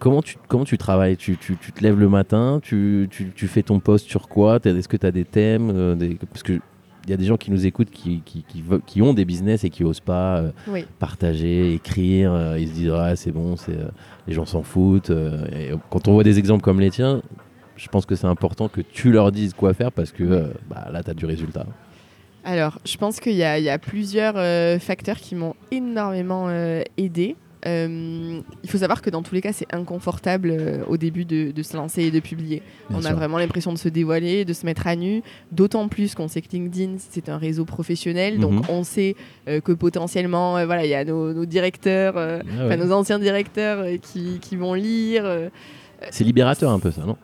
Comment 0.00 0.22
tu, 0.22 0.36
comment 0.48 0.64
tu 0.64 0.78
travailles? 0.78 1.18
Tu, 1.18 1.36
tu, 1.36 1.58
tu 1.58 1.72
te 1.72 1.82
lèves 1.84 2.00
le 2.00 2.08
matin, 2.08 2.58
tu, 2.62 3.06
tu, 3.10 3.32
tu 3.36 3.46
fais 3.48 3.62
ton 3.62 3.80
post 3.80 4.08
sur 4.08 4.28
quoi? 4.28 4.58
Est-ce 4.64 4.88
que 4.88 4.96
tu 4.96 5.04
as 5.06 5.10
des 5.10 5.26
thèmes 5.26 5.70
euh, 5.74 5.94
des- 5.94 6.14
Parce 6.14 6.42
que 6.42 6.58
y 7.08 7.12
a 7.12 7.16
des 7.16 7.24
gens 7.24 7.36
qui 7.36 7.50
nous 7.50 7.64
écoutent 7.66 7.90
qui, 7.90 8.20
qui, 8.24 8.44
qui, 8.86 9.00
ont 9.02 9.14
des 9.14 9.24
business 9.24 9.64
et 9.64 9.70
qui 9.70 9.84
osent 9.84 10.00
pas 10.00 10.38
euh, 10.38 10.50
Oui. 10.68 10.84
partager, 10.98 11.72
écrire. 11.74 12.32
euh, 12.32 12.58
ils 12.58 12.68
se 12.68 12.72
disent 12.74 12.92
ah, 12.94 13.16
c'est 13.16 13.32
bon, 13.32 13.56
c'est, 13.56 13.72
euh, 13.72 13.88
les 14.28 14.34
gens 14.34 14.44
s'en 14.44 14.62
foutent. 14.62 15.10
et 15.10 15.70
quand 15.90 16.08
on 16.08 16.12
voit 16.12 16.24
des 16.24 16.38
exemples 16.38 16.62
comme 16.62 16.80
les 16.80 16.90
tiens, 16.90 17.22
je 17.76 17.88
pense 17.88 18.04
que 18.04 18.14
c'est 18.14 18.26
important 18.26 18.68
que 18.68 18.82
tu 18.82 19.10
leur 19.10 19.32
dises 19.32 19.54
quoi 19.54 19.72
faire 19.72 19.90
parce 19.92 20.12
que 20.12 20.52
bah, 20.68 20.88
là, 20.92 21.02
tu 21.02 21.10
as 21.10 21.14
du 21.14 21.24
résultat. 21.24 21.64
Alors, 22.44 22.78
je 22.84 22.96
pense 22.96 23.20
qu'il 23.20 23.34
y, 23.34 23.42
a- 23.44 23.58
il 23.58 23.64
y 23.64 23.70
a 23.70 23.78
plusieurs 23.78 24.34
facteurs 24.80 25.16
qui 25.18 25.34
m'ont 25.34 25.54
énormément 25.70 26.48
aidé. 26.96 27.36
Euh, 27.66 28.40
il 28.62 28.70
faut 28.70 28.78
savoir 28.78 29.02
que 29.02 29.10
dans 29.10 29.22
tous 29.22 29.34
les 29.34 29.40
cas, 29.40 29.52
c'est 29.52 29.72
inconfortable 29.74 30.50
euh, 30.50 30.78
au 30.86 30.96
début 30.96 31.24
de, 31.24 31.50
de 31.50 31.62
se 31.62 31.76
lancer 31.76 32.02
et 32.04 32.10
de 32.10 32.20
publier. 32.20 32.62
Bien 32.88 32.98
on 32.98 33.02
sûr. 33.02 33.10
a 33.10 33.14
vraiment 33.14 33.36
l'impression 33.38 33.72
de 33.72 33.78
se 33.78 33.88
dévoiler, 33.88 34.44
de 34.44 34.52
se 34.52 34.64
mettre 34.64 34.86
à 34.86 34.96
nu, 34.96 35.22
d'autant 35.52 35.88
plus 35.88 36.14
qu'on 36.14 36.28
sait 36.28 36.40
que 36.40 36.48
LinkedIn, 36.52 36.94
c'est 36.98 37.28
un 37.28 37.36
réseau 37.38 37.64
professionnel, 37.64 38.34
Mhm. 38.36 38.40
donc 38.40 38.64
on 38.70 38.82
sait 38.82 39.14
euh, 39.48 39.60
que 39.60 39.72
potentiellement, 39.72 40.52
voilà, 40.64 40.84
il 40.84 40.90
y 40.90 40.94
a 40.94 41.04
nos, 41.04 41.32
nos 41.34 41.44
directeurs, 41.44 42.14
Ah 42.16 42.38
ouais. 42.68 42.76
nos 42.76 42.92
anciens 42.92 43.18
directeurs 43.18 43.84
qui, 44.00 44.38
qui 44.40 44.56
vont 44.56 44.74
lire. 44.74 45.24
C'est 46.10 46.24
libérateur 46.24 46.70
un 46.70 46.78
peu 46.78 46.90
ça, 46.90 47.02
non? 47.04 47.16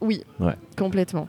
Oui, 0.00 0.22
Ouais. 0.38 0.54
complètement. 0.78 1.26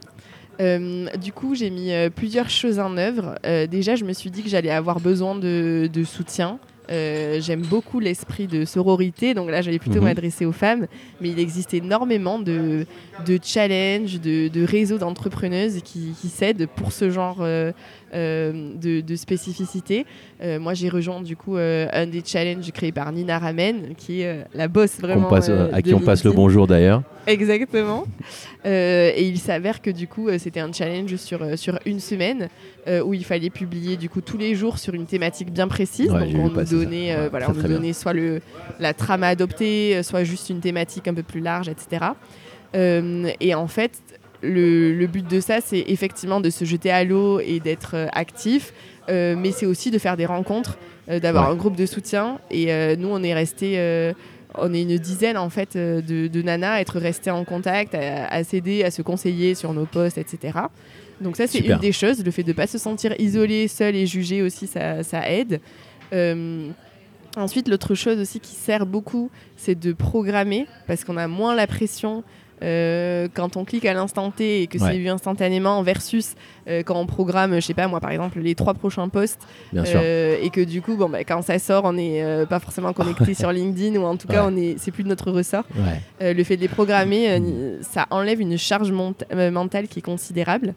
Euh, 0.59 1.07
du 1.17 1.31
coup, 1.33 1.55
j'ai 1.55 1.71
mis 1.71 1.91
euh, 1.91 2.09
plusieurs 2.11 2.49
choses 2.49 2.77
en 2.77 2.95
œuvre. 2.97 3.35
Euh, 3.45 3.65
déjà, 3.65 3.95
je 3.95 4.05
me 4.05 4.13
suis 4.13 4.29
dit 4.29 4.43
que 4.43 4.49
j'allais 4.49 4.69
avoir 4.69 4.99
besoin 4.99 5.33
de, 5.33 5.89
de 5.91 6.03
soutien. 6.03 6.59
Euh, 6.91 7.39
J'aime 7.41 7.61
beaucoup 7.61 7.99
l'esprit 7.99 8.47
de 8.47 8.65
sororité, 8.65 9.33
donc 9.33 9.49
là, 9.49 9.61
j'allais 9.61 9.79
plutôt 9.79 9.99
Mhm. 9.99 10.03
m'adresser 10.05 10.45
aux 10.45 10.51
femmes. 10.51 10.87
Mais 11.21 11.29
il 11.29 11.39
existe 11.39 11.73
énormément 11.73 12.37
de, 12.39 12.85
de 13.25 13.39
challenges, 13.43 14.19
de, 14.19 14.47
de 14.49 14.63
réseaux 14.65 14.97
d'entrepreneuses 14.97 15.81
qui, 15.83 16.13
qui 16.19 16.27
s'aident 16.29 16.67
pour 16.75 16.91
ce 16.91 17.09
genre 17.09 17.37
euh, 17.39 17.71
de, 18.13 19.01
de 19.01 19.15
spécificité. 19.15 20.05
Euh, 20.43 20.59
moi, 20.59 20.73
j'ai 20.73 20.89
rejoint 20.89 21.21
du 21.21 21.35
coup 21.35 21.57
euh, 21.57 21.87
un 21.93 22.07
des 22.07 22.21
challenges 22.25 22.71
créés 22.71 22.91
par 22.91 23.11
Nina 23.11 23.39
Ramen, 23.39 23.93
qui 23.97 24.21
est 24.21 24.27
euh, 24.27 24.43
la 24.53 24.67
boss 24.67 24.99
vraiment. 24.99 25.29
Passe, 25.29 25.49
euh, 25.49 25.69
À 25.71 25.81
qui 25.81 25.93
on 25.93 25.99
passe 25.99 26.23
le 26.23 26.31
bonjour 26.31 26.67
d'ailleurs. 26.67 27.03
Exactement. 27.27 28.05
Euh, 28.65 29.11
et 29.15 29.23
il 29.27 29.37
s'avère 29.39 29.81
que 29.81 29.89
du 29.91 30.07
coup, 30.07 30.27
euh, 30.27 30.37
c'était 30.39 30.59
un 30.59 30.71
challenge 30.73 31.15
sur, 31.17 31.41
euh, 31.43 31.55
sur 31.55 31.79
une 31.85 31.99
semaine 31.99 32.49
euh, 32.87 33.01
où 33.03 33.13
il 33.13 33.23
fallait 33.23 33.49
publier 33.51 33.95
du 33.95 34.09
coup 34.09 34.21
tous 34.21 34.37
les 34.37 34.55
jours 34.55 34.77
sur 34.79 34.93
une 34.93 35.05
thématique 35.05 35.51
bien 35.51 35.67
précise. 35.67 36.11
Ouais, 36.11 36.31
Donc 36.31 36.55
on 36.55 36.59
nous 36.59 36.63
donnait, 36.65 37.13
euh, 37.13 37.23
Ouais, 37.23 37.29
voilà, 37.29 37.49
on 37.49 37.53
nous 37.53 37.79
bien. 37.79 37.93
soit 37.93 38.13
le, 38.13 38.41
la 38.79 38.93
trame 38.93 39.23
à 39.23 39.27
adopter, 39.27 39.95
euh, 39.97 40.03
soit 40.03 40.23
juste 40.23 40.49
une 40.49 40.59
thématique 40.59 41.07
un 41.07 41.13
peu 41.13 41.23
plus 41.23 41.41
large, 41.41 41.69
etc. 41.69 42.05
Euh, 42.75 43.29
et 43.39 43.53
en 43.53 43.67
fait, 43.67 43.91
le, 44.41 44.93
le 44.93 45.07
but 45.07 45.27
de 45.27 45.39
ça, 45.39 45.59
c'est 45.61 45.83
effectivement 45.87 46.41
de 46.41 46.49
se 46.49 46.65
jeter 46.65 46.91
à 46.91 47.03
l'eau 47.03 47.39
et 47.39 47.59
d'être 47.59 47.91
euh, 47.95 48.07
actif, 48.13 48.73
euh, 49.09 49.35
mais 49.37 49.51
c'est 49.51 49.65
aussi 49.65 49.91
de 49.91 49.97
faire 49.99 50.17
des 50.17 50.25
rencontres, 50.25 50.77
euh, 51.09 51.19
d'avoir 51.19 51.47
Ouais. 51.47 51.53
un 51.53 51.55
groupe 51.55 51.75
de 51.75 51.85
soutien. 51.85 52.39
Et 52.49 52.71
euh, 52.73 52.95
nous, 52.95 53.07
on 53.09 53.21
est 53.23 53.33
resté, 53.33 53.77
on 54.55 54.73
est 54.73 54.81
une 54.81 54.97
dizaine 54.97 55.37
en 55.37 55.49
fait 55.49 55.77
de, 55.77 56.27
de 56.27 56.41
nanas 56.41 56.73
à 56.73 56.81
être 56.81 56.99
restées 56.99 57.31
en 57.31 57.43
contact, 57.45 57.95
à, 57.95 58.27
à 58.27 58.43
s'aider, 58.43 58.83
à 58.83 58.91
se 58.91 59.01
conseiller 59.01 59.55
sur 59.55 59.73
nos 59.73 59.85
posts, 59.85 60.17
etc. 60.17 60.59
Donc 61.21 61.37
ça, 61.37 61.45
c'est 61.47 61.59
une 61.59 61.77
des 61.77 61.91
choses. 61.91 62.23
Le 62.25 62.31
fait 62.31 62.43
de 62.43 62.49
ne 62.49 62.53
pas 62.53 62.67
se 62.67 62.77
sentir 62.77 63.13
isolé, 63.19 63.67
seul 63.67 63.95
et 63.95 64.07
jugé 64.07 64.41
aussi, 64.41 64.65
ça, 64.67 65.03
ça 65.03 65.29
aide. 65.29 65.61
Ensuite, 67.37 67.69
l'autre 67.69 67.95
chose 67.95 68.19
aussi 68.19 68.39
qui 68.41 68.53
sert 68.55 68.85
beaucoup, 68.85 69.29
c'est 69.55 69.79
de 69.79 69.93
programmer 69.93 70.67
parce 70.87 71.05
qu'on 71.05 71.15
a 71.15 71.27
moins 71.29 71.55
la 71.55 71.65
pression 71.65 72.23
euh, 72.63 73.27
quand 73.33 73.57
on 73.57 73.65
clique 73.65 73.85
à 73.85 73.93
l'instant 73.93 74.29
T 74.31 74.61
et 74.61 74.67
que 74.67 74.77
Ouais. 74.77 74.91
c'est 74.91 74.97
vu 74.97 75.09
instantanément 75.09 75.81
versus 75.83 76.35
euh, 76.67 76.83
quand 76.83 76.95
on 76.99 77.05
programme, 77.05 77.55
je 77.55 77.59
sais 77.61 77.73
pas 77.73 77.87
moi 77.87 77.99
par 77.99 78.11
exemple, 78.11 78.39
les 78.39 78.55
trois 78.55 78.73
prochains 78.73 79.09
posts 79.09 79.41
Bien 79.73 79.83
sûr. 79.85 79.99
euh, 80.03 80.37
et 80.41 80.49
que 80.49 80.61
du 80.61 80.81
coup, 80.81 80.95
bon, 80.95 81.09
bah, 81.09 81.23
quand 81.23 81.41
ça 81.41 81.57
sort, 81.59 81.85
on 81.85 81.93
n'est 81.93 82.23
pas 82.49 82.59
forcément 82.59 82.93
connecté 82.93 83.33
sur 83.41 83.51
LinkedIn 83.51 83.99
ou 83.99 84.03
en 84.05 84.15
tout 84.17 84.27
cas, 84.27 84.45
Ouais. 84.45 84.51
on 84.53 84.57
est, 84.57 84.75
c'est 84.77 84.91
plus 84.91 85.03
de 85.03 85.09
notre 85.09 85.31
ressort. 85.31 85.63
Le 86.19 86.43
fait 86.43 86.55
de 86.57 86.61
les 86.61 86.67
programmer, 86.67 87.41
ça 87.81 88.05
enlève 88.09 88.39
une 88.41 88.57
charge 88.57 88.91
mentale 88.91 89.87
qui 89.87 89.99
est 89.99 90.03
considérable. 90.03 90.73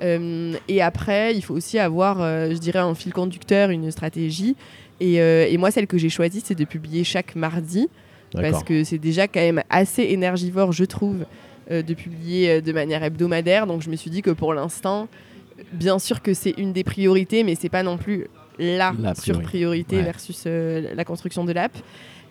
Et 0.00 0.82
après, 0.82 1.34
il 1.34 1.42
faut 1.42 1.54
aussi 1.54 1.78
avoir, 1.78 2.18
je 2.18 2.56
dirais, 2.58 2.78
un 2.80 2.94
fil 2.94 3.12
conducteur, 3.12 3.70
une 3.70 3.90
stratégie. 3.90 4.56
Et, 5.00 5.14
et 5.16 5.56
moi, 5.58 5.70
celle 5.70 5.86
que 5.86 5.98
j'ai 5.98 6.08
choisie, 6.08 6.42
c'est 6.44 6.54
de 6.54 6.64
publier 6.64 7.04
chaque 7.04 7.34
mardi, 7.34 7.88
parce 8.32 8.64
que 8.64 8.84
c'est 8.84 8.98
déjà 8.98 9.28
quand 9.28 9.40
même 9.40 9.62
assez 9.70 10.02
énergivore, 10.02 10.72
je 10.72 10.84
trouve, 10.84 11.24
euh, 11.70 11.82
de 11.82 11.94
publier 11.94 12.50
euh, 12.50 12.60
de 12.60 12.72
manière 12.72 13.02
hebdomadaire. 13.02 13.66
Donc 13.66 13.82
je 13.82 13.90
me 13.90 13.96
suis 13.96 14.10
dit 14.10 14.22
que 14.22 14.30
pour 14.30 14.54
l'instant, 14.54 15.08
bien 15.72 15.98
sûr 15.98 16.22
que 16.22 16.34
c'est 16.34 16.54
une 16.58 16.72
des 16.72 16.84
priorités, 16.84 17.44
mais 17.44 17.54
c'est 17.54 17.68
pas 17.68 17.82
non 17.82 17.96
plus 17.96 18.26
la, 18.58 18.94
La 19.00 19.14
sur 19.14 19.40
priorité 19.42 19.96
Ouais. 19.96 20.02
versus 20.02 20.44
euh, 20.46 20.94
la 20.94 21.04
construction 21.04 21.44
de 21.44 21.52
l'app. 21.52 21.72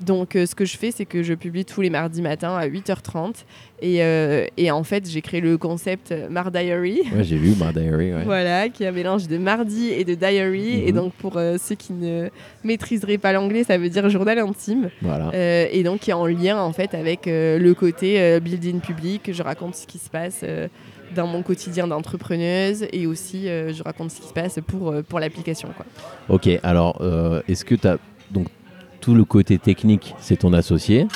Donc 0.01 0.35
euh, 0.35 0.45
ce 0.45 0.55
que 0.55 0.65
je 0.65 0.77
fais, 0.77 0.91
c'est 0.91 1.05
que 1.05 1.23
je 1.23 1.33
publie 1.33 1.65
tous 1.65 1.81
les 1.81 1.89
mardis 1.89 2.21
matins 2.21 2.55
à 2.55 2.67
8h30. 2.67 3.45
Et, 3.81 4.03
euh, 4.03 4.45
et 4.57 4.71
en 4.71 4.83
fait, 4.83 5.09
j'ai 5.09 5.21
créé 5.21 5.41
le 5.41 5.57
concept 5.57 6.11
euh, 6.11 6.29
Mar 6.29 6.51
Diary. 6.51 7.01
Ouais, 7.13 7.23
j'ai 7.23 7.37
vu 7.37 7.53
ma 7.57 7.71
diary. 7.71 8.13
Ouais. 8.13 8.23
Voilà, 8.23 8.69
qui 8.69 8.83
est 8.83 8.87
un 8.87 8.91
mélange 8.91 9.27
de 9.27 9.37
mardi 9.37 9.89
et 9.89 10.03
de 10.03 10.15
diary. 10.15 10.81
Mhm. 10.81 10.87
Et 10.87 10.91
donc, 10.91 11.13
pour 11.13 11.37
euh, 11.37 11.57
ceux 11.57 11.75
qui 11.75 11.93
ne 11.93 12.29
maîtriseraient 12.63 13.17
pas 13.17 13.33
l'anglais, 13.33 13.63
ça 13.63 13.77
veut 13.77 13.89
dire 13.89 14.09
journal 14.09 14.39
intime. 14.39 14.89
Voilà. 15.01 15.31
Et 15.33 15.83
donc, 15.83 16.01
qui 16.01 16.11
est 16.11 16.13
en 16.13 16.25
lien, 16.25 16.59
en 16.59 16.73
fait, 16.73 16.93
avec 16.93 17.25
le 17.25 17.73
côté 17.73 18.39
building 18.39 18.79
public. 18.79 19.31
Je 19.31 19.43
raconte 19.43 19.75
ce 19.75 19.87
qui 19.87 19.97
se 19.97 20.09
passe 20.09 20.43
dans 21.13 21.27
mon 21.27 21.41
quotidien 21.41 21.87
d'entrepreneuse. 21.87 22.85
Et 22.91 23.07
aussi, 23.07 23.47
euh, 23.47 23.73
je 23.73 23.83
raconte 23.83 24.11
ce 24.11 24.21
qui 24.21 24.27
se 24.27 24.33
passe 24.33 24.59
pour, 24.65 24.91
euh, 24.91 25.01
pour 25.01 25.19
l'application. 25.19 25.69
Ok, 26.29 26.49
alors 26.63 27.01
euh, 27.01 27.41
est-ce 27.47 27.65
que 27.65 27.75
tu 27.75 27.87
as 27.87 27.97
donc 28.31 28.47
tout 29.05 29.13
le 29.13 29.23
côté 29.23 29.59
technique, 29.59 30.15
c'est 30.17 30.37
ton 30.37 30.51
associé. 30.51 31.07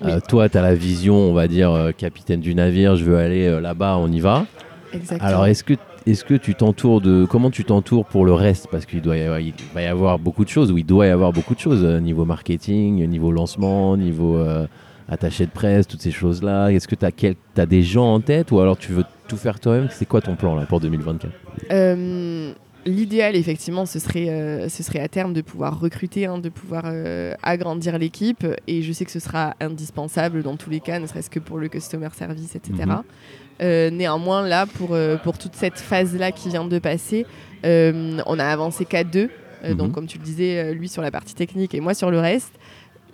Oui. 0.00 0.10
Euh, 0.10 0.20
toi, 0.26 0.48
tu 0.48 0.56
as 0.56 0.62
la 0.62 0.74
vision, 0.74 1.14
on 1.14 1.34
va 1.34 1.46
dire, 1.46 1.70
euh, 1.72 1.92
capitaine 1.92 2.40
du 2.40 2.54
navire, 2.54 2.96
je 2.96 3.04
veux 3.04 3.18
aller 3.18 3.46
euh, 3.46 3.60
là-bas, 3.60 3.98
on 3.98 4.10
y 4.10 4.18
va. 4.18 4.46
Exactement. 4.94 5.28
Alors, 5.28 5.46
est-ce 5.46 5.62
que, 5.62 5.74
est-ce 6.06 6.24
que 6.24 6.32
tu 6.32 6.54
t'entoures 6.54 7.02
de. 7.02 7.26
Comment 7.28 7.50
tu 7.50 7.64
t'entoures 7.64 8.06
pour 8.06 8.24
le 8.24 8.32
reste? 8.32 8.68
Parce 8.70 8.86
qu'il 8.86 9.02
doit 9.02 9.18
y 9.18 9.20
avoir, 9.20 9.40
il 9.40 9.52
va 9.74 9.82
y 9.82 9.86
avoir 9.86 10.18
beaucoup 10.18 10.42
de 10.42 10.48
choses, 10.48 10.72
ou 10.72 10.78
il 10.78 10.86
doit 10.86 11.06
y 11.06 11.10
avoir 11.10 11.34
beaucoup 11.34 11.54
de 11.54 11.60
choses, 11.60 11.84
niveau 11.84 12.24
marketing, 12.24 13.06
niveau 13.06 13.30
lancement, 13.30 13.98
niveau 13.98 14.42
attaché 15.10 15.44
de 15.44 15.50
presse, 15.50 15.86
toutes 15.86 16.00
ces 16.00 16.12
choses-là. 16.12 16.68
Est-ce 16.68 16.88
que 16.88 16.94
tu 16.94 17.04
as, 17.04 17.60
as 17.62 17.66
des 17.66 17.82
gens 17.82 18.14
en 18.14 18.20
tête, 18.20 18.52
ou 18.52 18.60
alors 18.60 18.78
tu 18.78 18.92
veux 18.92 19.04
tout 19.28 19.36
faire 19.36 19.60
toi-même? 19.60 19.88
C'est 19.90 20.06
quoi 20.06 20.22
ton 20.22 20.34
plan 20.34 20.54
là 20.54 20.64
pour 20.64 20.80
2024 20.80 21.30
Euh, 21.70 22.52
L'idéal, 22.86 23.34
effectivement, 23.34 23.86
ce 23.86 23.98
serait, 23.98 24.28
euh, 24.28 24.68
ce 24.68 24.82
serait 24.82 25.00
à 25.00 25.08
terme 25.08 25.32
de 25.32 25.40
pouvoir 25.40 25.80
recruter, 25.80 26.26
hein, 26.26 26.38
de 26.38 26.50
pouvoir 26.50 26.84
euh, 26.86 27.32
agrandir 27.42 27.98
l'équipe. 27.98 28.46
Et 28.66 28.82
je 28.82 28.92
sais 28.92 29.04
que 29.06 29.10
ce 29.10 29.20
sera 29.20 29.54
indispensable 29.60 30.42
dans 30.42 30.56
tous 30.56 30.68
les 30.68 30.80
cas, 30.80 30.98
ne 30.98 31.06
serait-ce 31.06 31.30
que 31.30 31.40
pour 31.40 31.58
le 31.58 31.68
customer 31.68 32.08
service, 32.14 32.54
etc. 32.54 32.72
Mhm. 32.86 33.02
Euh, 33.62 33.90
néanmoins, 33.90 34.46
là, 34.46 34.66
pour, 34.66 34.96
pour 35.22 35.38
toute 35.38 35.54
cette 35.54 35.78
phase-là 35.78 36.32
qui 36.32 36.50
vient 36.50 36.66
de 36.66 36.78
passer, 36.78 37.24
on 37.64 38.38
a 38.38 38.44
avancé 38.44 38.84
qu'à 38.84 39.04
deux. 39.04 39.30
Euh, 39.64 39.70
Mhm. 39.70 39.76
Donc, 39.76 39.92
comme 39.92 40.06
tu 40.06 40.18
le 40.18 40.24
disais, 40.24 40.74
lui 40.74 40.88
sur 40.88 41.00
la 41.00 41.10
partie 41.10 41.34
technique 41.34 41.74
et 41.74 41.80
moi 41.80 41.94
sur 41.94 42.10
le 42.10 42.20
reste. 42.20 42.52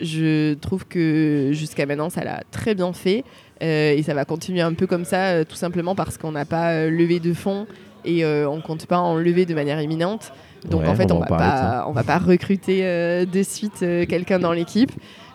Je 0.00 0.54
trouve 0.54 0.86
que 0.86 1.50
jusqu'à 1.52 1.84
maintenant, 1.84 2.08
ça 2.08 2.24
l'a 2.24 2.42
très 2.50 2.74
bien 2.74 2.92
fait. 2.92 3.22
Et 3.60 4.02
ça 4.02 4.14
va 4.14 4.24
continuer 4.24 4.62
un 4.62 4.72
peu 4.72 4.86
comme 4.86 5.04
ça, 5.04 5.44
tout 5.44 5.56
simplement 5.56 5.94
parce 5.94 6.16
qu'on 6.16 6.32
n'a 6.32 6.46
pas 6.46 6.86
levé 6.86 7.20
de 7.20 7.34
fonds 7.34 7.66
et 8.05 8.24
euh, 8.24 8.48
on 8.48 8.61
compte 8.61 8.86
pas 8.86 8.98
en 8.98 9.16
lever 9.16 9.46
de 9.46 9.55
manière 9.55 9.80
imminente. 9.80 10.32
Donc 10.68 10.82
Ouais, 10.82 10.88
en 10.88 10.94
fait, 10.94 11.11
on 11.11 11.16
on, 11.16 11.20
va 11.20 11.26
pas, 11.26 11.84
on 11.88 11.92
va 11.92 12.03
pas 12.03 12.18
recruter 12.18 12.80
euh, 12.84 13.24
de 13.24 13.42
suite 13.42 13.82
euh, 13.82 14.05
quelqu'un 14.07 14.38
dans 14.38 14.53
l'équipe. 14.53 14.92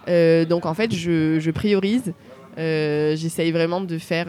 Donc 0.07 0.65
en 0.65 0.73
fait, 0.73 0.93
je, 0.93 1.39
je 1.39 1.51
priorise. 1.51 2.13
J'essaye 2.57 3.51
vraiment 3.51 3.81
de 3.81 3.97
faire 3.97 4.27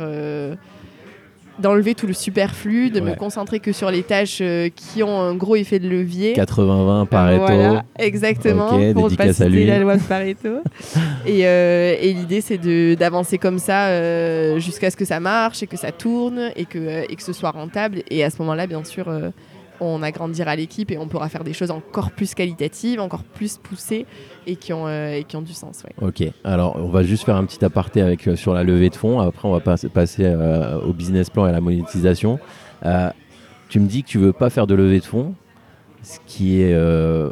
d'enlever 1.59 1.95
tout 1.95 2.07
le 2.07 2.13
superflu, 2.13 2.91
de 2.91 3.01
me 3.01 3.15
concentrer 3.15 3.61
que 3.61 3.73
sur 3.73 3.91
les 3.91 4.03
tâches 4.03 4.39
euh, 4.41 4.69
qui 4.75 5.03
ont 5.03 5.21
un 5.21 5.35
gros 5.35 5.57
effet 5.57 5.79
de 5.79 5.89
levier. 5.89 6.35
80-20 6.35 7.07
Pareto. 7.07 7.45
Voilà, 7.45 7.85
exactement, 7.99 8.69
pour 8.93 9.11
ne 9.11 9.17
pas 9.17 9.33
citer 9.33 9.65
la 9.65 9.79
loi 9.79 9.97
de 9.97 10.03
Pareto. 10.09 10.61
et 11.27 11.47
euh, 11.47 11.95
et 12.01 12.13
l'idée, 12.13 12.41
c'est 12.41 12.59
d'avancer 12.97 13.39
comme 13.39 13.59
ça 13.59 13.89
euh, 13.89 14.59
jusqu'à 14.59 14.91
ce 14.91 14.97
que 14.97 15.05
ça 15.05 15.21
marche 15.21 15.63
et 15.63 15.67
que 15.67 15.77
ça 15.77 15.93
tourne 15.93 16.51
et 16.57 16.65
que, 16.65 17.11
et 17.11 17.17
que 17.17 17.23
ce 17.23 17.33
soit 17.33 17.51
rentable. 17.51 18.03
Et 18.11 18.25
à 18.25 18.31
ce 18.31 18.39
moment-là, 18.41 18.67
bien 18.67 18.85
sûr, 18.85 19.07
on 19.81 20.03
agrandira 20.03 20.57
l'équipe 20.57 20.91
et 20.91 20.99
on 20.99 21.09
pourra 21.09 21.29
faire 21.29 21.45
des 21.45 21.53
choses 21.53 21.71
encore 21.71 22.11
plus 22.11 22.35
qualitatives, 22.35 23.01
encore 23.01 23.23
plus 23.25 23.59
poussées 23.59 24.07
et 24.47 24.57
qui 24.57 24.73
ont, 24.73 24.87
euh, 24.87 25.15
et 25.15 25.25
qui 25.25 25.37
ont 25.37 25.43
du 25.43 25.53
sens. 25.53 25.83
ouais. 25.85 26.07
Ok, 26.07 26.23
alors 26.45 26.77
on 26.77 26.89
va 26.89 27.03
juste 27.03 27.25
faire 27.25 27.37
un 27.37 27.45
petit 27.45 27.65
aparté 27.65 28.01
avec, 28.01 28.27
euh, 28.29 28.37
sur 28.37 28.55
la 28.55 28.63
levée 28.65 28.91
de 28.91 28.95
fonds. 28.97 29.21
Après, 29.21 29.49
on 29.49 29.53
va 29.53 29.61
pas- 29.61 29.77
passer 29.93 30.25
euh, 30.25 30.79
au 30.81 30.93
business 30.93 31.31
plan 31.31 31.47
et 31.47 31.51
à 31.51 31.53
la 31.53 31.61
monétisation. 31.61 32.39
Tu 33.69 33.81
me 33.81 33.87
dis 33.89 34.03
que 34.05 34.09
tu 34.09 34.19
veux 34.19 34.33
pas 34.33 34.49
faire 34.51 34.67
de 34.67 34.75
levée 34.75 35.01
de 35.01 35.05
fonds, 35.05 35.35
ce 36.03 36.19
qui 36.27 36.61
est 36.61 36.79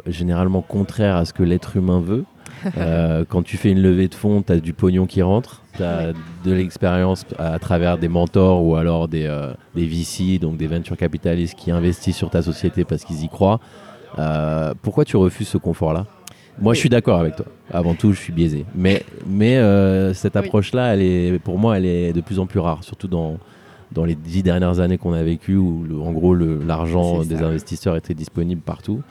généralement 0.07 0.61
contraire 0.61 1.15
à 1.15 1.25
ce 1.25 1.33
que 1.33 1.43
l'être 1.43 1.77
humain 1.77 2.01
veut. 2.01 2.25
Quand 3.29 3.41
tu 3.43 3.57
fais 3.57 3.71
une 3.71 3.81
levée 3.81 4.07
de 4.07 4.15
fonds, 4.15 4.41
tu 4.41 4.51
as 4.51 4.59
du 4.59 4.73
pognon 4.73 5.05
qui 5.05 5.21
rentre, 5.21 5.61
tu 5.77 5.83
as 5.83 6.07
Ouais. 6.07 6.13
de 6.43 6.51
l'expérience 6.53 7.25
à, 7.37 7.57
travers 7.59 7.97
des 7.97 8.07
mentors 8.07 8.63
ou 8.63 8.75
alors 8.75 9.07
des, 9.07 9.25
euh, 9.25 9.53
des 9.75 9.85
VC, 9.85 10.39
donc 10.39 10.57
des 10.57 10.67
venture 10.67 10.97
capitalistes 10.97 11.55
qui 11.57 11.71
investissent 11.71 12.17
sur 12.17 12.29
ta 12.29 12.41
société 12.41 12.83
parce 12.85 13.03
qu'ils 13.03 13.23
y 13.23 13.29
croient. 13.29 13.59
Euh, 14.19 14.73
pourquoi 14.81 15.05
tu 15.05 15.17
refuses 15.17 15.47
ce 15.47 15.57
confort-là? 15.57 16.05
Moi, 16.61 16.73
je 16.73 16.79
suis 16.79 16.89
d'accord 16.89 17.19
avec 17.19 17.35
toi. 17.35 17.45
Avant 17.71 17.95
tout, 17.95 18.13
je 18.13 18.19
suis 18.19 18.31
biaisé. 18.31 18.65
Mais, 18.75 19.03
mais 19.27 19.57
euh, 19.57 20.13
cette 20.13 20.37
approche-là, 20.37 20.93
elle 20.93 21.01
est, 21.01 21.39
pour 21.39 21.57
moi, 21.59 21.77
elle 21.77 21.85
est 21.85 22.13
de 22.13 22.21
plus 22.21 22.39
en 22.39 22.45
plus 22.45 22.59
rare, 22.59 22.83
surtout 22.85 23.09
dans, 23.09 23.37
dans 23.91 24.05
les 24.05 24.15
dix 24.15 24.41
dernières 24.41 24.79
années 24.79 24.97
qu'on 24.97 25.11
a 25.11 25.21
vécues, 25.23 25.57
où 25.57 25.83
le- 25.83 25.99
en 25.99 26.13
gros, 26.13 26.33
l'argent 26.33 27.23
des 27.23 27.43
investisseurs 27.43 27.97
était 27.97 28.13
disponible 28.13 28.61
partout. 28.61 29.01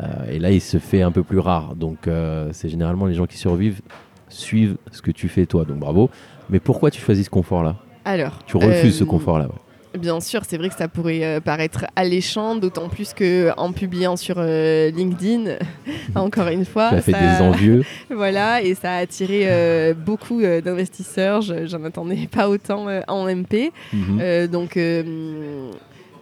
Euh, 0.00 0.04
et 0.30 0.38
là, 0.40 0.50
il 0.50 0.60
se 0.60 0.78
fait 0.78 1.02
un 1.02 1.12
peu 1.12 1.22
plus 1.22 1.38
rare. 1.38 1.76
Donc, 1.76 2.08
euh, 2.08 2.48
c'est 2.52 2.68
généralement 2.68 3.06
les 3.06 3.14
gens 3.14 3.26
qui 3.26 3.36
survivent 3.38 3.80
suivent 4.38 4.76
ce 4.92 5.02
que 5.02 5.10
tu 5.10 5.28
fais 5.28 5.46
toi. 5.46 5.64
Donc, 5.64 5.78
bravo. 5.78 6.10
Mais 6.50 6.60
pourquoi 6.60 6.90
tu 6.90 7.00
choisis 7.00 7.26
ce 7.26 7.30
confort-là? 7.30 7.76
Alors, 8.04 8.38
Tu 8.46 8.56
refuses 8.56 8.96
ce 8.96 9.04
euh, 9.04 9.06
confort-là. 9.06 9.44
ouais. 9.46 9.98
Bien 9.98 10.20
sûr, 10.20 10.42
c'est 10.46 10.58
vrai 10.58 10.68
que 10.68 10.74
ça 10.76 10.86
pourrait 10.86 11.24
euh, 11.24 11.40
paraître 11.40 11.86
alléchant, 11.96 12.56
d'autant 12.56 12.88
plus 12.90 13.14
que 13.14 13.50
en 13.56 13.72
publiant 13.72 14.16
sur 14.16 14.36
euh, 14.38 14.90
LinkedIn, 14.90 15.56
encore 16.14 16.48
une 16.48 16.66
fois, 16.66 16.88
as 16.92 17.00
fait 17.00 17.12
ça- 17.12 17.36
des 17.38 17.42
envieux. 17.42 17.82
Voilà, 18.10 18.62
et 18.62 18.74
ça 18.74 18.92
a 18.92 18.96
attiré 18.98 19.42
euh, 19.46 19.94
beaucoup 19.94 20.40
euh, 20.40 20.60
d'investisseurs. 20.60 21.40
Je- 21.40 21.66
J'en 21.66 21.82
attendais 21.84 22.28
pas 22.30 22.48
autant 22.50 22.86
euh, 22.88 23.00
en 23.08 23.26
MP. 23.28 23.72
Mhm. 23.94 24.18
Euh, 24.20 24.46
donc, 24.46 24.76
euh, 24.76 25.70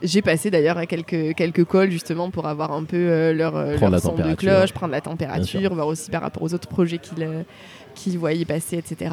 j'ai 0.02 0.22
passé 0.22 0.50
d'ailleurs 0.50 0.76
à 0.78 0.86
quelques, 0.86 1.34
quelques 1.34 1.64
calls 1.66 1.90
justement 1.90 2.30
pour 2.30 2.46
avoir 2.46 2.70
un 2.72 2.84
peu 2.84 2.96
euh, 2.96 3.32
leur, 3.32 3.56
euh, 3.56 3.76
leur 3.80 3.98
son 4.00 4.14
de 4.14 4.34
cloche, 4.34 4.72
prendre 4.72 4.92
la 4.92 5.00
température, 5.00 5.74
voir 5.74 5.86
aussi 5.88 6.10
par 6.10 6.22
rapport 6.22 6.42
aux 6.42 6.52
autres 6.54 6.68
projets 6.68 6.98
qu'ils 6.98 7.22
euh, 7.22 7.42
qu'ils 7.96 8.18
voyaient 8.18 8.44
passer, 8.44 8.76
etc. 8.78 9.12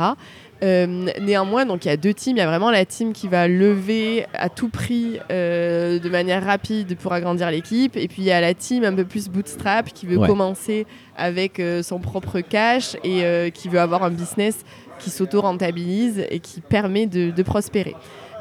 Euh, 0.64 0.86
néanmoins, 1.20 1.66
donc 1.66 1.84
il 1.84 1.88
y 1.88 1.92
a 1.92 1.98
deux 1.98 2.14
teams. 2.14 2.38
Il 2.38 2.40
y 2.40 2.42
a 2.42 2.48
vraiment 2.48 2.70
la 2.72 2.86
team 2.86 3.12
qui 3.12 3.28
va 3.28 3.48
lever 3.48 4.26
à 4.34 4.48
tout 4.50 4.70
prix 4.70 5.20
euh, 5.32 5.98
de 6.00 6.10
manière 6.10 6.46
rapide 6.46 6.96
pour 6.98 7.12
agrandir 7.12 7.50
l'équipe. 7.50 7.98
Et 7.98 8.08
puis 8.08 8.22
il 8.22 8.26
y 8.26 8.32
a 8.32 8.40
la 8.40 8.54
team 8.54 8.84
un 8.86 8.94
peu 8.94 9.04
plus 9.04 9.28
bootstrap 9.30 9.92
qui 9.92 10.06
veut 10.06 10.18
Ouais. 10.18 10.28
commencer 10.28 10.86
avec 11.18 11.60
euh, 11.60 11.82
son 11.84 12.00
propre 12.00 12.40
cash 12.42 12.96
et 13.04 13.52
qui 13.54 13.68
veut 13.68 13.80
avoir 13.80 14.04
un 14.04 14.12
business 14.12 14.60
qui 15.00 15.10
s'auto-rentabilise 15.10 16.24
et 16.30 16.40
qui 16.40 16.62
permet 16.62 17.08
de, 17.08 17.32
de 17.32 17.44
prospérer. 17.44 17.96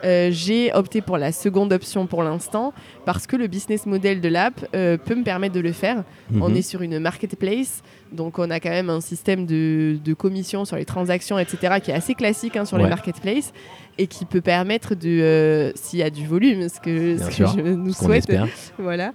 Euh, 0.05 0.29
J'ai 0.33 0.73
opté 0.73 1.01
pour 1.01 1.17
la 1.19 1.31
seconde 1.33 1.73
option 1.73 2.07
pour 2.07 2.23
l'instant 2.23 2.73
parce 3.05 3.27
que 3.27 3.37
le 3.37 3.47
business 3.47 3.87
model 3.87 4.21
de 4.21 4.29
l'app 4.29 4.65
euh, 4.75 4.97
peut 4.97 5.15
me 5.15 5.23
permettre 5.23 5.55
de 5.55 5.61
le 5.61 5.73
faire. 5.73 6.05
On 6.41 6.49
Mhm. 6.49 6.57
est 6.57 6.63
sur 6.63 6.83
une 6.83 6.99
marketplace, 6.99 7.83
donc 8.11 8.39
on 8.39 8.51
a 8.51 8.59
quand 8.61 8.71
même 8.71 8.91
un 8.91 9.01
système 9.01 9.47
de, 9.47 9.99
de 10.05 10.15
commission 10.15 10.65
sur 10.65 10.77
les 10.77 10.85
transactions, 10.85 11.39
etc., 11.39 11.75
qui 11.83 11.91
est 11.91 11.95
assez 11.95 12.15
classique 12.15 12.57
hein, 12.57 12.65
sur 12.65 12.77
Ouais. 12.79 12.85
les 12.85 12.89
marketplaces 12.89 13.53
et 13.99 14.07
qui 14.07 14.25
peut 14.25 14.41
permettre 14.41 14.95
de, 14.95 15.09
euh, 15.21 15.73
s'il 15.75 15.99
y 15.99 16.03
a 16.03 16.11
du 16.11 16.27
volume, 16.27 16.69
ce 16.69 16.81
que, 16.81 17.17
je 17.19 17.61
nous 17.61 17.93
Ce 17.93 18.05
souhaite, 18.05 18.33
voilà, 18.79 19.13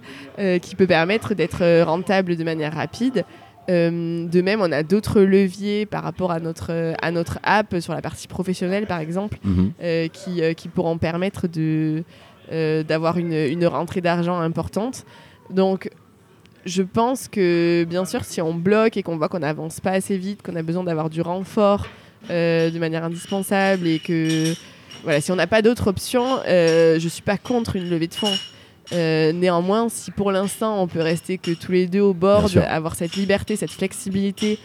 qui 0.62 0.74
peut 0.76 0.86
permettre 0.86 1.34
d'être 1.34 1.82
rentable 1.82 2.36
de 2.36 2.44
manière 2.44 2.74
rapide. 2.74 3.24
Euh, 3.70 4.26
de 4.26 4.40
même, 4.40 4.60
on 4.62 4.72
a 4.72 4.82
d'autres 4.82 5.20
leviers 5.20 5.84
par 5.84 6.02
rapport 6.02 6.30
à 6.30 6.40
notre, 6.40 6.68
euh, 6.72 6.94
à 7.02 7.10
notre 7.10 7.38
app 7.42 7.76
sur 7.80 7.92
la 7.92 8.00
partie 8.00 8.26
professionnelle, 8.26 8.86
par 8.86 8.98
exemple, 9.00 9.38
Mhm. 9.44 9.72
euh, 9.82 10.08
qui, 10.08 10.42
euh, 10.42 10.54
qui 10.54 10.68
pourront 10.68 10.96
permettre 10.98 11.46
d'avoir 12.82 13.18
une, 13.18 13.32
une 13.34 13.66
rentrée 13.66 14.00
d'argent 14.00 14.38
importante. 14.40 15.04
Donc, 15.50 15.90
je 16.64 16.82
pense 16.82 17.28
que, 17.28 17.84
bien 17.88 18.04
sûr, 18.06 18.24
si 18.24 18.40
on 18.40 18.54
bloque 18.54 18.96
et 18.96 19.02
qu'on 19.02 19.16
voit 19.18 19.28
qu'on 19.28 19.40
n'avance 19.40 19.80
pas 19.80 19.90
assez 19.92 20.16
vite, 20.16 20.40
qu'on 20.42 20.56
a 20.56 20.62
besoin 20.62 20.84
d'avoir 20.84 21.10
du 21.10 21.20
renfort 21.20 21.86
de 22.30 22.78
manière 22.78 23.04
indispensable 23.04 23.86
et 23.86 23.98
que, 23.98 24.54
voilà, 25.04 25.20
si 25.20 25.30
on 25.30 25.36
n'a 25.36 25.46
pas 25.46 25.60
d'autre 25.62 25.88
option, 25.88 26.38
je 26.46 26.94
ne 27.02 27.08
suis 27.08 27.22
pas 27.22 27.36
contre 27.36 27.76
une 27.76 27.88
levée 27.90 28.06
de 28.08 28.14
fonds. 28.14 28.34
Euh, 28.92 29.32
néanmoins, 29.32 29.88
si 29.90 30.10
pour 30.10 30.32
l'instant 30.32 30.82
on 30.82 30.86
peut 30.86 31.02
rester 31.02 31.36
que 31.36 31.50
tous 31.50 31.72
les 31.72 31.86
deux 31.86 32.00
au 32.00 32.14
bord, 32.14 32.48
avoir 32.68 32.94
cette 32.94 33.16
liberté, 33.16 33.54
cette 33.56 33.70
flexibilité, 33.70 34.58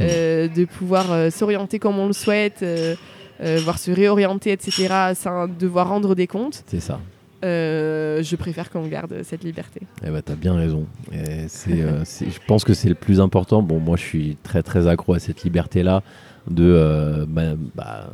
euh, 0.00 0.48
de 0.48 0.64
pouvoir 0.66 1.10
euh, 1.12 1.30
s'orienter 1.30 1.78
comme 1.78 1.98
on 1.98 2.06
le 2.06 2.12
souhaite, 2.12 2.64
voir 3.64 3.78
se 3.78 3.90
réorienter, 3.90 4.52
etc., 4.52 5.12
sans 5.14 5.48
devoir 5.48 5.88
rendre 5.88 6.14
des 6.14 6.26
comptes, 6.26 6.62
C'est 6.66 6.80
ça. 6.80 7.00
je 7.42 8.36
préfère 8.36 8.68
qu'on 8.70 8.86
garde 8.86 9.22
cette 9.22 9.44
liberté. 9.44 9.80
Eh 10.06 10.10
ben, 10.10 10.20
t'as 10.22 10.34
bien 10.34 10.54
raison. 10.56 10.84
Je 11.10 12.38
pense 12.46 12.64
que 12.64 12.74
c'est 12.74 12.88
le 12.90 12.94
plus 12.94 13.18
important. 13.20 13.62
Bon, 13.62 13.78
moi, 13.80 13.96
je 13.96 14.02
suis 14.02 14.36
très, 14.42 14.62
très 14.62 14.86
accro 14.86 15.14
à 15.14 15.18
cette 15.18 15.42
liberté-là 15.42 16.02
de 16.50 17.24
ma- 17.28 17.54
bah, 17.74 18.10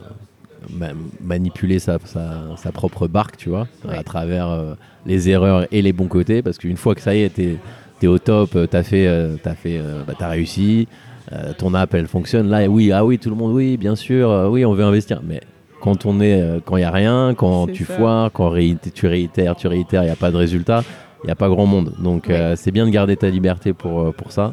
ma- 0.70 0.92
manipuler 1.20 1.78
sa, 1.78 1.98
sa- 2.04 2.56
sa 2.56 2.72
propre 2.72 3.08
barque, 3.08 3.36
tu 3.36 3.48
vois, 3.50 3.66
Ouais. 3.88 3.96
à 3.96 4.02
travers 4.02 4.48
euh, 4.48 4.74
les 5.06 5.28
erreurs 5.28 5.66
et 5.72 5.82
les 5.82 5.92
bons 5.92 6.08
côtés. 6.08 6.42
Parce 6.42 6.58
qu'une 6.58 6.76
fois 6.76 6.94
que 6.94 7.00
ça 7.00 7.14
y 7.14 7.22
est, 7.22 7.30
t'es 7.30 7.56
es 8.02 8.06
au 8.06 8.18
top, 8.18 8.56
euh, 8.56 8.66
t'as 8.66 8.82
fait, 8.82 9.06
euh, 9.06 9.36
t'as 9.42 9.54
fait, 9.54 9.78
euh, 9.78 10.02
bah, 10.06 10.12
t'as 10.18 10.28
réussi, 10.28 10.86
euh, 11.32 11.52
ton 11.56 11.72
app, 11.74 11.94
elle 11.94 12.06
fonctionne. 12.08 12.48
Là, 12.48 12.66
oui, 12.68 12.92
ah 12.92 13.04
oui, 13.04 13.18
tout 13.18 13.30
le 13.30 13.36
monde, 13.36 13.52
oui, 13.52 13.76
bien 13.76 13.96
sûr, 13.96 14.48
oui, 14.50 14.64
on 14.64 14.74
veut 14.74 14.84
investir. 14.84 15.20
Mais 15.26 15.40
quand 15.80 16.04
on 16.06 16.20
est, 16.20 16.60
quand 16.64 16.76
il 16.76 16.82
y 16.82 16.84
a 16.84 16.90
rien, 16.90 17.34
quand 17.36 17.66
tu 17.68 17.84
ça. 17.84 17.94
foires, 17.94 18.30
quand 18.32 18.52
tu 18.94 19.06
réitères, 19.06 19.56
tu 19.56 19.66
réitères, 19.66 20.02
il 20.02 20.06
n'y 20.06 20.12
a 20.12 20.16
pas 20.16 20.30
de 20.30 20.36
résultat, 20.36 20.82
il 21.24 21.26
n'y 21.26 21.32
a 21.32 21.36
pas 21.36 21.48
grand 21.48 21.66
monde. 21.66 21.94
Donc 21.98 22.26
Ouais. 22.28 22.54
c'est 22.56 22.70
bien 22.70 22.84
de 22.86 22.90
garder 22.90 23.16
ta 23.16 23.28
liberté 23.30 23.72
pour, 23.72 24.12
pour 24.14 24.30
ça. 24.32 24.52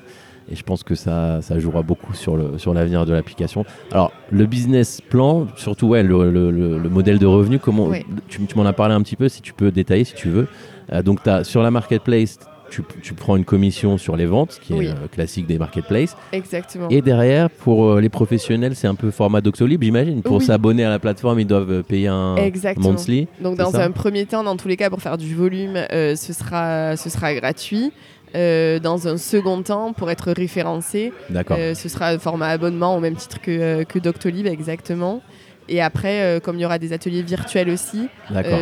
Et 0.51 0.55
je 0.55 0.63
pense 0.63 0.83
que 0.83 0.95
ça, 0.95 1.41
ça 1.41 1.57
jouera 1.59 1.81
beaucoup 1.83 2.13
sur 2.13 2.35
le 2.35 2.57
sur 2.57 2.73
l'avenir 2.73 3.05
de 3.05 3.13
l'application. 3.13 3.65
Alors 3.91 4.11
le 4.31 4.45
business 4.45 4.99
plan, 5.01 5.47
surtout 5.55 5.87
ouais, 5.87 6.03
le, 6.03 6.29
le- 6.31 6.51
le- 6.51 6.77
le 6.77 6.89
modèle 6.89 7.17
de 7.19 7.25
revenu, 7.25 7.59
comment 7.59 7.89
tu, 8.27 8.41
tu 8.45 8.57
m'en 8.57 8.65
as 8.65 8.73
parlé 8.73 8.93
un 8.93 9.01
petit 9.01 9.15
peu, 9.15 9.29
si 9.29 9.41
tu 9.41 9.53
peux 9.53 9.71
détailler 9.71 10.03
si 10.03 10.15
tu 10.15 10.29
veux. 10.29 10.47
Euh, 10.91 11.01
donc 11.01 11.23
t'as- 11.23 11.43
sur 11.43 11.63
la 11.63 11.71
marketplace, 11.71 12.39
tu, 12.69 12.81
tu 13.03 13.13
prends 13.13 13.35
une 13.35 13.45
commission 13.45 13.97
sur 13.99 14.15
les 14.15 14.25
ventes, 14.25 14.59
qui 14.61 14.73
Oui. 14.73 14.87
est 14.87 14.89
euh, 14.89 15.07
classique 15.11 15.45
des 15.45 15.59
marketplaces. 15.59 16.17
Exactement. 16.31 16.89
Et 16.89 17.01
derrière, 17.01 17.49
pour 17.51 17.85
euh, 17.85 18.01
les 18.01 18.09
professionnels, 18.09 18.75
c'est 18.75 18.87
un 18.87 18.95
peu 18.95 19.11
format 19.11 19.41
Doctolib, 19.41 19.81
j'imagine. 19.83 20.23
Pour 20.23 20.37
Oui. 20.37 20.43
s'abonner 20.43 20.83
à 20.83 20.89
la 20.89 20.97
plateforme, 20.99 21.39
ils 21.39 21.45
doivent 21.47 21.83
payer 21.83 22.07
un 22.07 22.35
Exactement. 22.35 22.89
monthly. 22.93 23.27
Donc 23.41 23.57
dans 23.57 23.75
un 23.75 23.91
premier 23.91 24.25
temps, 24.25 24.43
dans 24.43 24.57
tous 24.57 24.67
les 24.67 24.75
cas, 24.77 24.89
pour 24.89 25.01
faire 25.01 25.17
du 25.19 25.35
volume, 25.35 25.75
euh, 25.91 26.15
ce, 26.15 26.33
sera, 26.33 26.97
ce 26.97 27.09
sera 27.11 27.33
gratuit. 27.35 27.91
Euh, 28.36 28.79
dans 28.79 29.07
un 29.07 29.17
second 29.17 29.61
temps, 29.61 29.93
pour 29.93 30.09
être 30.09 30.31
référencé, 30.31 31.13
D'accord. 31.29 31.57
euh, 31.59 31.75
ce 31.75 31.88
sera 31.88 32.09
un 32.09 32.17
format 32.17 32.47
abonnement 32.47 32.95
au 32.95 32.99
même 32.99 33.15
titre 33.15 33.39
que, 33.39 33.51
euh, 33.51 33.84
que 33.84 33.99
Doctolib, 33.99 34.47
exactement. 34.47 35.21
Et 35.69 35.81
après, 35.81 36.41
comme 36.43 36.57
il 36.57 36.61
y 36.61 36.65
aura 36.65 36.77
des 36.77 36.91
ateliers 36.91 37.21
virtuels 37.21 37.69
aussi, 37.69 38.09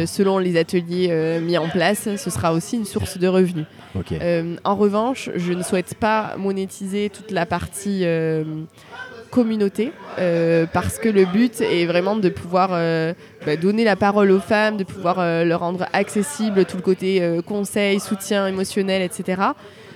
selon 0.05 0.38
les 0.38 0.55
ateliers 0.55 1.39
mis 1.41 1.57
en 1.57 1.67
place, 1.67 2.15
ce 2.15 2.30
sera 2.30 2.53
aussi 2.53 2.76
une 2.76 2.86
source 2.86 3.17
de 3.17 3.28
revenus. 3.28 3.65
en 4.63 4.76
revanche, 4.76 5.32
je 5.36 5.53
ne 5.53 5.63
souhaite 5.63 5.95
pas 5.95 6.36
monétiser 6.38 7.09
toute 7.09 7.32
la 7.32 7.47
partie 7.47 8.05
communauté 9.32 9.91
euh, 10.19 10.67
parce 10.71 10.99
que 10.99 11.09
le 11.09 11.25
but 11.25 11.61
est 11.61 11.86
vraiment 11.86 12.15
de 12.15 12.29
pouvoir 12.29 12.69
euh, 12.73 13.13
bah, 13.45 13.55
donner 13.55 13.84
la 13.84 13.95
parole 13.95 14.29
aux 14.29 14.39
femmes, 14.39 14.77
de 14.77 14.84
pouvoir 14.84 15.19
euh, 15.19 15.43
leur 15.43 15.61
rendre 15.61 15.88
accessible 15.93 16.65
tout 16.65 16.77
le 16.77 16.84
côté 16.84 17.23
euh, 17.23 17.41
conseil, 17.41 17.99
soutien 17.99 18.45
émotionnel, 18.45 19.01
etc. 19.01 19.41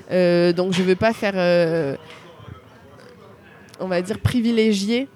Donc 0.09 0.73
je 0.73 0.81
ne 0.81 0.87
veux 0.87 0.95
pas 0.95 1.13
faire, 1.13 1.97
on 3.79 3.87
va 3.87 4.01
dire, 4.01 4.19
privilégier 4.19 5.07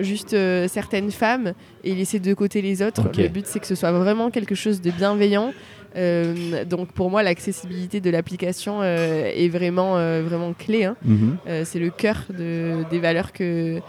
juste 0.00 0.36
certaines 0.68 1.10
femmes 1.10 1.52
et 1.82 1.92
laisser 1.94 2.20
de 2.20 2.32
côté 2.32 2.62
les 2.62 2.82
autres. 2.82 3.02
Le 3.18 3.26
but 3.26 3.46
c'est 3.46 3.58
que 3.58 3.66
ce 3.66 3.74
soit 3.74 3.90
vraiment 3.90 4.30
quelque 4.30 4.54
chose 4.54 4.80
de 4.80 4.90
bienveillant. 4.92 5.52
Euh, 5.96 6.64
donc 6.64 6.88
pour 6.92 7.10
moi, 7.10 7.22
l'accessibilité 7.22 8.00
de 8.00 8.10
l'application 8.10 8.80
euh, 8.82 9.30
est 9.34 9.48
vraiment, 9.48 9.96
euh, 9.96 10.22
vraiment 10.24 10.52
clé. 10.52 10.84
hein. 10.84 10.96
Mhm. 11.04 11.36
C'est 11.64 11.78
le 11.78 11.90
cœur 11.90 12.24
de- 12.36 12.84
des 12.90 12.98
valeurs 12.98 13.32
que, 13.32 13.80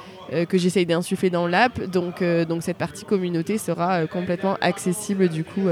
que 0.48 0.58
j'essaye 0.58 0.86
d'insuffler 0.86 1.30
dans 1.30 1.48
l'app. 1.48 1.82
Donc, 1.92 2.24
donc 2.48 2.64
cette 2.64 2.78
partie 2.78 3.06
communauté 3.06 3.58
sera 3.58 4.06
complètement 4.08 4.56
accessible 4.62 5.28
du 5.30 5.44
coup 5.44 5.68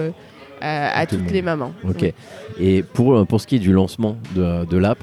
à, 0.61 1.05
toutes 1.05 1.31
les 1.31 1.41
mamans. 1.41 1.73
Ok. 1.87 2.11
Et 2.59 2.83
pour, 2.83 3.25
pour 3.27 3.39
ce 3.41 3.47
qui 3.47 3.55
est 3.57 3.59
du 3.59 3.71
lancement 3.73 4.17
de, 4.35 4.65
de 4.65 4.77
l'app, 4.77 4.99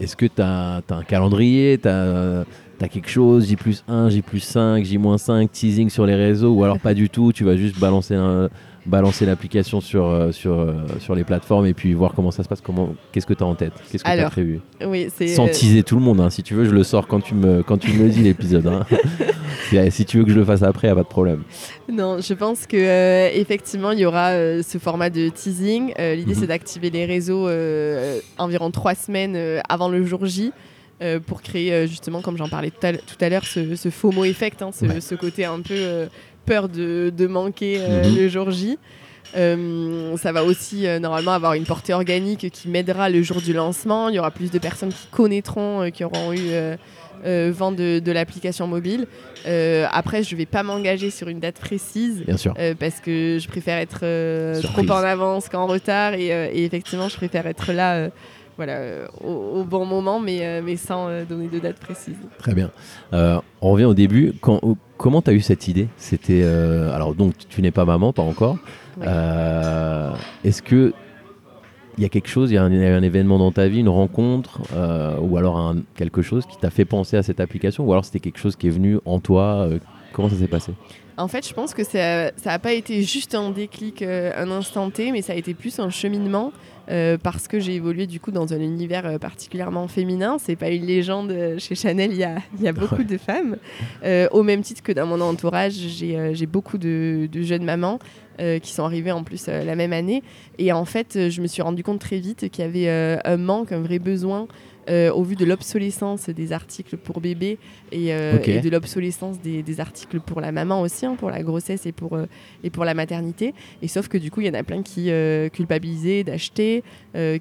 est-ce 0.00 0.16
que 0.16 0.26
tu 0.26 0.42
as, 0.42 0.82
un 0.90 1.02
calendrier 1.02 1.78
Tu 1.80 1.88
as, 1.88 2.44
quelque 2.90 3.08
chose, 3.10 3.46
J 3.48 3.56
plus 3.56 3.84
1, 3.88 4.10
J 4.10 4.22
plus 4.22 4.40
5, 4.40 4.84
J 4.84 4.98
moins 4.98 5.18
5, 5.18 5.50
teasing 5.50 5.88
sur 5.90 6.04
les 6.06 6.14
réseaux 6.14 6.52
Ou 6.52 6.62
alors 6.64 6.78
pas 6.78 6.94
du 6.94 7.08
tout 7.08 7.32
Tu 7.32 7.44
vas 7.44 7.56
juste 7.56 7.78
balancer, 7.78 8.14
un- 8.14 8.48
balancer 8.86 9.26
l'application 9.26 9.80
sur, 9.80 10.06
euh, 10.06 10.32
sur, 10.32 10.52
euh, 10.52 10.74
sur 11.00 11.14
les 11.14 11.24
plateformes 11.24 11.66
et 11.66 11.74
puis 11.74 11.92
voir 11.94 12.12
comment 12.14 12.30
ça 12.30 12.42
se 12.42 12.48
passe 12.48 12.60
comment, 12.60 12.94
Qu'est-ce 13.12 13.26
que 13.26 13.34
tu 13.34 13.42
as 13.42 13.46
en 13.46 13.54
tête? 13.54 13.72
Qu'est-ce 13.90 14.04
que 14.04 14.08
tu 14.10 14.18
as 14.18 14.30
prévu? 14.30 14.60
Oui, 14.86 15.08
Sans 15.34 15.46
euh, 15.46 15.50
teaser 15.50 15.82
tout 15.82 15.96
le 15.96 16.02
monde, 16.02 16.20
hein. 16.20 16.30
si 16.30 16.42
tu 16.42 16.54
veux, 16.54 16.64
je 16.64 16.70
le 16.70 16.84
sors 16.84 17.06
quand 17.06 17.20
tu 17.20 17.34
me, 17.34 17.62
quand 17.62 17.78
tu 17.78 17.92
me 17.92 18.04
le 18.04 18.08
dis 18.10 18.22
l'épisode. 18.22 18.66
hein. 18.66 18.86
si, 19.90 20.04
tu 20.04 20.18
veux 20.18 20.24
que 20.24 20.30
je 20.30 20.36
le 20.38 20.44
fasse 20.44 20.62
après, 20.62 20.88
y 20.88 20.90
a 20.90 20.94
pas 20.94 21.02
de 21.02 21.08
problème. 21.08 21.42
Non, 21.92 22.18
je 22.20 22.34
pense 22.34 22.66
que 22.66 22.76
euh, 22.76 23.30
effectivement 23.34 23.90
il 23.92 23.98
y 24.00 24.06
aura 24.06 24.28
euh, 24.30 24.62
ce 24.62 24.78
format 24.78 25.10
de 25.10 25.28
teasing. 25.28 25.92
Euh, 25.98 26.14
L'idée 26.14 26.34
Mhm. 26.34 26.40
c'est 26.40 26.46
d'activer 26.46 26.90
les 26.90 27.04
réseaux 27.06 27.48
environ 28.38 28.70
trois 28.70 28.94
semaines 28.94 29.60
avant 29.68 29.88
le 29.88 30.04
jour 30.04 30.26
J. 30.26 30.52
euh, 31.02 31.20
pour 31.20 31.42
créer 31.42 31.72
euh, 31.72 31.86
justement, 31.86 32.22
comme 32.22 32.38
j'en 32.38 32.48
parlais 32.48 32.70
tout 32.70 32.84
à 32.86 32.88
l- 32.90 33.00
tout 33.06 33.22
à 33.22 33.28
l'heure, 33.28 33.44
ce, 33.44 33.76
ce 33.76 33.90
FOMO 33.90 34.24
effect, 34.24 34.62
hein, 34.62 34.70
ce, 34.72 34.86
Ouais. 34.86 35.00
ce 35.02 35.14
côté 35.14 35.44
un 35.44 35.60
peu 35.60 35.74
euh, 35.74 36.06
peur 36.46 36.68
de, 36.68 37.12
de 37.14 37.26
manquer 37.26 37.76
euh, 37.80 38.08
Mhm. 38.08 38.16
le 38.16 38.28
jour 38.28 38.50
J. 38.50 38.78
Euh, 39.36 40.16
ça 40.16 40.32
va 40.32 40.44
aussi 40.44 40.86
euh, 40.86 40.98
normalement 40.98 41.32
avoir 41.32 41.54
une 41.54 41.64
portée 41.64 41.92
organique 41.92 42.48
qui 42.50 42.68
m'aidera 42.68 43.10
le 43.10 43.22
jour 43.22 43.42
du 43.42 43.52
lancement. 43.52 44.08
Il 44.08 44.14
y 44.14 44.18
aura 44.18 44.30
plus 44.30 44.50
de 44.50 44.58
personnes 44.58 44.90
qui 44.90 45.06
connaîtront, 45.10 45.82
euh, 45.82 45.90
qui 45.90 46.04
auront 46.04 46.32
eu 46.32 46.38
vent 47.50 47.72
de, 47.72 47.98
de 47.98 48.12
l'application 48.12 48.66
mobile. 48.68 49.06
Après, 49.90 50.22
je 50.22 50.34
ne 50.34 50.38
vais 50.38 50.46
pas 50.46 50.62
m'engager 50.62 51.10
sur 51.10 51.28
une 51.28 51.40
date 51.40 51.56
précise. 51.58 52.22
Bien 52.24 52.36
sûr. 52.36 52.54
parce 52.78 53.00
que 53.00 53.38
je 53.40 53.48
préfère 53.48 53.78
être 53.78 54.00
trop 54.62 54.82
en 54.92 55.02
avance 55.04 55.48
qu'en 55.48 55.66
retard 55.66 56.14
et, 56.14 56.26
et 56.28 56.64
effectivement 56.64 57.08
je 57.08 57.16
préfère 57.16 57.46
être 57.46 57.72
là 57.72 58.10
voilà, 58.56 58.74
euh, 58.74 59.06
au, 59.22 59.60
au 59.60 59.64
bon 59.64 59.84
moment 59.84 60.18
mais, 60.20 60.38
euh, 60.46 60.62
mais 60.64 60.76
sans 60.76 61.08
euh, 61.08 61.24
donner 61.24 61.48
de 61.48 61.58
date 61.58 61.76
précise. 61.76 62.16
Très 62.38 62.54
bien. 62.54 62.70
On 63.12 63.70
revient 63.72 63.84
au 63.84 63.94
début. 63.94 64.32
Quand, 64.40 64.60
comment 64.96 65.22
tu 65.22 65.30
as 65.30 65.32
eu 65.34 65.40
cette 65.40 65.68
idée? 65.68 65.88
C'était 65.96 66.42
euh, 66.42 66.94
alors 66.94 67.14
donc 67.14 67.34
tu 67.48 67.62
n'es 67.62 67.70
pas 67.70 67.84
maman, 67.84 68.12
pas 68.12 68.22
encore. 68.22 68.58
Ouais. 68.98 69.06
Euh, 69.08 70.12
Est-ce 70.44 70.62
que 70.62 70.92
il 71.98 72.02
y 72.02 72.04
a 72.04 72.10
quelque 72.10 72.28
chose, 72.28 72.50
il 72.50 72.54
y 72.54 72.58
a 72.58 72.62
un, 72.62 72.70
il 72.70 72.78
y 72.78 72.84
a 72.84 72.94
un 72.94 73.02
événement 73.02 73.38
dans 73.38 73.52
ta 73.52 73.68
vie, 73.68 73.80
une 73.80 73.88
rencontre, 73.88 74.60
euh, 74.74 75.16
ou 75.18 75.38
alors 75.38 75.56
un- 75.58 75.76
quelque 75.94 76.20
chose 76.20 76.44
qui 76.44 76.58
t'a 76.58 76.68
fait 76.68 76.84
penser 76.84 77.16
à 77.16 77.22
cette 77.22 77.40
application, 77.40 77.84
ou 77.86 77.92
alors 77.92 78.04
c'était 78.04 78.20
quelque 78.20 78.38
chose 78.38 78.54
qui 78.54 78.66
est 78.66 78.70
venu 78.70 78.98
en 79.06 79.18
toi 79.18 79.68
Comment 80.16 80.30
ça 80.30 80.36
s'est 80.36 80.48
passé? 80.48 80.72
En 81.18 81.28
fait, 81.28 81.46
je 81.46 81.52
pense 81.52 81.74
que 81.74 81.84
ça 81.84 82.30
n'a 82.42 82.58
pas 82.58 82.72
été 82.72 83.02
juste 83.02 83.34
un 83.34 83.50
déclic, 83.50 84.00
euh, 84.00 84.32
un 84.34 84.50
instant 84.50 84.88
T, 84.88 85.12
mais 85.12 85.20
ça 85.20 85.34
a 85.34 85.36
été 85.36 85.52
plus 85.52 85.78
un 85.78 85.90
cheminement 85.90 86.54
euh, 86.88 87.18
parce 87.22 87.48
que 87.48 87.60
j'ai 87.60 87.74
évolué 87.74 88.06
du 88.06 88.18
coup 88.18 88.30
dans 88.30 88.54
un 88.54 88.60
univers 88.60 89.04
euh, 89.04 89.18
particulièrement 89.18 89.88
féminin. 89.88 90.38
C'est 90.38 90.56
pas 90.56 90.70
une 90.70 90.86
légende 90.86 91.34
chez 91.58 91.74
Chanel, 91.74 92.12
il 92.12 92.16
y 92.16 92.24
a, 92.24 92.36
il 92.58 92.64
y 92.64 92.68
a 92.68 92.72
beaucoup 92.72 93.04
de 93.04 93.18
femmes. 93.18 93.58
Au 94.30 94.42
même 94.42 94.62
titre 94.62 94.82
que 94.82 94.92
dans 94.92 95.04
mon 95.04 95.20
entourage, 95.20 95.74
j'ai 95.74 96.46
beaucoup 96.46 96.78
de, 96.78 97.28
de 97.30 97.42
jeunes 97.42 97.64
mamans 97.64 97.98
qui 98.38 98.72
sont 98.72 98.84
arrivées 98.84 99.12
en 99.12 99.22
plus 99.22 99.48
la 99.48 99.76
même 99.76 99.92
année. 99.92 100.22
Et 100.58 100.72
en 100.72 100.86
fait, 100.86 101.28
je 101.28 101.42
me 101.42 101.46
suis 101.46 101.60
rendu 101.60 101.82
compte 101.82 102.00
très 102.00 102.20
vite 102.20 102.48
qu'il 102.48 102.64
y 102.64 102.66
avait 102.66 103.20
un 103.22 103.36
manque, 103.36 103.72
un 103.72 103.82
vrai 103.82 103.98
besoin. 103.98 104.48
Euh, 104.88 105.10
au 105.12 105.22
vu 105.22 105.36
de 105.36 105.44
l'obsolescence 105.44 106.28
des 106.28 106.52
articles 106.52 106.96
pour 106.96 107.20
bébé 107.20 107.58
et, 107.92 108.14
euh, 108.14 108.38
et 108.44 108.60
de 108.60 108.70
l'obsolescence 108.70 109.40
des, 109.40 109.62
des 109.62 109.80
articles 109.80 110.20
pour 110.20 110.40
la 110.40 110.52
maman 110.52 110.80
aussi, 110.80 111.06
hein, 111.06 111.16
pour 111.18 111.30
la 111.30 111.42
grossesse 111.42 111.86
et 111.86 111.92
pour, 111.92 112.14
euh, 112.16 112.26
et 112.64 112.70
pour 112.70 112.84
la 112.84 112.94
maternité. 112.94 113.54
Et 113.82 113.88
sauf 113.88 114.08
que 114.08 114.18
du 114.18 114.30
coup, 114.30 114.40
il 114.42 114.46
y 114.46 114.50
en 114.50 114.54
a 114.54 114.62
plein 114.62 114.82
qui 114.82 115.10
culpabilisaient 115.52 116.24
d'acheter, 116.24 116.82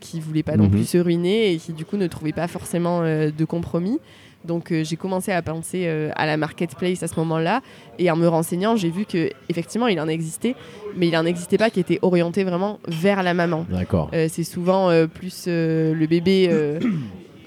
qui 0.01 0.19
voulaient 0.19 0.43
pas 0.43 0.57
non 0.57 0.65
Mhm. 0.65 0.71
plus 0.71 0.85
se 0.89 0.97
ruiner 0.97 1.53
et 1.53 1.57
qui 1.57 1.73
du 1.73 1.85
coup 1.85 1.97
ne 1.97 2.07
trouvaient 2.07 2.31
pas 2.31 2.47
forcément 2.47 3.01
de 3.03 3.45
compromis. 3.45 3.99
Donc 4.45 4.71
euh, 4.71 4.83
j'ai 4.83 4.95
commencé 4.95 5.31
à 5.31 5.41
penser 5.41 5.85
euh, 5.87 6.11
à 6.15 6.27
la 6.27 6.37
marketplace 6.37 7.01
à 7.01 7.07
ce 7.07 7.15
moment-là 7.19 7.61
et 7.97 8.11
en 8.11 8.15
me 8.15 8.27
renseignant, 8.27 8.75
j'ai 8.75 8.91
vu 8.91 9.05
que 9.05 9.31
effectivement 9.49 9.87
il 9.87 9.99
en 9.99 10.07
existait, 10.07 10.55
mais 10.95 11.07
il 11.07 11.13
n'en 11.13 11.25
existait 11.25 11.57
pas 11.57 11.71
qui 11.71 11.79
était 11.79 11.97
orienté 12.03 12.43
vraiment 12.43 12.79
vers 12.87 13.23
la 13.23 13.33
maman. 13.33 13.65
D'accord. 13.71 14.11
Euh, 14.13 14.27
c'est 14.29 14.43
souvent 14.43 14.91
plus 15.07 15.47
le 15.47 16.05
bébé, 16.05 16.47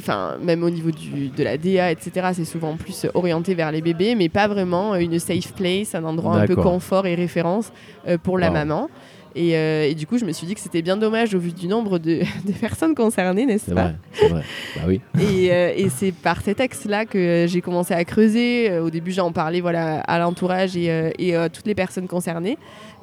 enfin 0.01 0.37
même 0.43 0.63
au 0.63 0.71
niveau 0.71 0.91
du, 0.91 1.29
de 1.29 1.43
la 1.45 1.57
DA, 1.59 1.91
etc. 1.91 2.29
C'est 2.33 2.45
souvent 2.45 2.77
plus 2.77 3.07
orienté 3.15 3.55
vers 3.55 3.73
les 3.73 3.81
bébés, 3.83 4.15
mais 4.15 4.29
pas 4.29 4.49
vraiment 4.49 4.95
euh, 4.95 4.99
une 4.99 5.19
safe 5.19 5.53
place, 5.55 5.95
un 5.95 6.05
endroit 6.05 6.37
un 6.37 6.47
peu 6.47 6.55
confort 6.63 7.07
et 7.07 7.15
référence 7.15 7.73
euh, 8.07 8.19
pour 8.19 8.39
la 8.39 8.49
Wow. 8.49 8.53
maman. 8.55 8.91
Et, 9.35 9.57
euh, 9.57 9.85
et 9.87 9.95
du 9.95 10.07
coup, 10.07 10.19
je 10.19 10.25
me 10.25 10.33
suis 10.33 10.47
dit 10.47 10.55
que 10.55 10.61
c'était 10.61 10.83
bien 10.83 10.97
dommage 10.97 11.35
au 11.35 11.39
vu 11.39 11.53
du 11.53 11.69
nombre 11.69 11.99
de, 11.99 12.21
de 12.47 12.53
personnes 12.61 12.95
concernées, 12.95 13.45
n'est-ce 13.47 13.71
pas 13.73 13.83
vrai, 13.83 13.95
c'est 14.13 14.29
vrai. 14.29 14.43
Bah 14.75 14.83
oui. 14.89 15.01
et, 15.21 15.53
euh, 15.53 15.73
et 15.77 15.89
c'est 15.91 16.13
par 16.13 16.41
cet 16.41 16.61
axe-là 16.61 17.05
que 17.05 17.45
j'ai 17.47 17.61
commencé 17.61 17.93
à 17.95 18.05
creuser. 18.05 18.79
Au 18.81 18.91
début, 18.91 19.13
j'en 19.13 19.31
parlais 19.31 19.61
voilà, 19.61 20.01
à 20.01 20.19
l'entourage 20.19 20.77
et, 20.77 21.13
et 21.19 21.37
à 21.37 21.49
toutes 21.51 21.67
les 21.67 21.75
personnes 21.77 22.09
concernées. 22.09 22.57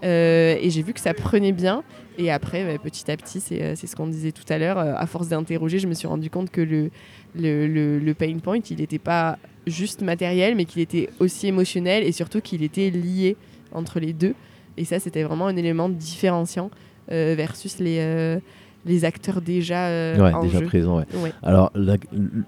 Et 0.03 0.67
j'ai 0.69 0.81
vu 0.81 0.93
que 0.93 0.99
ça 0.99 1.13
prenait 1.13 1.51
bien. 1.53 1.83
Et 2.18 2.32
après, 2.32 2.63
bah, 2.66 2.78
petit 2.82 3.09
à 3.11 3.18
petit, 3.18 3.39
c'est 3.39 3.61
euh, 3.61 3.74
c'est 3.76 3.88
ce 3.88 3.95
qu'on 3.95 4.07
disait 4.07 4.32
tout 4.32 4.43
à 4.49 4.57
l'heure. 4.57 4.78
euh, 4.78 4.93
à 4.95 5.05
force 5.05 5.28
d'interroger, 5.30 5.80
je 5.80 5.88
me 5.88 5.93
suis 5.93 6.07
rendu 6.07 6.30
compte 6.30 6.49
que 6.49 6.61
le, 6.61 6.89
le, 7.36 7.68
le- 7.68 7.99
le 7.99 8.13
pain 8.13 8.38
point, 8.39 8.59
il 8.70 8.78
n'était 8.78 8.99
pas 8.99 9.38
juste 9.68 10.01
matériel, 10.01 10.55
mais 10.55 10.66
qu'il 10.66 10.82
était 10.82 11.09
aussi 11.20 11.47
émotionnel 11.47 12.03
et 12.03 12.11
surtout 12.11 12.39
qu'il 12.41 12.63
était 12.63 12.89
lié 12.89 13.36
entre 13.72 13.99
les 13.99 14.13
deux. 14.13 14.34
Et 14.78 14.86
ça, 14.86 14.99
c'était 14.99 15.24
vraiment 15.24 15.47
un 15.47 15.55
élément 15.55 15.89
différenciant 15.89 16.70
euh, 17.11 17.34
versus 17.38 17.80
les, 17.80 17.97
euh, 17.99 18.39
les 18.86 19.03
acteurs 19.05 19.41
déjà 19.41 19.88
euh, 19.88 20.18
Ouais, 20.20 20.34
en 20.34 20.43
déjà 20.43 20.59
jeu. 20.59 20.66
présent. 20.66 20.97
Ouais. 20.99 21.05
Ouais. 21.16 21.32
Alors, 21.43 21.72
la- 21.76 21.97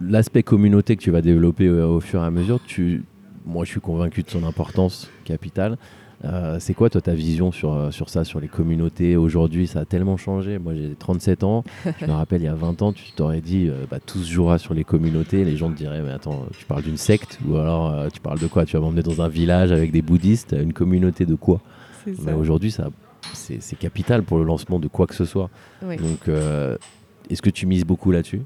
l'aspect 0.01 0.43
communauté 0.43 0.95
que 0.95 1.01
tu 1.01 1.11
vas 1.11 1.22
développer 1.22 1.70
au 1.70 1.99
fur 1.99 2.22
et 2.22 2.26
à 2.26 2.32
mesure, 2.32 2.59
tu, 2.65 3.03
moi 3.45 3.65
je 3.65 3.72
suis 3.72 3.80
convaincu 3.82 4.24
de 4.24 4.30
son 4.30 4.43
importance 4.43 5.09
capitale. 5.26 5.78
Euh, 6.26 6.57
c'est 6.59 6.74
quoi 6.74 6.89
toi 6.89 6.99
ta 6.99 7.13
vision 7.13 7.51
sur, 7.51 7.74
euh, 7.74 7.91
sur 7.91 8.09
ça, 8.09 8.24
sur 8.24 8.39
les 8.39 8.47
communautés 8.47 9.15
Aujourd'hui, 9.15 9.68
ça 9.68 9.82
a 9.82 9.86
tellement 9.86 10.18
changé. 10.18 10.57
Moi 10.57 10.74
j'ai 10.74 10.95
37 10.97 11.43
ans. 11.43 11.63
Je 11.99 12.05
me 12.05 12.11
rappelle, 12.11 12.41
il 12.41 12.45
y 12.45 12.49
a 12.49 12.55
20 12.55 12.82
ans, 12.82 12.91
tu 12.91 13.11
t'aurais 13.11 13.41
dit 13.41 13.68
euh, 13.68 13.86
bah, 13.89 13.99
tout 14.03 14.20
se 14.20 14.32
jouera 14.32 14.57
sur 14.57 14.74
les 14.74 14.84
communautés. 14.84 15.43
Les 15.45 15.57
gens 15.57 15.70
te 15.70 15.78
diraient, 15.78 16.01
mais 16.01 16.11
attends, 16.11 16.45
tu 16.57 16.65
parles 16.65 16.84
d'une 16.84 16.97
secte 16.97 17.39
Ou 17.47 17.55
alors 17.57 17.91
euh, 17.91 18.09
tu 18.11 18.20
parles 18.20 18.39
de 18.39 18.47
quoi? 18.47 18.65
Tu 18.65 18.76
vas 18.76 18.82
m'emmener 18.82 19.03
dans 19.03 19.22
un 19.22 19.30
village 19.30 19.72
avec 19.72 19.91
des 19.91 20.01
bouddhistes? 20.01 20.55
Une 20.59 20.74
communauté 20.74 21.26
de 21.26 21.36
quoi? 21.36 21.61
Mais 22.24 22.34
aujourd'hui, 22.34 22.72
ça, 22.72 22.89
c'est 23.34 23.78
capital 23.78 24.24
pour 24.24 24.38
le 24.38 24.45
lancement 24.45 24.80
de 24.80 24.88
quoi 24.88 25.07
que 25.07 25.15
ce 25.15 25.26
soit. 25.26 25.49
Ouais. 25.84 25.97
Donc, 25.97 26.30
est-ce 27.30 27.41
que 27.41 27.49
tu 27.49 27.65
mises 27.65 27.86
beaucoup 27.86 28.11
là-dessus? 28.11 28.41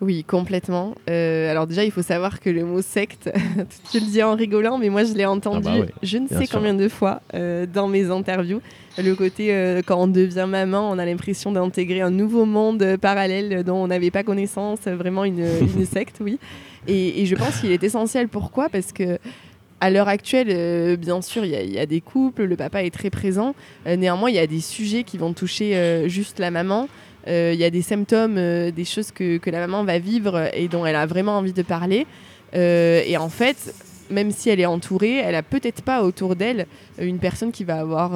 Oui, 0.00 0.24
complètement. 0.24 0.94
Euh, 1.10 1.50
alors 1.50 1.66
déjà, 1.66 1.84
il 1.84 1.90
faut 1.90 2.02
savoir 2.02 2.40
que 2.40 2.50
le 2.50 2.64
mot 2.64 2.82
secte, 2.82 3.30
tu 3.90 4.00
le 4.00 4.06
dis 4.06 4.22
en 4.22 4.34
rigolant, 4.34 4.78
mais 4.78 4.88
moi 4.88 5.04
je 5.04 5.14
l'ai 5.14 5.26
entendu 5.26 5.68
Ah 5.68 5.74
bah 5.74 5.80
ouais, 5.80 5.88
je 6.02 6.18
ne 6.18 6.28
sais 6.28 6.46
sûr. 6.46 6.56
combien 6.56 6.74
de 6.74 6.88
fois 6.88 7.20
euh, 7.34 7.66
dans 7.66 7.88
mes 7.88 8.10
interviews. 8.10 8.60
Le 8.98 9.14
côté, 9.14 9.52
euh, 9.54 9.82
quand 9.84 10.00
on 10.02 10.06
devient 10.08 10.46
maman, 10.48 10.90
on 10.90 10.98
a 10.98 11.04
l'impression 11.04 11.52
d'intégrer 11.52 12.00
un 12.00 12.10
nouveau 12.10 12.44
monde 12.46 12.96
parallèle 13.00 13.62
dont 13.64 13.76
on 13.76 13.86
n'avait 13.88 14.10
pas 14.10 14.22
connaissance, 14.22 14.80
vraiment 14.86 15.24
une, 15.24 15.40
une 15.76 15.84
secte, 15.86 16.16
oui. 16.20 16.38
Et, 16.86 17.20
et 17.22 17.26
je 17.26 17.34
pense 17.34 17.58
qu'il 17.60 17.72
est 17.72 17.82
essentiel. 17.82 18.28
Pourquoi? 18.28 18.68
Parce 18.68 18.92
que 18.92 19.18
à 19.80 19.90
l'heure 19.90 20.08
actuelle, 20.08 20.48
euh, 20.50 20.96
bien 20.96 21.20
sûr, 21.20 21.44
il 21.44 21.50
y, 21.50 21.54
a- 21.56 21.62
il 21.62 21.72
y 21.72 21.78
a 21.78 21.84
des 21.84 22.00
couples, 22.00 22.44
le 22.44 22.56
papa 22.56 22.82
est 22.82 22.90
très 22.90 23.10
présent. 23.10 23.54
Euh, 23.86 23.96
néanmoins, 23.96 24.30
il 24.30 24.36
y 24.36 24.38
a 24.38 24.46
des 24.46 24.60
sujets 24.60 25.02
qui 25.04 25.18
vont 25.18 25.34
toucher 25.34 25.76
euh, 25.76 26.08
juste 26.08 26.38
la 26.38 26.50
maman. 26.50 26.88
Euh, 27.28 27.52
Il 27.54 27.60
y 27.60 27.64
a 27.64 27.70
des 27.70 27.82
symptômes, 27.82 28.36
euh, 28.38 28.70
des 28.70 28.84
choses 28.84 29.10
que, 29.10 29.40
la 29.50 29.60
maman 29.60 29.84
va 29.84 29.98
vivre 29.98 30.50
et 30.54 30.68
dont 30.68 30.86
elle 30.86 30.96
a 30.96 31.06
vraiment 31.06 31.38
envie 31.38 31.52
de 31.52 31.62
parler. 31.62 32.06
Euh, 32.54 33.02
et 33.04 33.16
en 33.16 33.28
fait, 33.28 33.74
même 34.10 34.30
si 34.30 34.50
elle 34.50 34.60
est 34.60 34.66
entourée, 34.66 35.16
elle 35.16 35.34
a 35.34 35.42
peut-être 35.42 35.82
pas 35.82 36.02
autour 36.02 36.36
d'elle 36.36 36.66
une 37.00 37.18
personne 37.18 37.52
qui 37.52 37.64
va 37.64 37.80
avoir 37.80 38.12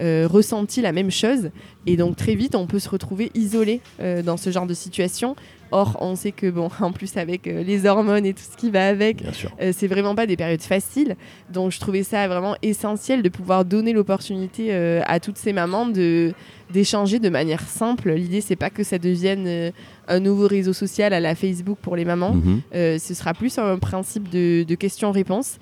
ressenti 0.00 0.82
la 0.82 0.92
même 0.92 1.10
chose. 1.10 1.50
Et 1.86 1.96
donc 1.96 2.16
très 2.16 2.34
vite, 2.34 2.54
on 2.54 2.66
peut 2.66 2.78
se 2.78 2.88
retrouver 2.88 3.30
isolé 3.34 3.80
dans 3.98 4.36
ce 4.36 4.50
genre 4.50 4.66
de 4.66 4.74
situation. 4.74 5.36
Or, 5.72 5.96
on 6.00 6.14
sait 6.14 6.32
que, 6.32 6.48
bon, 6.48 6.70
en 6.80 6.92
plus 6.92 7.16
avec 7.16 7.46
euh, 7.46 7.62
les 7.62 7.86
hormones 7.86 8.26
et 8.26 8.34
tout 8.34 8.42
ce 8.50 8.56
qui 8.56 8.70
va 8.70 8.86
avec, 8.88 9.22
euh, 9.60 9.72
c'est 9.76 9.86
vraiment 9.86 10.14
pas 10.14 10.26
des 10.26 10.36
périodes 10.36 10.62
faciles. 10.62 11.16
Donc 11.52 11.72
je 11.72 11.80
trouvais 11.80 12.02
ça 12.02 12.26
vraiment 12.28 12.56
essentiel 12.62 13.22
de 13.22 13.28
pouvoir 13.28 13.64
donner 13.64 13.92
l'opportunité 13.92 14.68
euh, 14.70 15.00
à 15.06 15.20
toutes 15.20 15.38
ces 15.38 15.52
mamans 15.52 15.86
de 15.86 16.32
d'échanger 16.72 17.20
de 17.20 17.28
manière 17.28 17.60
simple. 17.60 18.10
L'idée 18.10 18.40
c'est 18.40 18.56
pas 18.56 18.70
que 18.70 18.82
ça 18.82 18.98
devienne 18.98 19.44
euh, 19.46 19.70
un 20.08 20.18
nouveau 20.18 20.48
réseau 20.48 20.72
social 20.72 21.12
à 21.12 21.20
la 21.20 21.36
Facebook 21.36 21.78
pour 21.80 21.94
les 21.94 22.04
mamans. 22.04 22.34
Mhm. 22.34 22.60
Ce 22.72 23.14
sera 23.14 23.34
plus 23.34 23.56
un 23.58 23.78
principe 23.78 24.28
de, 24.28 24.64
de 24.64 24.74
questions-réponses 24.74 25.58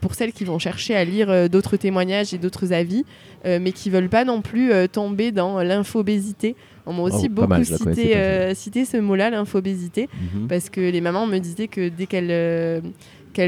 pour 0.00 0.14
celles 0.14 0.32
qui 0.32 0.44
vont 0.44 0.58
chercher 0.58 0.94
à 0.94 1.04
lire 1.04 1.48
d'autres 1.48 1.76
témoignages 1.76 2.34
et 2.34 2.38
d'autres 2.38 2.72
avis, 2.72 3.04
mais 3.44 3.72
qui 3.72 3.90
veulent 3.90 4.08
pas 4.08 4.24
non 4.24 4.42
plus 4.42 4.70
tomber 4.92 5.32
dans 5.32 5.60
l'infobésité. 5.62 6.54
On 6.90 6.92
m'a 6.92 7.02
aussi 7.02 7.26
Oh, 7.30 7.34
beaucoup 7.34 7.48
mal, 7.48 7.64
cité, 7.64 8.16
euh, 8.16 8.54
cité 8.54 8.84
ce 8.84 8.96
mot-là, 8.96 9.30
l'infobésité 9.30 10.08
Mhm. 10.34 10.48
parce 10.48 10.68
que 10.70 10.80
les 10.80 11.00
mamans 11.00 11.26
me 11.26 11.38
disaient 11.38 11.68
que 11.68 11.88
dès 11.88 12.06
qu'elles 12.06 12.28
euh, 12.30 12.80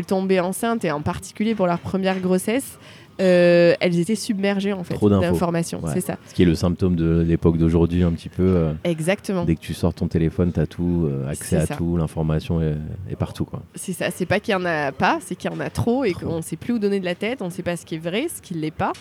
tombaient 0.07 0.40
enceintes, 0.40 0.84
et 0.84 0.90
en 0.93 1.03
particulier 1.03 1.55
pour 1.55 1.66
leur 1.66 1.78
première 1.80 2.18
grossesse, 2.20 2.78
euh, 3.20 3.74
elles 3.80 3.99
étaient 3.99 4.14
submergées 4.14 4.72
en 4.72 4.84
fait 4.84 4.95
d'informations. 4.99 5.80
Ouais. 5.84 5.90
C'est 5.93 6.01
ça. 6.01 6.16
Ce 6.28 6.34
qui 6.34 6.43
est 6.43 6.47
le 6.47 6.55
symptôme 6.55 6.97
de 6.97 7.20
l'époque 7.20 7.59
d'aujourd'hui, 7.59 8.03
un 8.03 8.12
petit 8.12 8.30
peu. 8.30 8.43
euh, 8.43 8.72
Exactement. 8.84 9.45
dès 9.45 9.55
que 9.55 9.61
tu 9.61 9.74
sors 9.74 9.93
ton 9.93 10.09
téléphone, 10.09 10.51
tu 10.53 10.59
as 10.61 10.66
tout, 10.66 11.07
euh, 11.11 11.28
accès 11.28 11.57
à 11.57 11.66
ça. 11.66 11.76
tout, 11.76 11.97
l'information 11.99 12.62
est, 12.62 12.74
est 13.11 13.16
partout. 13.16 13.45
Quoi. 13.45 13.62
C'est 13.74 13.93
ça. 13.93 14.11
C'est 14.11 14.24
pas 14.26 14.40
qu'il 14.40 14.53
y 14.53 14.55
en 14.55 14.64
a 14.64 14.93
pas, 14.93 15.18
c'est 15.20 15.34
qu'il 15.36 15.51
y 15.51 15.55
en 15.55 15.61
a 15.61 15.68
trop 15.68 16.05
et 16.05 16.12
qu'on 16.14 16.36
ne 16.38 16.43
sait 16.43 16.57
plus 16.57 16.72
où 16.74 16.78
donner 16.78 17.01
de 17.01 17.05
la 17.05 17.14
tête, 17.14 17.43
on 17.43 17.47
ne 17.47 17.51
sait 17.51 17.62
pas 17.62 17.76
ce 17.76 17.84
qui 17.84 17.97
est 17.97 18.03
vrai, 18.03 18.28
ce 18.34 18.40
qui 18.40 18.55
ne 18.55 18.61
l'est 18.61 18.70
pas. 18.70 18.93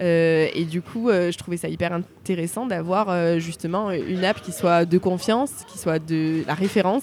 Euh, 0.00 0.48
et 0.54 0.64
du 0.64 0.80
coup, 0.82 1.08
euh, 1.10 1.30
je 1.30 1.38
trouvais 1.38 1.56
ça 1.56 1.68
hyper 1.68 1.92
intéressant 1.92 2.66
d'avoir 2.66 3.10
euh, 3.10 3.38
justement 3.38 3.90
une 3.90 4.24
app 4.24 4.40
qui 4.40 4.52
soit 4.52 4.84
de 4.84 4.98
confiance, 4.98 5.50
qui 5.70 5.78
soit 5.78 5.98
de 5.98 6.42
la 6.46 6.54
référence, 6.54 7.02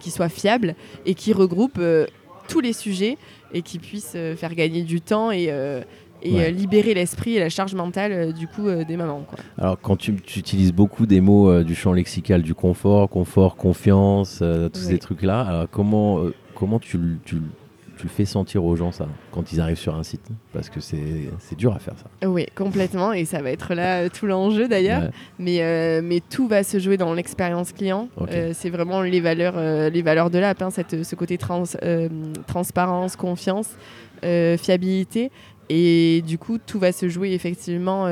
qui 0.00 0.10
soit 0.10 0.30
fiable 0.30 0.74
et 1.04 1.12
qui 1.12 1.34
regroupe 1.34 1.78
tous 2.48 2.60
les 2.60 2.72
sujets 2.72 3.18
et 3.52 3.60
qui 3.60 3.78
puisse 3.78 4.16
faire 4.36 4.54
gagner 4.54 4.82
du 4.82 5.02
temps 5.02 5.30
et, 5.30 5.52
et 6.22 6.32
Ouais. 6.32 6.50
libérer 6.50 6.94
l'esprit 6.94 7.36
et 7.36 7.40
la 7.40 7.50
charge 7.50 7.74
mentale 7.74 8.32
du 8.32 8.48
coup 8.48 8.70
des 8.70 8.96
mamans. 8.96 9.24
Quoi. 9.28 9.38
Alors, 9.58 9.78
quand 9.78 9.96
tu, 9.96 10.14
tu 10.14 10.38
utilises 10.38 10.72
beaucoup 10.72 11.04
des 11.04 11.20
mots 11.20 11.62
du 11.62 11.74
champ 11.74 11.92
lexical 11.92 12.40
du 12.40 12.54
confort, 12.54 13.10
confort, 13.10 13.54
confiance, 13.56 14.42
tous 14.72 14.80
ces 14.80 14.98
trucs-là, 14.98 15.42
alors 15.42 15.66
comment, 15.70 16.22
comment 16.54 16.78
tu, 16.78 16.98
tu, 17.26 17.36
tu 17.96 18.04
le 18.04 18.08
fais 18.08 18.24
sentir 18.24 18.64
aux 18.64 18.76
gens, 18.76 18.92
ça, 18.92 19.08
quand 19.32 19.52
ils 19.52 19.60
arrivent 19.60 19.78
sur 19.78 19.94
un 19.94 20.02
site 20.02 20.28
Parce 20.52 20.68
que 20.68 20.80
c'est 20.80 21.56
dur 21.56 21.74
à 21.74 21.78
faire, 21.78 21.94
ça. 21.96 22.28
Oui, 22.28 22.46
complètement. 22.54 23.12
Et 23.12 23.24
ça 23.24 23.40
va 23.42 23.50
être 23.50 23.74
là 23.74 24.02
euh, 24.02 24.08
tout 24.08 24.26
l'enjeu 24.26 24.68
d'ailleurs. 24.68 25.02
Ouais. 25.02 25.10
Mais, 25.38 25.62
euh, 25.62 26.00
mais 26.04 26.20
tout 26.20 26.46
va 26.46 26.62
se 26.62 26.78
jouer 26.78 26.96
dans 26.96 27.14
l'expérience 27.14 27.72
client. 27.72 28.08
Euh, 28.20 28.52
c'est 28.54 28.70
vraiment 28.70 29.00
les 29.02 29.20
valeurs, 29.20 29.54
euh, 29.56 29.90
les 29.90 30.02
valeurs 30.02 30.30
de 30.30 30.38
l'app, 30.38 30.60
hein, 30.62 30.70
ce 30.70 31.14
côté 31.14 31.38
trans, 31.38 31.64
transparence, 32.46 33.16
confiance, 33.16 33.70
fiabilité. 34.22 35.30
Et 35.68 36.22
du 36.26 36.38
coup, 36.38 36.58
tout 36.58 36.78
va 36.78 36.92
se 36.92 37.08
jouer 37.08 37.32
effectivement 37.32 38.06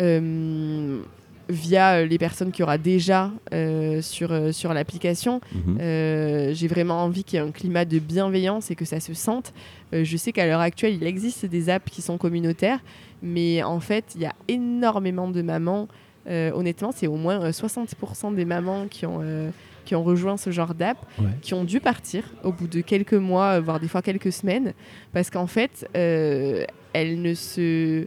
euh, 0.00 1.00
via 1.48 2.04
les 2.04 2.18
personnes 2.18 2.50
qu'il 2.52 2.60
y 2.60 2.62
aura 2.64 2.78
déjà 2.78 3.30
euh, 3.54 4.02
sur, 4.02 4.32
euh, 4.32 4.52
sur 4.52 4.72
l'application. 4.74 5.40
Mhm. 5.52 5.78
Euh, 5.80 6.52
J'ai 6.54 6.68
vraiment 6.68 7.02
envie 7.04 7.24
qu'il 7.24 7.38
y 7.38 7.42
ait 7.42 7.46
un 7.46 7.50
climat 7.52 7.84
de 7.84 7.98
bienveillance 7.98 8.70
et 8.70 8.74
que 8.74 8.84
ça 8.84 9.00
se 9.00 9.14
sente. 9.14 9.52
Euh, 9.94 10.04
je 10.04 10.16
sais 10.16 10.32
qu'à 10.32 10.46
l'heure 10.46 10.60
actuelle, 10.60 10.94
il 10.94 11.06
existe 11.06 11.46
des 11.46 11.70
apps 11.70 11.90
qui 11.90 12.02
sont 12.02 12.18
communautaires, 12.18 12.80
mais 13.22 13.62
en 13.62 13.80
fait, 13.80 14.04
il 14.14 14.20
y 14.22 14.26
a 14.26 14.34
énormément 14.48 15.28
de 15.28 15.42
mamans. 15.42 15.88
euh, 16.28 16.50
honnêtement, 16.52 16.90
c'est 16.94 17.06
au 17.06 17.16
moins 17.16 17.40
euh, 17.42 17.50
60% 17.52 18.34
des 18.34 18.44
mamans 18.44 18.86
qui 18.90 19.06
ont, 19.06 19.20
euh, 19.22 19.48
qui 19.86 19.94
ont 19.94 20.02
rejoint 20.02 20.36
ce 20.36 20.50
genre 20.50 20.74
d'app, 20.74 20.98
Ouais. 21.18 21.30
qui 21.40 21.54
ont 21.54 21.64
dû 21.64 21.80
partir 21.80 22.22
au 22.44 22.52
bout 22.52 22.66
de 22.68 22.82
quelques 22.82 23.14
mois, 23.14 23.56
euh, 23.56 23.60
voire 23.62 23.80
des 23.80 23.88
fois 23.88 24.02
quelques 24.02 24.32
semaines, 24.32 24.74
parce 25.14 25.30
qu'en 25.30 25.46
fait, 25.46 25.88
euh, 25.96 26.64
elles 26.92 27.22
ne 27.22 27.32
se... 27.32 28.06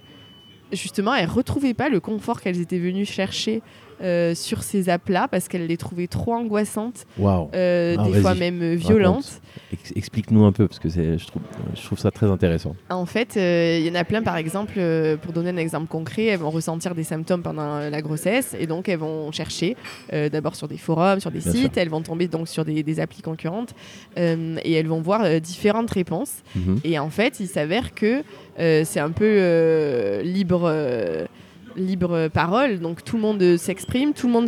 Justement, 0.71 1.13
elles 1.13 1.29
retrouvaient 1.29 1.73
pas 1.73 1.89
le 1.89 1.99
confort 1.99 2.41
qu'elles 2.41 2.61
étaient 2.61 2.79
venues 2.79 3.05
chercher 3.05 3.61
euh, 4.01 4.33
sur 4.35 4.63
ces 4.63 4.89
apps-là, 4.89 5.27
parce 5.29 5.47
qu'elles 5.47 5.67
les 5.67 5.77
trouvaient 5.77 6.07
trop 6.07 6.33
angoissantes, 6.33 7.05
euh, 7.19 7.95
Ah, 7.99 8.03
des 8.03 8.19
fois 8.21 8.35
même 8.35 8.61
euh, 8.61 8.75
violentes. 8.75 9.41
Ex- 9.71 9.93
Explique-nous 9.95 10.43
un 10.45 10.51
peu, 10.51 10.67
parce 10.67 10.79
que 10.79 10.89
je 10.89 11.25
trouve, 11.27 11.41
je 11.75 11.81
trouve 11.83 11.99
ça 11.99 12.11
très 12.11 12.27
intéressant. 12.27 12.75
En 12.89 13.05
fait, 13.05 13.35
il 13.35 13.85
y 13.85 13.89
en 13.91 13.95
a 13.95 14.03
plein, 14.03 14.21
par 14.21 14.37
exemple, 14.37 14.79
pour 15.21 15.33
donner 15.33 15.49
un 15.51 15.57
exemple 15.57 15.87
concret, 15.87 16.25
elles 16.25 16.39
vont 16.39 16.49
ressentir 16.49 16.95
des 16.95 17.03
symptômes 17.03 17.41
pendant 17.43 17.79
la 17.79 18.01
grossesse 18.01 18.55
et 18.59 18.67
donc 18.67 18.89
elles 18.89 18.99
vont 18.99 19.31
chercher 19.31 19.75
d'abord 20.31 20.55
sur 20.55 20.67
des 20.67 20.77
forums, 20.77 21.19
sur 21.19 21.31
des 21.31 21.39
Bien 21.39 21.51
sites, 21.51 21.77
elles 21.77 21.89
vont 21.89 22.01
tomber 22.01 22.27
donc 22.27 22.47
sur 22.47 22.65
des, 22.65 22.83
des 22.83 22.99
applis 22.99 23.21
concurrentes 23.21 23.73
et 24.17 24.73
elles 24.73 24.87
vont 24.87 25.01
voir 25.01 25.39
différentes 25.41 25.91
réponses. 25.91 26.41
Mhm. 26.55 26.79
Et 26.83 26.99
en 26.99 27.09
fait, 27.09 27.39
il 27.39 27.47
s'avère 27.47 27.93
que 27.93 28.23
c'est 28.57 28.99
un 28.99 29.11
peu 29.11 30.21
libre. 30.23 30.71
Libre 31.75 32.27
parole, 32.27 32.79
donc 32.79 33.03
tout 33.03 33.15
le 33.15 33.21
monde 33.21 33.41
euh, 33.41 33.57
s'exprime, 33.57 34.13
tout 34.13 34.27
le 34.27 34.33
monde 34.33 34.47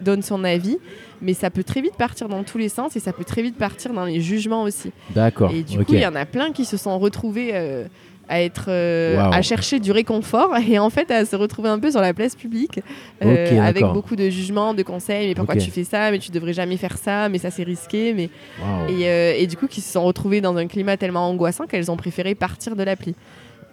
donne 0.00 0.22
son 0.22 0.44
avis, 0.44 0.78
mais 1.20 1.34
ça 1.34 1.50
peut 1.50 1.64
très 1.64 1.80
vite 1.80 1.96
partir 1.96 2.28
dans 2.28 2.42
tous 2.42 2.58
les 2.58 2.68
sens 2.68 2.96
et 2.96 3.00
ça 3.00 3.12
peut 3.12 3.24
très 3.24 3.42
vite 3.42 3.56
partir 3.56 3.92
dans 3.92 4.04
les 4.04 4.20
jugements 4.20 4.62
aussi. 4.62 4.92
D'accord. 5.10 5.50
Et 5.52 5.62
du 5.62 5.78
coup, 5.78 5.94
il 5.94 6.00
y 6.00 6.06
en 6.06 6.14
a 6.14 6.26
plein 6.26 6.52
qui 6.52 6.64
se 6.64 6.76
sont 6.76 6.98
retrouvés 6.98 7.50
euh, 7.54 7.86
à 8.28 8.42
être 8.42 8.66
euh, 8.68 9.18
à 9.18 9.40
chercher 9.42 9.78
du 9.78 9.92
réconfort 9.92 10.56
et 10.68 10.78
en 10.78 10.90
fait 10.90 11.10
à 11.10 11.24
se 11.24 11.36
retrouver 11.36 11.68
un 11.68 11.78
peu 11.78 11.90
sur 11.90 12.00
la 12.00 12.12
place 12.12 12.34
publique 12.34 12.80
euh, 13.24 13.60
avec 13.60 13.84
beaucoup 13.84 14.16
de 14.16 14.28
jugements, 14.28 14.74
de 14.74 14.82
conseils. 14.82 15.28
Mais 15.28 15.34
pourquoi 15.34 15.56
tu 15.56 15.70
fais 15.70 15.84
ça 15.84 16.10
Mais 16.10 16.18
tu 16.18 16.30
devrais 16.30 16.52
jamais 16.52 16.76
faire 16.76 16.98
ça. 16.98 17.28
Mais 17.28 17.38
ça 17.38 17.50
c'est 17.50 17.64
risqué. 17.64 18.14
Mais 18.14 18.30
et, 18.88 19.42
et 19.42 19.46
du 19.46 19.56
coup, 19.56 19.66
qui 19.66 19.80
se 19.80 19.92
sont 19.92 20.04
retrouvés 20.04 20.40
dans 20.40 20.56
un 20.56 20.66
climat 20.66 20.96
tellement 20.96 21.28
angoissant 21.28 21.66
qu'elles 21.66 21.90
ont 21.90 21.96
préféré 21.96 22.34
partir 22.34 22.76
de 22.76 22.82
l'appli. 22.82 23.14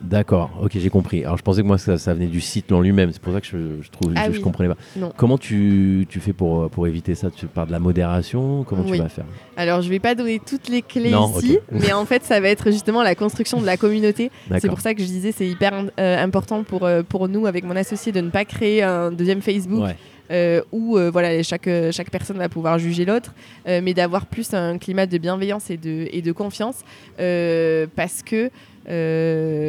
D'accord, 0.03 0.51
ok, 0.61 0.71
j'ai 0.75 0.89
compris. 0.89 1.23
Alors 1.23 1.37
je 1.37 1.43
pensais 1.43 1.61
que 1.61 1.67
moi 1.67 1.77
ça, 1.77 1.97
ça 1.97 2.13
venait 2.13 2.27
du 2.27 2.41
site 2.41 2.71
en 2.71 2.81
lui-même, 2.81 3.11
c'est 3.13 3.21
pour 3.21 3.33
ça 3.33 3.39
que 3.41 3.47
je, 3.47 3.81
je 3.81 3.89
trouve 3.89 4.11
Ah 4.15 4.25
je, 4.27 4.33
je 4.33 4.37
oui. 4.37 4.43
comprenais 4.43 4.69
pas. 4.69 4.77
Non. 4.97 5.11
Comment 5.15 5.37
tu, 5.37 6.05
tu 6.09 6.19
fais 6.19 6.33
pour, 6.33 6.63
euh, 6.63 6.67
pour 6.69 6.87
éviter 6.87 7.15
ça? 7.15 7.29
Tu 7.31 7.45
parles 7.47 7.67
de 7.67 7.71
la 7.71 7.79
modération? 7.79 8.63
Comment 8.63 8.83
tu 8.83 8.97
vas 8.97 9.09
faire? 9.09 9.25
Alors, 9.55 9.81
je 9.81 9.89
vais 9.89 9.99
pas 9.99 10.13
donner 10.13 10.39
toutes 10.45 10.67
les 10.69 10.81
clés 10.81 11.11
Non, 11.11 11.31
ici, 11.37 11.57
mais 11.71 11.93
en 11.93 12.05
fait, 12.05 12.23
ça 12.23 12.39
va 12.41 12.49
être 12.49 12.69
justement 12.71 13.01
la 13.01 13.15
construction 13.15 13.61
de 13.61 13.65
la 13.65 13.77
communauté. 13.77 14.29
C'est 14.59 14.67
pour 14.69 14.81
ça 14.81 14.93
que 14.93 15.01
je 15.01 15.07
disais 15.07 15.31
c'est 15.31 15.47
hyper 15.47 15.73
euh, 15.99 16.23
important 16.23 16.63
pour, 16.63 16.85
euh, 16.85 17.01
pour 17.07 17.29
nous, 17.29 17.45
avec 17.47 17.63
mon 17.63 17.75
associé, 17.75 18.11
de 18.11 18.19
ne 18.21 18.29
pas 18.29 18.45
créer 18.45 18.83
un 18.83 19.11
deuxième 19.11 19.41
Facebook 19.41 19.83
Ouais. 19.83 19.95
Euh, 20.31 20.61
où 20.71 20.97
euh, 20.97 21.09
voilà, 21.11 21.41
chaque, 21.43 21.67
euh, 21.67 21.91
chaque 21.91 22.09
personne 22.09 22.37
va 22.37 22.49
pouvoir 22.49 22.79
juger 22.79 23.05
l'autre, 23.05 23.33
mais 23.67 23.93
d'avoir 23.93 24.25
plus 24.25 24.53
un 24.53 24.77
climat 24.77 25.05
de 25.05 25.17
bienveillance 25.17 25.69
et 25.69 25.77
de, 25.77 26.07
et 26.11 26.21
de 26.21 26.31
confiance, 26.31 26.83
parce 27.17 28.21
que, 28.23 28.49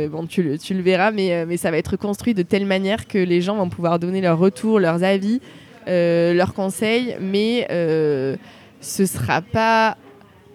bon, 0.08 0.26
tu, 0.26 0.42
le- 0.42 0.58
tu 0.58 0.74
le 0.74 0.82
verras, 0.82 1.10
mais, 1.10 1.46
mais 1.46 1.56
ça 1.56 1.70
va 1.70 1.78
être 1.78 1.96
construit 1.96 2.34
de 2.34 2.42
telle 2.42 2.66
manière 2.66 3.06
que 3.06 3.18
les 3.18 3.40
gens 3.40 3.56
vont 3.56 3.68
pouvoir 3.68 3.98
donner 3.98 4.20
leur 4.20 4.38
retour, 4.38 4.78
leurs 4.80 5.02
avis, 5.02 5.40
leurs 5.86 6.54
conseils, 6.54 7.16
mais 7.20 7.66
euh, 7.70 8.36
ce 8.80 9.06
sera 9.06 9.40
pas 9.42 9.96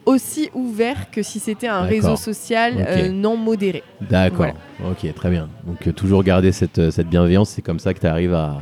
aussi 0.06 0.50
ouvert 0.54 1.12
que 1.12 1.22
si 1.22 1.40
c'était 1.40 1.68
un 1.68 1.82
réseau 1.82 2.16
social 2.16 2.74
euh, 2.78 3.10
non 3.12 3.38
modéré. 3.38 3.84
D'accord, 4.02 4.54
ok, 4.90 5.14
très 5.14 5.30
bien. 5.30 5.50
Donc 5.66 5.86
euh, 5.88 5.92
toujours 5.92 6.24
garder 6.24 6.52
cette, 6.52 6.80
euh, 6.80 6.92
cette 6.92 7.08
bienveillance, 7.08 7.50
c'est 7.50 7.62
comme 7.62 7.80
ça 7.80 7.94
que 7.94 8.00
tu 8.00 8.08
arrives 8.08 8.34
à, 8.34 8.62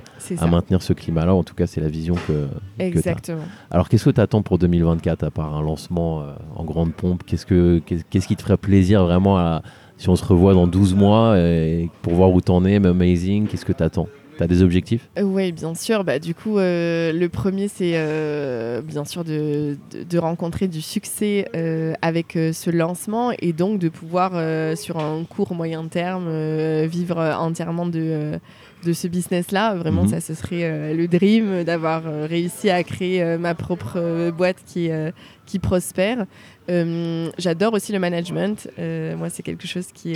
maintenir 0.49 0.81
ce 0.81 0.93
climat-là. 0.93 1.33
En 1.33 1.43
tout 1.43 1.55
cas, 1.55 1.67
c'est 1.67 1.81
la 1.81 1.89
vision 1.89 2.15
que, 2.27 2.47
Exactement. 2.79 3.41
Alors 3.71 3.87
qu'est-ce 3.89 4.05
que 4.05 4.09
tu 4.09 4.21
attends 4.21 4.41
pour 4.41 4.57
2024 4.57 5.23
à 5.23 5.31
part 5.31 5.55
un 5.55 5.61
lancement 5.61 6.21
euh, 6.21 6.33
en 6.55 6.63
grande 6.63 6.93
pompe? 6.93 7.23
Qu'est-ce 7.25 7.45
que 7.45 7.79
qu'est- 7.85 8.03
qu'est-ce 8.09 8.27
qui 8.27 8.35
te 8.35 8.41
ferait 8.41 8.57
plaisir 8.57 9.03
vraiment 9.05 9.37
à- 9.37 9.61
si 9.97 10.09
on 10.09 10.15
se 10.15 10.25
revoit 10.25 10.53
dans 10.53 10.67
12 10.67 10.93
mois 10.93 11.39
et 11.39 11.89
pour 12.03 12.13
voir 12.13 12.31
où 12.31 12.39
t'en 12.41 12.63
es, 12.65 12.79
même 12.79 12.85
Amazing, 12.91 13.47
qu'est-ce 13.47 13.65
que 13.65 13.73
tu 13.73 13.81
attends 13.83 14.07
Tu 14.37 14.43
as 14.43 14.47
des 14.47 14.61
objectifs? 14.61 15.07
Oui, 15.19 15.51
bien 15.51 15.73
sûr. 15.73 16.03
Bah, 16.03 16.19
du 16.19 16.35
coup, 16.35 16.59
euh, 16.59 17.11
le 17.11 17.27
premier, 17.27 17.67
c'est 17.67 17.93
euh, 17.95 18.81
bien 18.81 19.03
sûr 19.03 19.23
de, 19.23 19.77
de- 19.91 20.03
de 20.03 20.17
rencontrer 20.19 20.67
du 20.67 20.81
succès 20.81 21.47
euh, 21.55 21.93
avec 22.03 22.35
euh, 22.35 22.53
ce 22.53 22.69
lancement 22.69 23.31
et 23.39 23.51
donc 23.51 23.79
de 23.79 23.89
pouvoir, 23.89 24.31
euh, 24.35 24.75
sur 24.75 24.99
un 24.99 25.23
court 25.23 25.53
moyen 25.55 25.87
terme, 25.87 26.25
euh, 26.27 26.87
vivre 26.89 27.17
entièrement 27.17 27.87
de, 27.87 27.99
euh, 27.99 28.37
de 28.85 28.93
ce 28.93 29.07
business-là. 29.07 29.73
Vraiment, 29.75 30.03
Mhm. 30.03 30.09
ça, 30.09 30.21
ce 30.21 30.35
serait 30.35 30.63
euh, 30.65 30.93
le 30.93 31.07
dream 31.07 31.63
d'avoir 31.63 32.03
euh, 32.05 32.27
réussi 32.29 32.69
à 32.69 32.83
créer 32.83 33.23
euh, 33.23 33.37
ma 33.39 33.55
propre 33.55 33.93
euh, 33.95 34.31
boîte 34.31 34.57
qui, 34.67 34.91
euh, 34.91 35.09
qui 35.47 35.57
prospère. 35.57 36.25
Euh, 36.69 37.29
J'adore 37.39 37.73
aussi 37.73 37.91
le 37.91 37.97
management. 37.99 38.69
Euh, 38.77 39.15
moi, 39.17 39.29
c'est 39.31 39.41
quelque 39.41 39.65
chose 39.67 39.87
qui... 39.93 40.13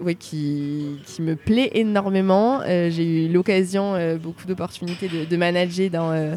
oui, 0.00 0.16
qui, 0.16 0.98
qui 1.06 1.22
me 1.22 1.36
plaît 1.36 1.70
énormément. 1.74 2.60
Euh, 2.66 2.90
j'ai 2.90 3.26
eu 3.26 3.28
l'occasion, 3.28 3.94
euh, 3.94 4.16
beaucoup 4.16 4.46
d'opportunités 4.46 5.08
de, 5.08 5.24
de 5.24 5.36
manager 5.36 5.90
dans, 5.90 6.10
euh, 6.12 6.34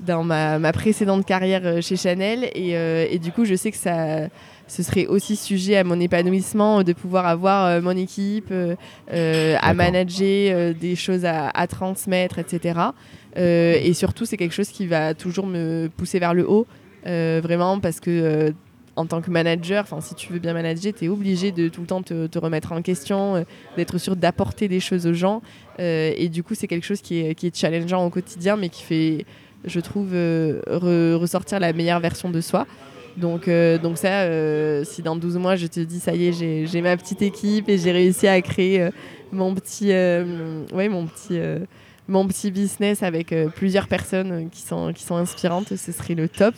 dans 0.00 0.24
ma, 0.24 0.58
ma 0.58 0.72
précédente 0.72 1.24
carrière 1.24 1.82
chez 1.82 1.96
Chanel. 1.96 2.50
Et, 2.54 2.72
et 2.72 3.18
du 3.18 3.32
coup, 3.32 3.44
je 3.44 3.54
sais 3.54 3.70
que 3.70 3.76
ça, 3.76 4.28
ce 4.66 4.82
serait 4.82 5.06
aussi 5.06 5.36
sujet 5.36 5.76
à 5.76 5.84
mon 5.84 6.00
épanouissement 6.00 6.82
de 6.82 6.92
pouvoir 6.92 7.26
avoir 7.26 7.82
mon 7.82 7.96
équipe, 7.96 8.52
à 9.10 9.74
manager, 9.74 10.74
des 10.74 10.96
choses 10.96 11.24
à, 11.26 11.50
à 11.50 11.66
transmettre, 11.66 12.38
etc. 12.38 12.80
Et 13.36 13.92
surtout, 13.92 14.24
c'est 14.24 14.38
quelque 14.38 14.54
chose 14.54 14.70
qui 14.70 14.86
va 14.86 15.12
toujours 15.12 15.46
me 15.46 15.90
pousser 15.94 16.18
vers 16.18 16.32
le 16.32 16.48
haut, 16.48 16.66
vraiment, 17.04 17.78
parce 17.78 18.00
que 18.00 18.54
en 19.00 19.06
tant 19.06 19.22
que 19.22 19.30
manager, 19.30 19.86
si 20.02 20.14
tu 20.14 20.30
veux 20.32 20.38
bien 20.38 20.52
manager, 20.52 20.92
tu 20.92 21.06
es 21.06 21.08
obligé 21.08 21.52
de 21.52 21.68
tout 21.68 21.80
le 21.80 21.86
temps 21.86 22.02
te, 22.02 22.38
remettre 22.38 22.72
en 22.72 22.82
question, 22.82 23.36
euh, 23.36 23.42
d'être 23.76 23.96
sûr 23.96 24.14
d'apporter 24.14 24.68
des 24.68 24.78
choses 24.78 25.06
aux 25.06 25.14
gens. 25.14 25.40
Euh, 25.78 26.12
et 26.16 26.28
du 26.28 26.42
coup, 26.42 26.54
c'est 26.54 26.66
quelque 26.66 26.84
chose 26.84 27.00
qui 27.00 27.20
est, 27.20 27.34
qui 27.34 27.46
est 27.46 27.56
challengeant 27.56 28.04
au 28.04 28.10
quotidien, 28.10 28.56
mais 28.56 28.68
qui 28.68 28.82
fait, 28.82 29.24
je 29.64 29.80
trouve, 29.80 30.10
euh, 30.12 30.60
re- 30.66 31.14
ressortir 31.14 31.60
la 31.60 31.72
meilleure 31.72 32.00
version 32.00 32.28
de 32.30 32.40
soi. 32.42 32.66
Donc, 33.16 33.50
donc 33.82 33.98
ça, 33.98 34.84
si 34.84 35.02
dans 35.02 35.16
12 35.16 35.36
mois, 35.36 35.56
je 35.56 35.66
te 35.66 35.80
dis, 35.80 35.98
ça 35.98 36.14
y 36.14 36.28
est, 36.28 36.66
j'ai 36.66 36.80
ma 36.80 36.96
petite 36.96 37.22
équipe 37.22 37.68
et 37.68 37.76
j'ai 37.76 37.90
réussi 37.90 38.28
à 38.28 38.40
créer 38.40 38.88
mon 39.32 39.52
petit, 39.54 39.88
ouais, 39.88 40.88
mon 40.88 41.06
petit, 41.06 41.38
mon 42.06 42.26
petit 42.28 42.52
business 42.52 43.02
avec 43.02 43.34
plusieurs 43.56 43.88
personnes 43.88 44.48
qui 44.50 44.62
sont, 44.62 44.92
qui 44.92 45.02
sont 45.02 45.16
inspirantes, 45.16 45.74
ce 45.74 45.92
serait 45.92 46.14
le 46.14 46.28
top. 46.28 46.54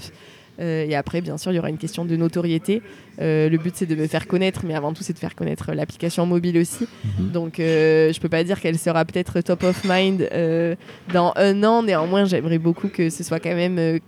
Euh, 0.63 0.87
et 0.89 0.95
après, 0.95 1.21
bien 1.21 1.37
sûr, 1.39 1.51
il 1.53 1.57
y 1.57 1.59
aura 1.59 1.69
une 1.71 1.77
question 1.79 2.05
de 2.05 2.15
notoriété. 2.17 2.83
Euh, 3.21 3.49
le 3.49 3.59
but, 3.59 3.75
c'est 3.77 3.87
de 3.87 3.95
me 3.97 4.07
faire 4.07 4.27
connaître, 4.29 4.63
mais 4.65 4.75
avant 4.75 4.93
tout, 4.93 5.03
c'est 5.03 5.13
de 5.13 5.19
faire 5.19 5.35
connaître 5.35 5.73
l'application 5.73 6.25
mobile 6.25 6.57
aussi. 6.59 6.87
Mhm. 7.19 7.31
Donc, 7.31 7.59
euh, 7.61 8.13
je 8.13 8.21
peux 8.21 8.29
pas 8.29 8.45
dire 8.45 8.61
qu'elle 8.61 8.79
sera 8.79 9.05
peut-être 9.05 9.41
top 9.41 9.65
of 9.65 9.83
mind 9.85 10.29
euh, 10.33 10.75
dans 11.13 11.33
un 11.37 11.63
an. 11.65 11.83
Néanmoins, 11.83 12.25
j'aimerais 12.27 12.59
beaucoup 12.59 12.89
que 12.89 13.11
ce 13.11 13.25
soit 13.25 13.41
quand 13.41 13.55
même 13.55 13.99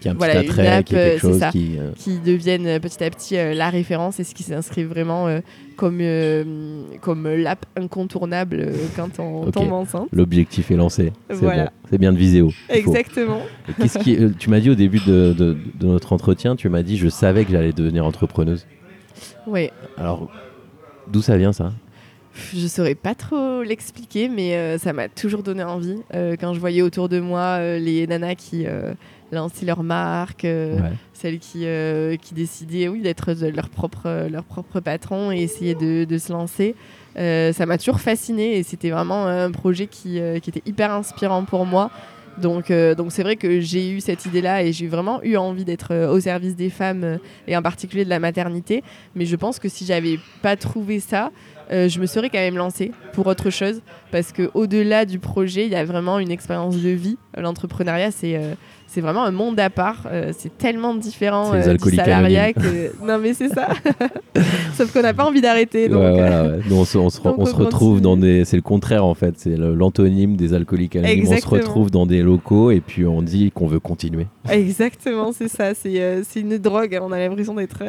Qui 0.00 0.08
un 0.08 0.14
Voilà, 0.14 0.36
petit 0.36 0.44
une 0.46 0.50
attrait, 0.52 0.66
app, 0.68 0.84
qui 0.84 0.94
est 0.94 0.98
quelque 0.98 1.20
c'est 1.20 1.28
chose 1.28 1.38
ça. 1.40 1.50
qui. 1.50 1.76
euh, 1.78 1.90
qui 1.96 2.18
devienne 2.20 2.80
petit 2.80 3.04
à 3.04 3.10
petit 3.10 3.36
euh, 3.36 3.52
la 3.54 3.68
référence 3.68 4.18
et 4.20 4.24
ce 4.24 4.34
qui 4.34 4.44
s'inscrit 4.44 4.84
vraiment 4.84 5.26
euh, 5.28 5.40
comme, 5.78 6.00
euh, 6.02 6.82
comme 7.00 7.26
l'app 7.26 7.64
incontournable 7.76 8.56
euh, 8.60 8.72
quand 8.96 9.18
on 9.20 9.44
Ok. 9.46 9.52
tombe 9.54 9.72
enceinte. 9.72 10.08
L'objectif 10.12 10.70
est 10.70 10.76
lancé. 10.76 11.12
C'est 11.30 11.36
Voilà. 11.36 11.64
bon. 11.66 11.70
C'est 11.90 11.98
bien 11.98 12.12
de 12.12 12.18
viser 12.18 12.42
haut. 12.42 12.52
il 12.74 12.82
faut. 12.82 12.90
Exactement. 12.90 13.40
Qu'est-ce 13.80 13.98
qui, 14.00 14.16
euh, 14.16 14.28
tu 14.38 14.50
m'as 14.50 14.60
dit 14.60 14.68
au 14.70 14.74
début 14.74 14.98
de, 15.06 15.32
de- 15.38 15.56
de 15.80 15.86
notre 15.86 16.12
entretien, 16.12 16.56
tu 16.56 16.68
m'as 16.68 16.82
dit 16.82 16.98
je 16.98 17.08
savais 17.08 17.44
que 17.46 17.52
j'allais 17.52 17.72
devenir 17.72 18.04
entrepreneuse. 18.04 18.66
Oui. 19.46 19.70
Alors, 19.96 20.28
d'où 21.10 21.22
ça 21.22 21.36
vient 21.38 21.52
ça? 21.52 21.72
Je 22.54 22.66
saurais 22.66 22.94
pas 22.94 23.14
trop 23.14 23.62
l'expliquer, 23.62 24.28
mais 24.28 24.54
euh, 24.54 24.78
ça 24.78 24.92
m'a 24.92 25.08
toujours 25.08 25.42
donné 25.42 25.62
envie. 25.64 25.96
Euh, 26.14 26.36
quand 26.38 26.54
je 26.54 26.60
voyais 26.60 26.82
autour 26.82 27.08
de 27.08 27.18
moi 27.20 27.56
euh, 27.58 27.78
les 27.78 28.06
nanas 28.06 28.34
qui 28.36 28.66
lançaient 29.32 29.66
leur 29.66 29.82
marque, 29.82 30.44
euh, 30.44 30.76
Ouais. 30.80 30.92
celles 31.12 31.38
qui, 31.38 31.62
euh, 31.64 32.16
qui 32.16 32.34
décidaient 32.34 32.88
oui, 32.88 33.00
d'être 33.00 33.32
leur 33.54 33.68
propre, 33.68 34.02
euh, 34.06 34.28
leur 34.28 34.44
propre 34.44 34.80
patron 34.80 35.30
et 35.32 35.38
essayer 35.42 35.74
de, 35.74 36.04
de 36.04 36.18
se 36.18 36.32
lancer. 36.32 36.74
Euh, 37.18 37.52
ça 37.52 37.66
m'a 37.66 37.78
toujours 37.78 38.00
fasciné 38.00 38.58
et 38.58 38.62
c'était 38.62 38.90
vraiment 38.90 39.26
un 39.26 39.50
projet 39.50 39.86
qui, 39.86 40.20
euh, 40.20 40.38
qui 40.38 40.50
était 40.50 40.62
hyper 40.66 40.92
inspirant 40.92 41.44
pour 41.44 41.66
moi. 41.66 41.90
Donc, 42.40 42.70
donc 42.70 43.10
c'est 43.10 43.24
vrai 43.24 43.34
que 43.34 43.58
j'ai 43.58 43.90
eu 43.90 44.00
cette 44.00 44.24
idée-là 44.24 44.62
et 44.62 44.72
j'ai 44.72 44.86
vraiment 44.86 45.20
eu 45.24 45.36
envie 45.36 45.64
d'être 45.64 45.92
au 46.06 46.20
service 46.20 46.54
des 46.54 46.70
femmes 46.70 47.18
et 47.48 47.56
en 47.56 47.62
particulier 47.62 48.04
de 48.04 48.10
la 48.10 48.20
maternité. 48.20 48.84
Mais 49.16 49.26
je 49.26 49.34
pense 49.34 49.58
que 49.58 49.68
si 49.68 49.84
j'avais 49.84 50.20
pas 50.40 50.54
trouvé 50.54 51.00
ça, 51.00 51.32
euh, 51.72 51.88
je 51.88 51.98
me 51.98 52.06
serais 52.06 52.30
quand 52.30 52.38
même 52.38 52.56
lancée 52.56 52.92
pour 53.12 53.26
autre 53.26 53.50
chose 53.50 53.82
parce 54.12 54.30
que 54.30 54.52
au-delà 54.54 55.04
du 55.04 55.18
projet, 55.18 55.66
il 55.66 55.72
y 55.72 55.74
a 55.74 55.84
vraiment 55.84 56.20
une 56.20 56.30
expérience 56.30 56.76
de 56.76 56.90
vie. 56.90 57.18
L'entrepreneuriat, 57.36 58.12
c'est 58.12 58.36
euh, 58.36 58.54
c'est 58.88 59.00
vraiment 59.02 59.24
un 59.24 59.30
monde 59.30 59.60
à 59.60 59.70
part. 59.70 60.08
Euh, 60.10 60.32
c'est 60.36 60.56
tellement 60.56 60.94
différent 60.94 61.52
euh, 61.54 61.74
du 61.76 61.94
salariat 61.94 62.52
que 62.54 62.92
non 63.06 63.18
mais 63.18 63.34
c'est 63.34 63.48
ça. 63.48 63.68
Sauf 64.74 64.92
qu'on 64.92 65.02
n'a 65.02 65.14
pas 65.14 65.24
envie 65.26 65.40
d'arrêter. 65.40 65.88
Donc, 65.88 66.00
Ouais, 66.02 66.12
voilà, 66.12 66.44
ouais. 66.44 66.58
Nous, 66.68 66.76
on 66.76 66.84
se, 66.84 66.96
on 66.98 67.10
se 67.10 67.20
re- 67.20 67.24
donc 67.24 67.38
on 67.38 67.42
on 67.42 67.46
se 67.46 67.54
retrouve 67.54 68.00
dans 68.00 68.16
des. 68.16 68.44
C'est 68.44 68.56
le 68.56 68.62
contraire 68.62 69.04
en 69.04 69.14
fait. 69.14 69.34
C'est 69.36 69.56
l'antonyme 69.56 70.36
des 70.36 70.54
alcooliques 70.54 70.96
anonymes. 70.96 71.26
On 71.28 71.36
se 71.36 71.46
retrouve 71.46 71.90
dans 71.90 72.06
des 72.06 72.22
locaux 72.22 72.70
et 72.70 72.80
puis 72.80 73.04
on 73.06 73.22
dit 73.22 73.50
qu'on 73.52 73.66
veut 73.66 73.80
continuer. 73.80 74.26
Exactement, 74.50 75.32
c'est 75.32 75.48
ça. 75.48 75.74
C'est 75.74 76.00
euh, 76.00 76.22
une 76.36 76.58
drogue. 76.58 76.98
On 77.02 77.12
a 77.12 77.18
l'impression 77.18 77.54
d'être 77.54 77.84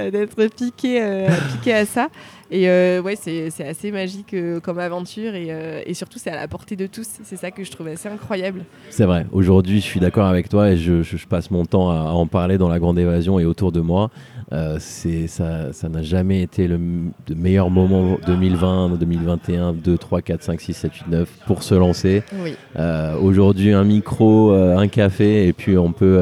piqué, 0.56 1.02
euh, 1.02 1.30
piqué 1.54 1.74
à 1.74 1.86
ça. 1.86 2.10
Et 2.52 2.68
euh, 2.68 3.00
ouais, 3.02 3.16
c'est 3.16 3.52
assez 3.64 3.92
magique 3.92 4.34
euh, 4.34 4.60
comme 4.60 4.80
aventure 4.80 5.36
et, 5.36 5.48
euh, 5.50 5.82
et 5.86 5.94
surtout 5.94 6.18
c'est 6.18 6.32
à 6.32 6.36
la 6.36 6.48
portée 6.48 6.76
de 6.76 6.88
tous. 6.88 7.08
C'est 7.24 7.36
ça 7.36 7.52
que 7.52 7.64
je 7.64 7.70
trouve 7.70 7.88
assez 7.88 8.10
incroyable. 8.10 8.64
C'est 8.90 9.06
vrai. 9.06 9.28
Aujourd'hui, 9.32 9.80
je 9.82 9.86
suis 9.86 10.00
d'accord 10.00 10.26
avec 10.26 10.50
toi 10.50 10.72
et 10.72 10.78
je, 10.78 11.04
je- 11.04 11.18
je 11.18 11.28
passe 11.28 11.52
mon 11.52 11.66
temps 11.66 11.92
à, 11.92 12.10
en 12.12 12.26
parler 12.26 12.58
dans 12.58 12.68
la 12.70 12.80
grande 12.80 12.98
évasion 12.98 13.40
et 13.40 13.46
autour 13.46 13.72
de 13.72 13.82
moi. 13.82 14.10
Euh, 14.52 14.78
c'est 14.80 15.28
ça, 15.28 15.72
ça 15.74 15.90
n'a 15.90 16.02
jamais 16.02 16.42
été 16.42 16.68
le, 16.68 16.80
le 17.30 17.36
meilleur 17.36 17.70
moment 17.70 18.18
2020, 18.26 18.98
2021, 19.00 19.74
2, 19.74 19.98
3, 20.00 20.22
4, 20.24 20.42
5, 20.42 20.60
6, 20.62 20.74
7, 20.74 20.94
8, 20.96 21.08
9 21.08 21.30
pour 21.46 21.62
se 21.62 21.76
lancer. 21.76 22.24
Oui, 22.44 22.56
Euh, 22.78 23.16
Aujourd'hui, 23.22 23.74
un 23.74 23.84
micro, 23.84 24.54
euh, 24.54 24.76
un 24.76 24.88
café, 24.88 25.48
et 25.48 25.54
puis 25.54 25.78
on 25.78 25.92
peut, 25.92 26.20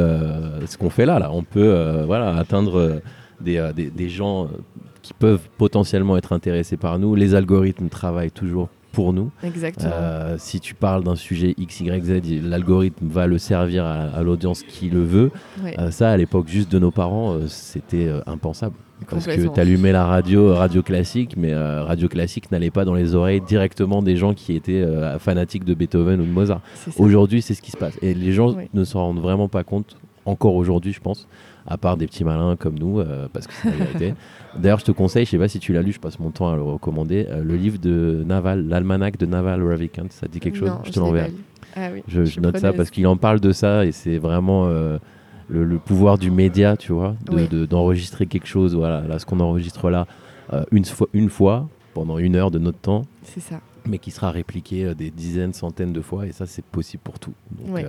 ce 0.66 0.78
qu'on 0.78 0.90
fait 0.90 1.06
là, 1.06 1.20
là, 1.20 1.30
on 1.32 1.44
peut 1.44 2.04
voilà, 2.06 2.36
atteindre 2.36 3.00
des, 3.40 3.66
des, 3.74 3.90
des 3.92 4.10
gens 4.10 4.50
qui 5.08 5.14
peuvent 5.14 5.48
potentiellement 5.58 6.18
être 6.18 6.34
intéressés 6.34 6.78
par 6.78 7.00
nous. 7.00 7.16
Les 7.16 7.36
algorithmes 7.36 7.90
travaillent 7.90 8.32
toujours 8.32 8.70
pour 8.92 9.14
nous. 9.14 9.30
exactement. 9.44 9.92
Euh, 9.94 10.36
si 10.40 10.60
tu 10.60 10.74
parles 10.74 11.04
d'un 11.04 11.16
sujet 11.16 11.54
X, 11.58 11.82
Y, 11.82 12.04
Z, 12.04 12.22
l'algorithme 12.44 13.08
va 13.08 13.28
le 13.28 13.38
servir 13.38 13.86
à, 13.86 13.94
à 14.06 14.24
l'audience 14.24 14.64
qui 14.64 14.90
le 14.90 15.04
veut. 15.04 15.32
Euh, 15.78 15.92
ça, 15.92 16.10
à 16.10 16.18
l'époque 16.18 16.48
juste 16.48 16.72
de 16.72 16.80
nos 16.80 16.90
parents, 16.90 17.34
euh, 17.34 17.48
c'était 17.48 18.10
impensable. 18.26 18.76
Parce 19.08 19.28
que 19.28 19.48
tu 19.54 19.60
allumais 19.60 19.92
la 19.92 20.06
radio, 20.06 20.56
radio 20.56 20.82
classique, 20.82 21.36
mais 21.38 21.54
radio 21.56 22.08
classique 22.08 22.52
n'allait 22.52 22.72
pas 22.72 22.84
dans 22.84 22.96
les 22.96 23.14
oreilles 23.14 23.42
directement 23.42 24.02
des 24.02 24.18
gens 24.18 24.34
qui 24.34 24.56
étaient 24.56 24.84
fanatiques 25.20 25.64
de 25.66 25.76
Beethoven 25.76 26.20
ou 26.20 26.26
de 26.26 26.32
Mozart. 26.32 26.62
Aujourd'hui, 26.98 27.44
c'est 27.44 27.54
ce 27.54 27.62
qui 27.62 27.70
se 27.70 27.78
passe. 27.78 27.96
Et 28.02 28.16
les 28.16 28.32
gens 28.32 28.54
Oui. 28.56 28.64
ne 28.74 28.84
s'en 28.84 29.02
rendent 29.04 29.20
vraiment 29.22 29.48
pas 29.50 29.64
compte, 29.64 29.98
encore 30.26 30.56
aujourd'hui, 30.56 30.94
je 30.94 31.00
pense, 31.00 31.28
à 31.68 31.78
part 31.78 31.98
des 31.98 32.08
petits 32.08 32.24
malins 32.24 32.56
comme 32.56 32.80
nous, 32.80 33.00
euh, 33.00 33.28
parce 33.32 33.46
que 33.48 33.54
c'est 33.54 33.70
la 33.70 33.76
vérité. 33.86 34.14
D'ailleurs, 34.58 34.80
je 34.80 34.86
te 34.86 34.92
conseille, 34.92 35.26
je 35.26 35.32
sais 35.32 35.38
pas 35.38 35.48
si 35.50 35.60
tu 35.60 35.74
l'as 35.74 35.82
lu, 35.82 35.92
je 35.92 36.00
passe 36.00 36.18
mon 36.20 36.32
temps 36.32 36.50
à 36.50 36.56
le 36.56 36.62
recommander, 36.64 37.26
euh, 37.30 37.44
le 37.44 37.56
livre 37.56 37.78
de 37.78 38.24
Naval, 38.26 38.68
l'almanach 38.68 39.18
de 39.18 39.26
Naval 39.26 39.62
Ravikant. 39.68 40.08
Ça 40.10 40.28
te 40.28 40.32
dit 40.32 40.40
quelque 40.40 40.58
chose? 40.58 40.70
Non, 40.70 40.80
Je 40.86 40.92
te 40.92 41.00
l'enverrai. 41.00 41.34
Ah 41.76 41.90
oui, 41.94 42.02
Je, 42.08 42.40
note 42.40 42.58
ça 42.58 42.74
parce 42.74 42.90
qu'il 42.90 43.06
en 43.06 43.18
parle 43.18 43.40
de 43.40 43.52
ça 43.52 43.86
et 43.86 43.92
c'est 43.92 44.18
vraiment 44.18 44.66
euh, 44.68 44.98
le, 45.50 45.64
le 45.64 45.78
pouvoir 45.78 46.18
du 46.18 46.32
média, 46.32 46.76
tu 46.78 46.92
vois, 46.94 47.16
de- 47.26 47.36
Oui. 47.36 47.48
de- 47.50 47.66
d'enregistrer 47.66 48.26
quelque 48.26 48.48
chose. 48.48 48.74
Voilà, 48.74 49.02
là, 49.02 49.20
ce 49.20 49.26
qu'on 49.26 49.40
enregistre 49.42 49.90
là, 49.90 50.08
une, 50.72 50.86
fois, 50.86 51.08
une 51.14 51.30
fois, 51.30 51.68
pendant 51.94 52.18
une 52.18 52.36
heure 52.38 52.50
de 52.52 52.58
notre 52.60 52.80
temps, 52.80 53.06
C'est 53.24 53.42
ça. 53.42 53.60
mais 53.86 53.98
qui 54.00 54.12
sera 54.12 54.32
répliqué 54.32 54.96
des 54.96 55.12
dizaines, 55.12 55.52
centaines 55.54 55.92
de 55.92 56.02
fois, 56.02 56.26
et 56.26 56.32
ça, 56.32 56.46
c'est 56.46 56.64
possible 56.64 57.02
pour 57.04 57.20
tout. 57.20 57.34
Donc, 57.52 57.76
Ouais. 57.76 57.86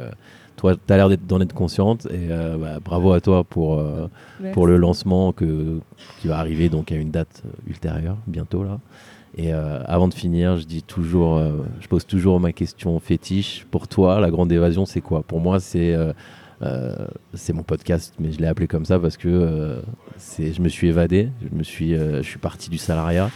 Toi, 0.58 0.74
tu 0.74 0.92
as 0.92 0.96
l'air 0.96 1.08
d'en 1.16 1.40
être 1.40 1.54
consciente, 1.54 2.06
et 2.06 2.28
euh, 2.30 2.58
bah, 2.58 2.80
bravo 2.84 3.12
à 3.12 3.20
toi 3.20 3.44
pour, 3.44 3.78
euh, 3.78 4.08
pour 4.52 4.66
le 4.66 4.76
lancement 4.76 5.32
que, 5.32 5.78
qui 6.20 6.26
va 6.26 6.38
arriver 6.38 6.68
donc 6.68 6.90
à 6.90 6.96
une 6.96 7.12
date 7.12 7.44
ultérieure, 7.66 8.18
bientôt 8.26 8.64
là. 8.64 8.80
Et 9.36 9.54
euh, 9.54 9.80
avant 9.86 10.08
de 10.08 10.14
finir, 10.14 10.56
je 10.56 10.64
dis 10.64 10.82
toujours, 10.82 11.40
je 11.80 11.86
pose 11.86 12.04
toujours 12.06 12.40
ma 12.40 12.52
question 12.52 12.98
fétiche. 12.98 13.66
Pour 13.70 13.86
toi, 13.86 14.18
la 14.18 14.30
grande 14.30 14.50
évasion, 14.50 14.84
c'est 14.84 15.00
quoi? 15.00 15.22
Pour 15.22 15.40
moi, 15.40 15.60
c'est 15.60 15.96
c'est 17.34 17.52
mon 17.52 17.62
podcast, 17.62 18.14
mais 18.18 18.32
je 18.32 18.38
l'ai 18.38 18.48
appelé 18.48 18.66
comme 18.66 18.84
ça 18.84 18.98
parce 18.98 19.16
que 19.16 19.80
c'est, 20.16 20.52
je 20.52 20.60
me 20.60 20.68
suis 20.68 20.88
évadé, 20.88 21.28
je 21.40 21.56
me 21.56 21.62
suis, 21.62 21.94
je 21.94 22.22
suis 22.22 22.40
parti 22.40 22.68
du 22.68 22.78
salariat. 22.78 23.30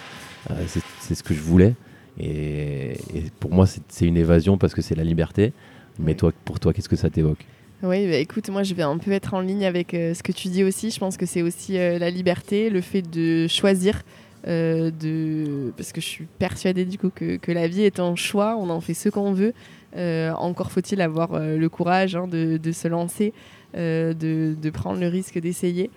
C'est, 0.66 1.14
ce 1.14 1.22
que 1.22 1.34
je 1.34 1.40
voulais. 1.40 1.76
Et, 2.18 2.94
et 3.14 3.24
pour 3.38 3.52
moi, 3.52 3.66
c'est 3.66 4.06
une 4.06 4.16
évasion 4.16 4.58
parce 4.58 4.74
que 4.74 4.82
c'est 4.82 4.96
la 4.96 5.04
liberté. 5.04 5.52
Mais 5.99 6.14
toi, 6.14 6.32
pour 6.45 6.61
toi, 6.61 6.72
qu'est-ce 6.72 6.88
que 6.88 6.97
ça 6.97 7.11
t'évoque 7.11 7.45
Oui, 7.82 8.07
bah, 8.09 8.16
écoute, 8.16 8.49
moi 8.49 8.62
je 8.62 8.74
vais 8.74 8.82
un 8.82 8.99
peu 8.99 9.12
être 9.12 9.34
en 9.34 9.40
ligne 9.40 9.64
avec 9.64 9.95
euh, 9.95 10.14
ce 10.14 10.22
que 10.22 10.32
tu 10.32 10.49
dis 10.49 10.64
aussi. 10.64 10.90
Je 10.90 10.99
pense 10.99 11.16
que 11.16 11.26
c'est 11.26 11.43
aussi 11.43 11.78
euh, 11.78 11.99
la 11.99 12.11
liberté, 12.11 12.70
le 12.70 12.80
fait 12.80 13.03
de 13.03 13.47
choisir 13.49 14.03
euh, 14.49 14.90
de... 14.90 15.72
parce 15.76 15.93
que 15.93 16.01
je 16.01 16.07
suis 16.07 16.26
persuadée 16.38 16.84
du 16.84 16.99
coup 16.99 17.11
que, 17.14 17.53
la 17.53 17.68
vie 17.68 17.82
est 17.82 18.01
un 18.01 18.16
choix, 18.16 18.57
on 18.57 18.70
en 18.70 18.80
fait 18.80 18.95
ce 18.95 19.09
qu'on 19.09 19.32
veut. 19.32 19.53
Encore 19.95 20.72
faut-il 20.72 21.01
avoir 21.03 21.38
le 21.38 21.68
courage 21.68 22.16
hein, 22.16 22.26
de, 22.26 22.72
se 22.72 22.88
lancer, 22.88 23.34
de, 23.74 24.70
prendre 24.70 24.99
le 24.99 25.09
risque 25.09 25.38
d'essayer. 25.38 25.90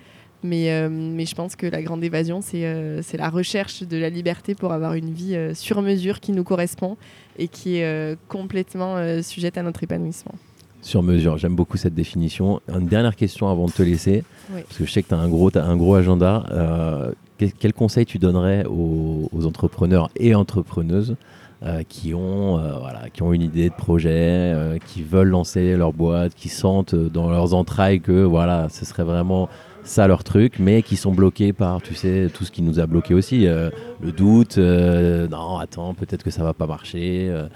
Mais, 0.44 0.88
mais, 0.90 1.26
je 1.26 1.34
pense 1.34 1.56
que 1.56 1.66
la 1.66 1.82
grande 1.82 2.04
évasion, 2.04 2.42
c'est 2.42 3.18
la 3.18 3.30
recherche 3.30 3.82
de 3.82 3.98
la 3.98 4.10
liberté 4.10 4.54
pour 4.54 4.74
avoir 4.74 4.94
une 4.94 5.12
vie 5.12 5.36
sur 5.56 5.82
mesure 5.82 6.20
qui 6.20 6.34
nous 6.34 6.44
correspond 6.44 6.98
et 7.40 7.48
qui 7.48 7.78
est 7.78 8.18
complètement 8.28 8.98
sujette 9.24 9.58
à 9.58 9.64
notre 9.64 9.84
épanouissement 9.84 10.36
sur 10.82 11.02
mesure. 11.02 11.40
J'aime 11.40 11.56
beaucoup 11.56 11.78
cette 11.78 11.96
définition. 11.96 12.62
Une 12.70 12.86
dernière 12.86 13.16
question 13.16 13.50
avant 13.50 13.66
de 13.66 13.72
te 13.72 13.82
laisser, 13.82 14.24
oui. 14.54 14.62
parce 14.62 14.78
que 14.78 14.86
je 14.86 14.92
sais 14.92 15.02
que 15.02 15.08
tu 15.08 15.16
as 15.16 15.18
un 15.18 15.28
gros, 15.28 15.50
as 15.58 15.64
un 15.64 15.76
gros 15.76 15.96
agenda. 15.96 16.46
Euh, 16.52 17.12
quel, 17.38 17.74
conseil 17.74 18.06
tu 18.06 18.20
donnerais 18.20 18.66
aux, 18.66 19.30
entrepreneurs 19.46 20.10
et 20.16 20.36
entrepreneuses 20.36 21.16
euh, 21.64 21.84
qui, 21.88 22.14
ont, 22.14 22.60
euh, 22.60 22.78
voilà, 22.80 23.10
qui 23.12 23.24
ont 23.24 23.34
une 23.34 23.42
idée 23.42 23.70
de 23.70 23.76
projet, 23.76 24.10
euh, 24.14 24.78
qui 24.78 25.04
veulent 25.04 25.30
lancer 25.30 25.76
leur 25.76 25.94
boîte, 25.94 26.34
qui 26.36 26.50
sentent 26.50 26.96
dans 26.96 27.30
leurs 27.30 27.54
entrailles 27.54 28.00
que 28.00 28.24
voilà, 28.24 28.70
ce 28.70 28.86
serait 28.86 29.04
vraiment 29.04 29.50
ça 29.86 30.08
leur 30.08 30.24
truc, 30.24 30.56
mais 30.60 30.82
qui 30.82 30.98
sont 30.98 31.14
bloqués 31.14 31.54
par, 31.54 31.82
tu 31.82 31.96
sais, 31.96 32.30
tout 32.34 32.44
ce 32.44 32.52
qui 32.52 32.62
nous 32.62 32.80
a 32.80 32.88
bloqué 32.88 33.14
aussi, 33.14 33.48
euh, 33.48 33.70
le 34.02 34.12
doute, 34.12 34.58
euh, 34.58 35.28
non, 35.28 35.58
attends, 35.58 35.94
peut-être 35.94 36.24
que 36.24 36.32
ça 36.32 36.44
va 36.44 36.54
pas 36.54 36.68
marcher, 36.68 37.28
euh, 37.30 37.48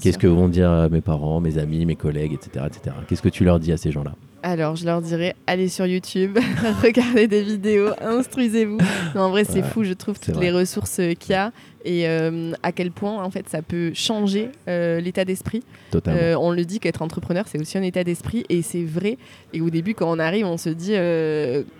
qu'est-ce 0.00 0.18
que 0.18 0.28
vont 0.28 0.48
dire 0.48 0.88
mes 0.90 1.00
parents, 1.00 1.40
mes 1.40 1.58
amis, 1.58 1.84
mes 1.84 1.96
collègues, 1.96 2.32
etc. 2.32 2.66
etc. 2.68 2.96
Qu'est-ce 3.08 3.22
que 3.22 3.28
tu 3.28 3.44
leur 3.44 3.58
dis 3.58 3.72
à 3.72 3.76
ces 3.76 3.90
gens-là? 3.90 4.14
Alors, 4.44 4.74
je 4.74 4.84
leur 4.84 5.00
dirais, 5.02 5.36
allez 5.46 5.68
sur 5.68 5.86
YouTube, 5.86 6.38
regardez 6.82 7.28
des 7.28 7.42
vidéos, 7.42 7.90
instruisez-vous. 8.00 8.78
en 9.14 9.30
vrai, 9.30 9.44
c'est 9.44 9.62
fou, 9.62 9.84
je 9.84 9.92
trouve, 9.92 10.18
toutes 10.18 10.40
les 10.40 10.50
ressources 10.50 11.00
qu'il 11.18 11.32
y 11.32 11.34
a 11.34 11.52
et 11.84 12.08
euh, 12.08 12.52
à 12.62 12.72
quel 12.72 12.90
point 12.90 13.22
en 13.22 13.30
fait 13.30 13.48
ça 13.48 13.62
peut 13.62 13.92
changer 13.94 14.50
euh, 14.68 15.00
l'état 15.00 15.24
d'esprit. 15.24 15.62
Euh, 16.06 16.34
on 16.38 16.50
le 16.50 16.64
dit 16.64 16.80
qu'être 16.80 17.02
entrepreneur 17.02 17.46
c'est 17.46 17.60
aussi 17.60 17.78
un 17.78 17.82
état 17.82 18.04
d'esprit 18.04 18.44
et 18.48 18.62
c'est 18.62 18.84
vrai. 18.84 19.18
Et 19.52 19.60
au 19.60 19.70
début 19.70 19.94
quand 19.94 20.10
on 20.10 20.18
arrive 20.18 20.46
on 20.46 20.56
se 20.56 20.68
dit 20.68 20.94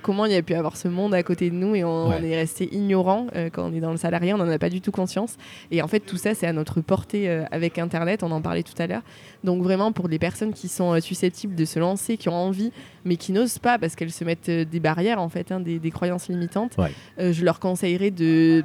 comment 0.02 0.26
il 0.26 0.32
y 0.32 0.36
a 0.36 0.42
pu 0.42 0.54
avoir 0.54 0.76
ce 0.76 0.88
monde 0.88 1.14
à 1.14 1.22
côté 1.22 1.50
de 1.50 1.54
nous 1.54 1.74
et 1.74 1.84
on, 1.84 2.12
est 2.12 2.36
resté 2.36 2.68
ignorant 2.72 3.26
quand 3.52 3.70
on 3.70 3.74
est 3.74 3.80
dans 3.80 3.90
le 3.90 3.96
salarié, 3.96 4.34
on 4.34 4.38
n'en 4.38 4.48
a 4.48 4.58
pas 4.58 4.70
du 4.70 4.80
tout 4.80 4.92
conscience. 4.92 5.36
Et 5.70 5.82
en 5.82 5.88
fait 5.88 6.00
tout 6.00 6.16
ça 6.16 6.34
c'est 6.34 6.46
à 6.46 6.52
notre 6.52 6.80
portée 6.80 7.28
avec 7.50 7.78
Internet, 7.78 8.22
on 8.22 8.30
en 8.30 8.40
parlait 8.40 8.62
tout 8.62 8.80
à 8.80 8.86
l'heure. 8.86 9.02
Donc 9.44 9.62
vraiment 9.62 9.92
pour 9.92 10.08
les 10.08 10.18
personnes 10.18 10.52
qui 10.52 10.68
sont 10.68 11.00
susceptibles 11.00 11.54
de 11.54 11.64
se 11.64 11.78
lancer, 11.78 12.16
qui 12.16 12.28
ont 12.28 12.34
envie 12.34 12.72
mais 13.04 13.16
qui 13.16 13.32
n'osent 13.32 13.58
pas 13.58 13.78
parce 13.78 13.96
qu'elles 13.96 14.12
se 14.12 14.24
mettent 14.24 14.50
des 14.50 14.80
barrières 14.80 15.20
en 15.20 15.28
fait, 15.28 15.50
hein, 15.50 15.60
des, 15.60 15.78
des, 15.78 15.90
croyances 15.90 16.28
limitantes, 16.28 16.76
je 17.18 17.44
leur 17.44 17.58
conseillerais 17.58 18.10
de 18.10 18.62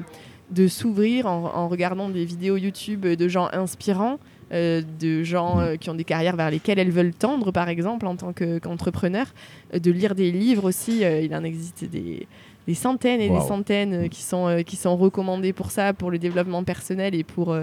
de 0.50 0.68
s'ouvrir 0.68 1.26
en, 1.28 1.68
regardant 1.68 2.10
des 2.10 2.26
vidéos 2.26 2.58
YouTube 2.58 3.06
de 3.06 3.28
gens 3.28 3.50
inspirants, 3.52 4.18
euh, 4.54 4.82
de 5.02 5.24
gens 5.24 5.60
euh, 5.60 5.76
qui 5.76 5.90
ont 5.90 5.94
des 5.94 6.06
carrières 6.06 6.38
vers 6.38 6.50
lesquelles 6.50 6.80
elles 6.80 6.92
veulent 6.92 7.14
tendre, 7.14 7.52
par 7.52 7.68
exemple, 7.68 8.08
en 8.08 8.16
tant 8.16 8.32
qu'entrepreneur, 8.32 9.26
euh, 9.74 9.80
de 9.80 9.92
lire 9.92 10.16
des 10.16 10.32
livres 10.32 10.64
aussi. 10.64 11.02
il 11.02 11.36
en 11.36 11.44
existe 11.44 11.84
des, 11.84 12.28
centaines 12.74 13.20
et 13.20 13.30
des 13.30 13.42
centaines 13.42 14.08
qui, 14.08 14.22
sont, 14.22 14.64
qui 14.66 14.78
sont 14.78 14.96
recommandés 14.96 15.52
pour 15.52 15.72
ça, 15.72 15.94
pour 15.94 16.12
le 16.12 16.18
développement 16.18 16.64
personnel 16.64 17.14
et 17.14 17.26
pour 17.26 17.58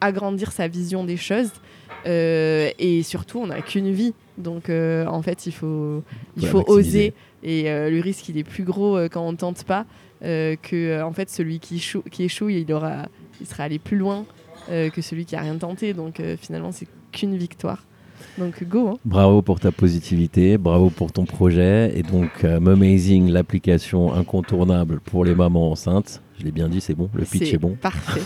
agrandir 0.00 0.50
sa 0.50 0.66
vision 0.66 1.04
des 1.04 1.16
choses. 1.16 1.52
et 2.04 3.00
surtout, 3.04 3.38
on 3.38 3.46
n'a 3.48 3.62
qu'une 3.62 3.90
vie. 3.92 4.14
Donc, 4.38 4.70
en 4.70 5.22
fait, 5.22 5.46
il 5.46 5.52
faut, 5.52 6.02
il 6.36 6.46
faut 6.46 6.64
oser. 6.68 7.14
Et 7.42 7.64
le 7.64 8.00
risque, 8.00 8.28
il 8.28 8.38
est 8.38 8.44
plus 8.44 8.64
gros 8.64 8.96
quand 9.10 9.22
on 9.22 9.32
ne 9.32 9.36
tente 9.36 9.64
pas. 9.64 9.86
Euh, 10.24 10.56
que 10.60 10.74
euh, 10.74 11.06
en 11.06 11.12
fait 11.12 11.30
celui 11.30 11.60
qui 11.60 11.76
échoue, 11.76 12.02
qui 12.10 12.24
échoue 12.24 12.48
il 12.48 12.72
aura 12.72 13.06
il 13.40 13.46
sera 13.46 13.62
allé 13.62 13.78
plus 13.78 13.96
loin 13.96 14.24
euh, 14.68 14.90
que 14.90 15.00
celui 15.00 15.24
qui 15.24 15.36
a 15.36 15.40
rien 15.40 15.54
tenté 15.54 15.94
donc 15.94 16.20
finalement 16.40 16.72
c'est 16.72 16.88
qu'une 17.12 17.36
victoire 17.36 17.84
donc 18.36 18.64
go. 18.64 18.88
Hein. 18.88 18.98
Bravo 19.04 19.42
pour 19.42 19.60
ta 19.60 19.70
positivité, 19.70 20.58
bravo 20.58 20.90
pour 20.90 21.12
ton 21.12 21.24
projet. 21.24 21.92
Et 21.96 22.02
donc 22.02 22.44
Amazing, 22.44 23.30
l'application 23.30 24.12
incontournable 24.12 25.00
pour 25.00 25.24
les 25.24 25.34
mamans 25.34 25.70
enceintes. 25.70 26.20
Je 26.38 26.44
l'ai 26.44 26.52
bien 26.52 26.68
dit, 26.68 26.80
c'est 26.80 26.94
bon, 26.94 27.08
le 27.14 27.24
pitch 27.24 27.52
est 27.52 27.58
bon. 27.58 27.76
Parfait. 27.80 28.20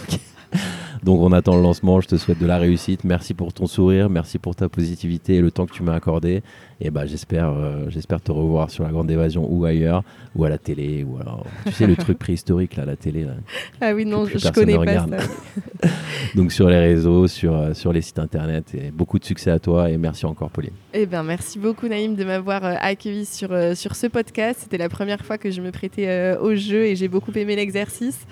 Donc 1.02 1.20
on 1.20 1.32
attend 1.32 1.56
le 1.56 1.62
lancement, 1.62 2.00
je 2.00 2.08
te 2.08 2.16
souhaite 2.16 2.38
de 2.38 2.46
la 2.46 2.58
réussite. 2.58 3.02
Merci 3.02 3.34
pour 3.34 3.52
ton 3.52 3.66
sourire, 3.66 4.08
merci 4.08 4.38
pour 4.38 4.54
ta 4.54 4.68
positivité 4.68 5.36
et 5.36 5.40
le 5.40 5.50
temps 5.50 5.66
que 5.66 5.72
tu 5.72 5.82
m'as 5.82 5.94
accordé. 5.94 6.42
Et 6.84 6.90
bah 6.90 7.06
j'espère 7.06 7.50
euh, 7.50 7.84
j'espère 7.90 8.20
te 8.20 8.32
revoir 8.32 8.68
sur 8.68 8.82
la 8.82 8.90
grande 8.90 9.08
évasion 9.08 9.46
ou 9.48 9.64
ailleurs 9.64 10.02
ou 10.34 10.44
à 10.44 10.48
la 10.48 10.58
télé 10.58 11.04
ou 11.04 11.16
alors 11.20 11.46
tu 11.64 11.72
sais 11.72 11.86
le 11.86 11.94
truc 11.94 12.18
préhistorique 12.18 12.74
là 12.74 12.84
la 12.84 12.96
télé 12.96 13.22
là. 13.22 13.34
Ah 13.80 13.94
oui 13.94 14.04
non, 14.04 14.26
je 14.26 14.50
connais 14.50 14.76
pas 14.76 15.06
ça. 15.06 15.06
Donc 16.34 16.50
sur 16.50 16.68
les 16.68 16.80
réseaux, 16.80 17.28
sur 17.28 17.54
euh, 17.54 17.72
sur 17.72 17.92
les 17.92 18.00
sites 18.02 18.18
internet 18.18 18.74
et 18.74 18.90
beaucoup 18.90 19.20
de 19.20 19.24
succès 19.24 19.52
à 19.52 19.60
toi 19.60 19.90
et 19.90 19.96
merci 19.96 20.26
encore 20.26 20.50
Pauline. 20.50 20.72
Eh 20.92 21.06
ben 21.06 21.22
merci 21.22 21.60
beaucoup 21.60 21.86
Naïm 21.86 22.16
de 22.16 22.24
m'avoir 22.24 22.64
euh, 22.64 22.74
accueilli 22.80 23.26
sur 23.26 23.50
sur 23.76 23.94
ce 23.94 24.08
podcast. 24.08 24.58
C'était 24.64 24.78
la 24.78 24.88
première 24.88 25.24
fois 25.24 25.38
que 25.38 25.52
je 25.52 25.60
me 25.60 25.70
prêtais 25.70 26.36
au 26.40 26.56
jeu 26.56 26.86
et 26.86 26.96
j'ai 26.96 27.06
beaucoup 27.06 27.32
aimé 27.36 27.54
l'exercice. 27.54 28.26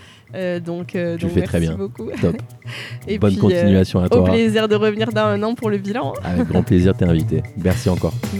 donc, 0.64 0.88
tu 0.88 1.16
donc 1.18 1.30
fais 1.30 1.42
très 1.42 1.60
bien. 1.60 1.76
beaucoup. 1.76 2.10
Top. 2.20 2.36
Et 3.08 3.18
Bonne 3.18 3.36
continuation 3.36 4.00
à 4.00 4.08
toi. 4.08 4.20
Au 4.20 4.24
plaisir 4.24 4.68
de 4.68 4.74
revenir 4.74 5.12
dans 5.12 5.26
un 5.26 5.42
an 5.42 5.54
pour 5.54 5.70
le 5.70 5.78
bilan. 5.78 6.14
Avec 6.22 6.48
grand 6.48 6.62
plaisir, 6.62 6.96
t'es 6.96 7.04
invité. 7.04 7.42
Merci 7.56 7.88
encore. 7.88 8.14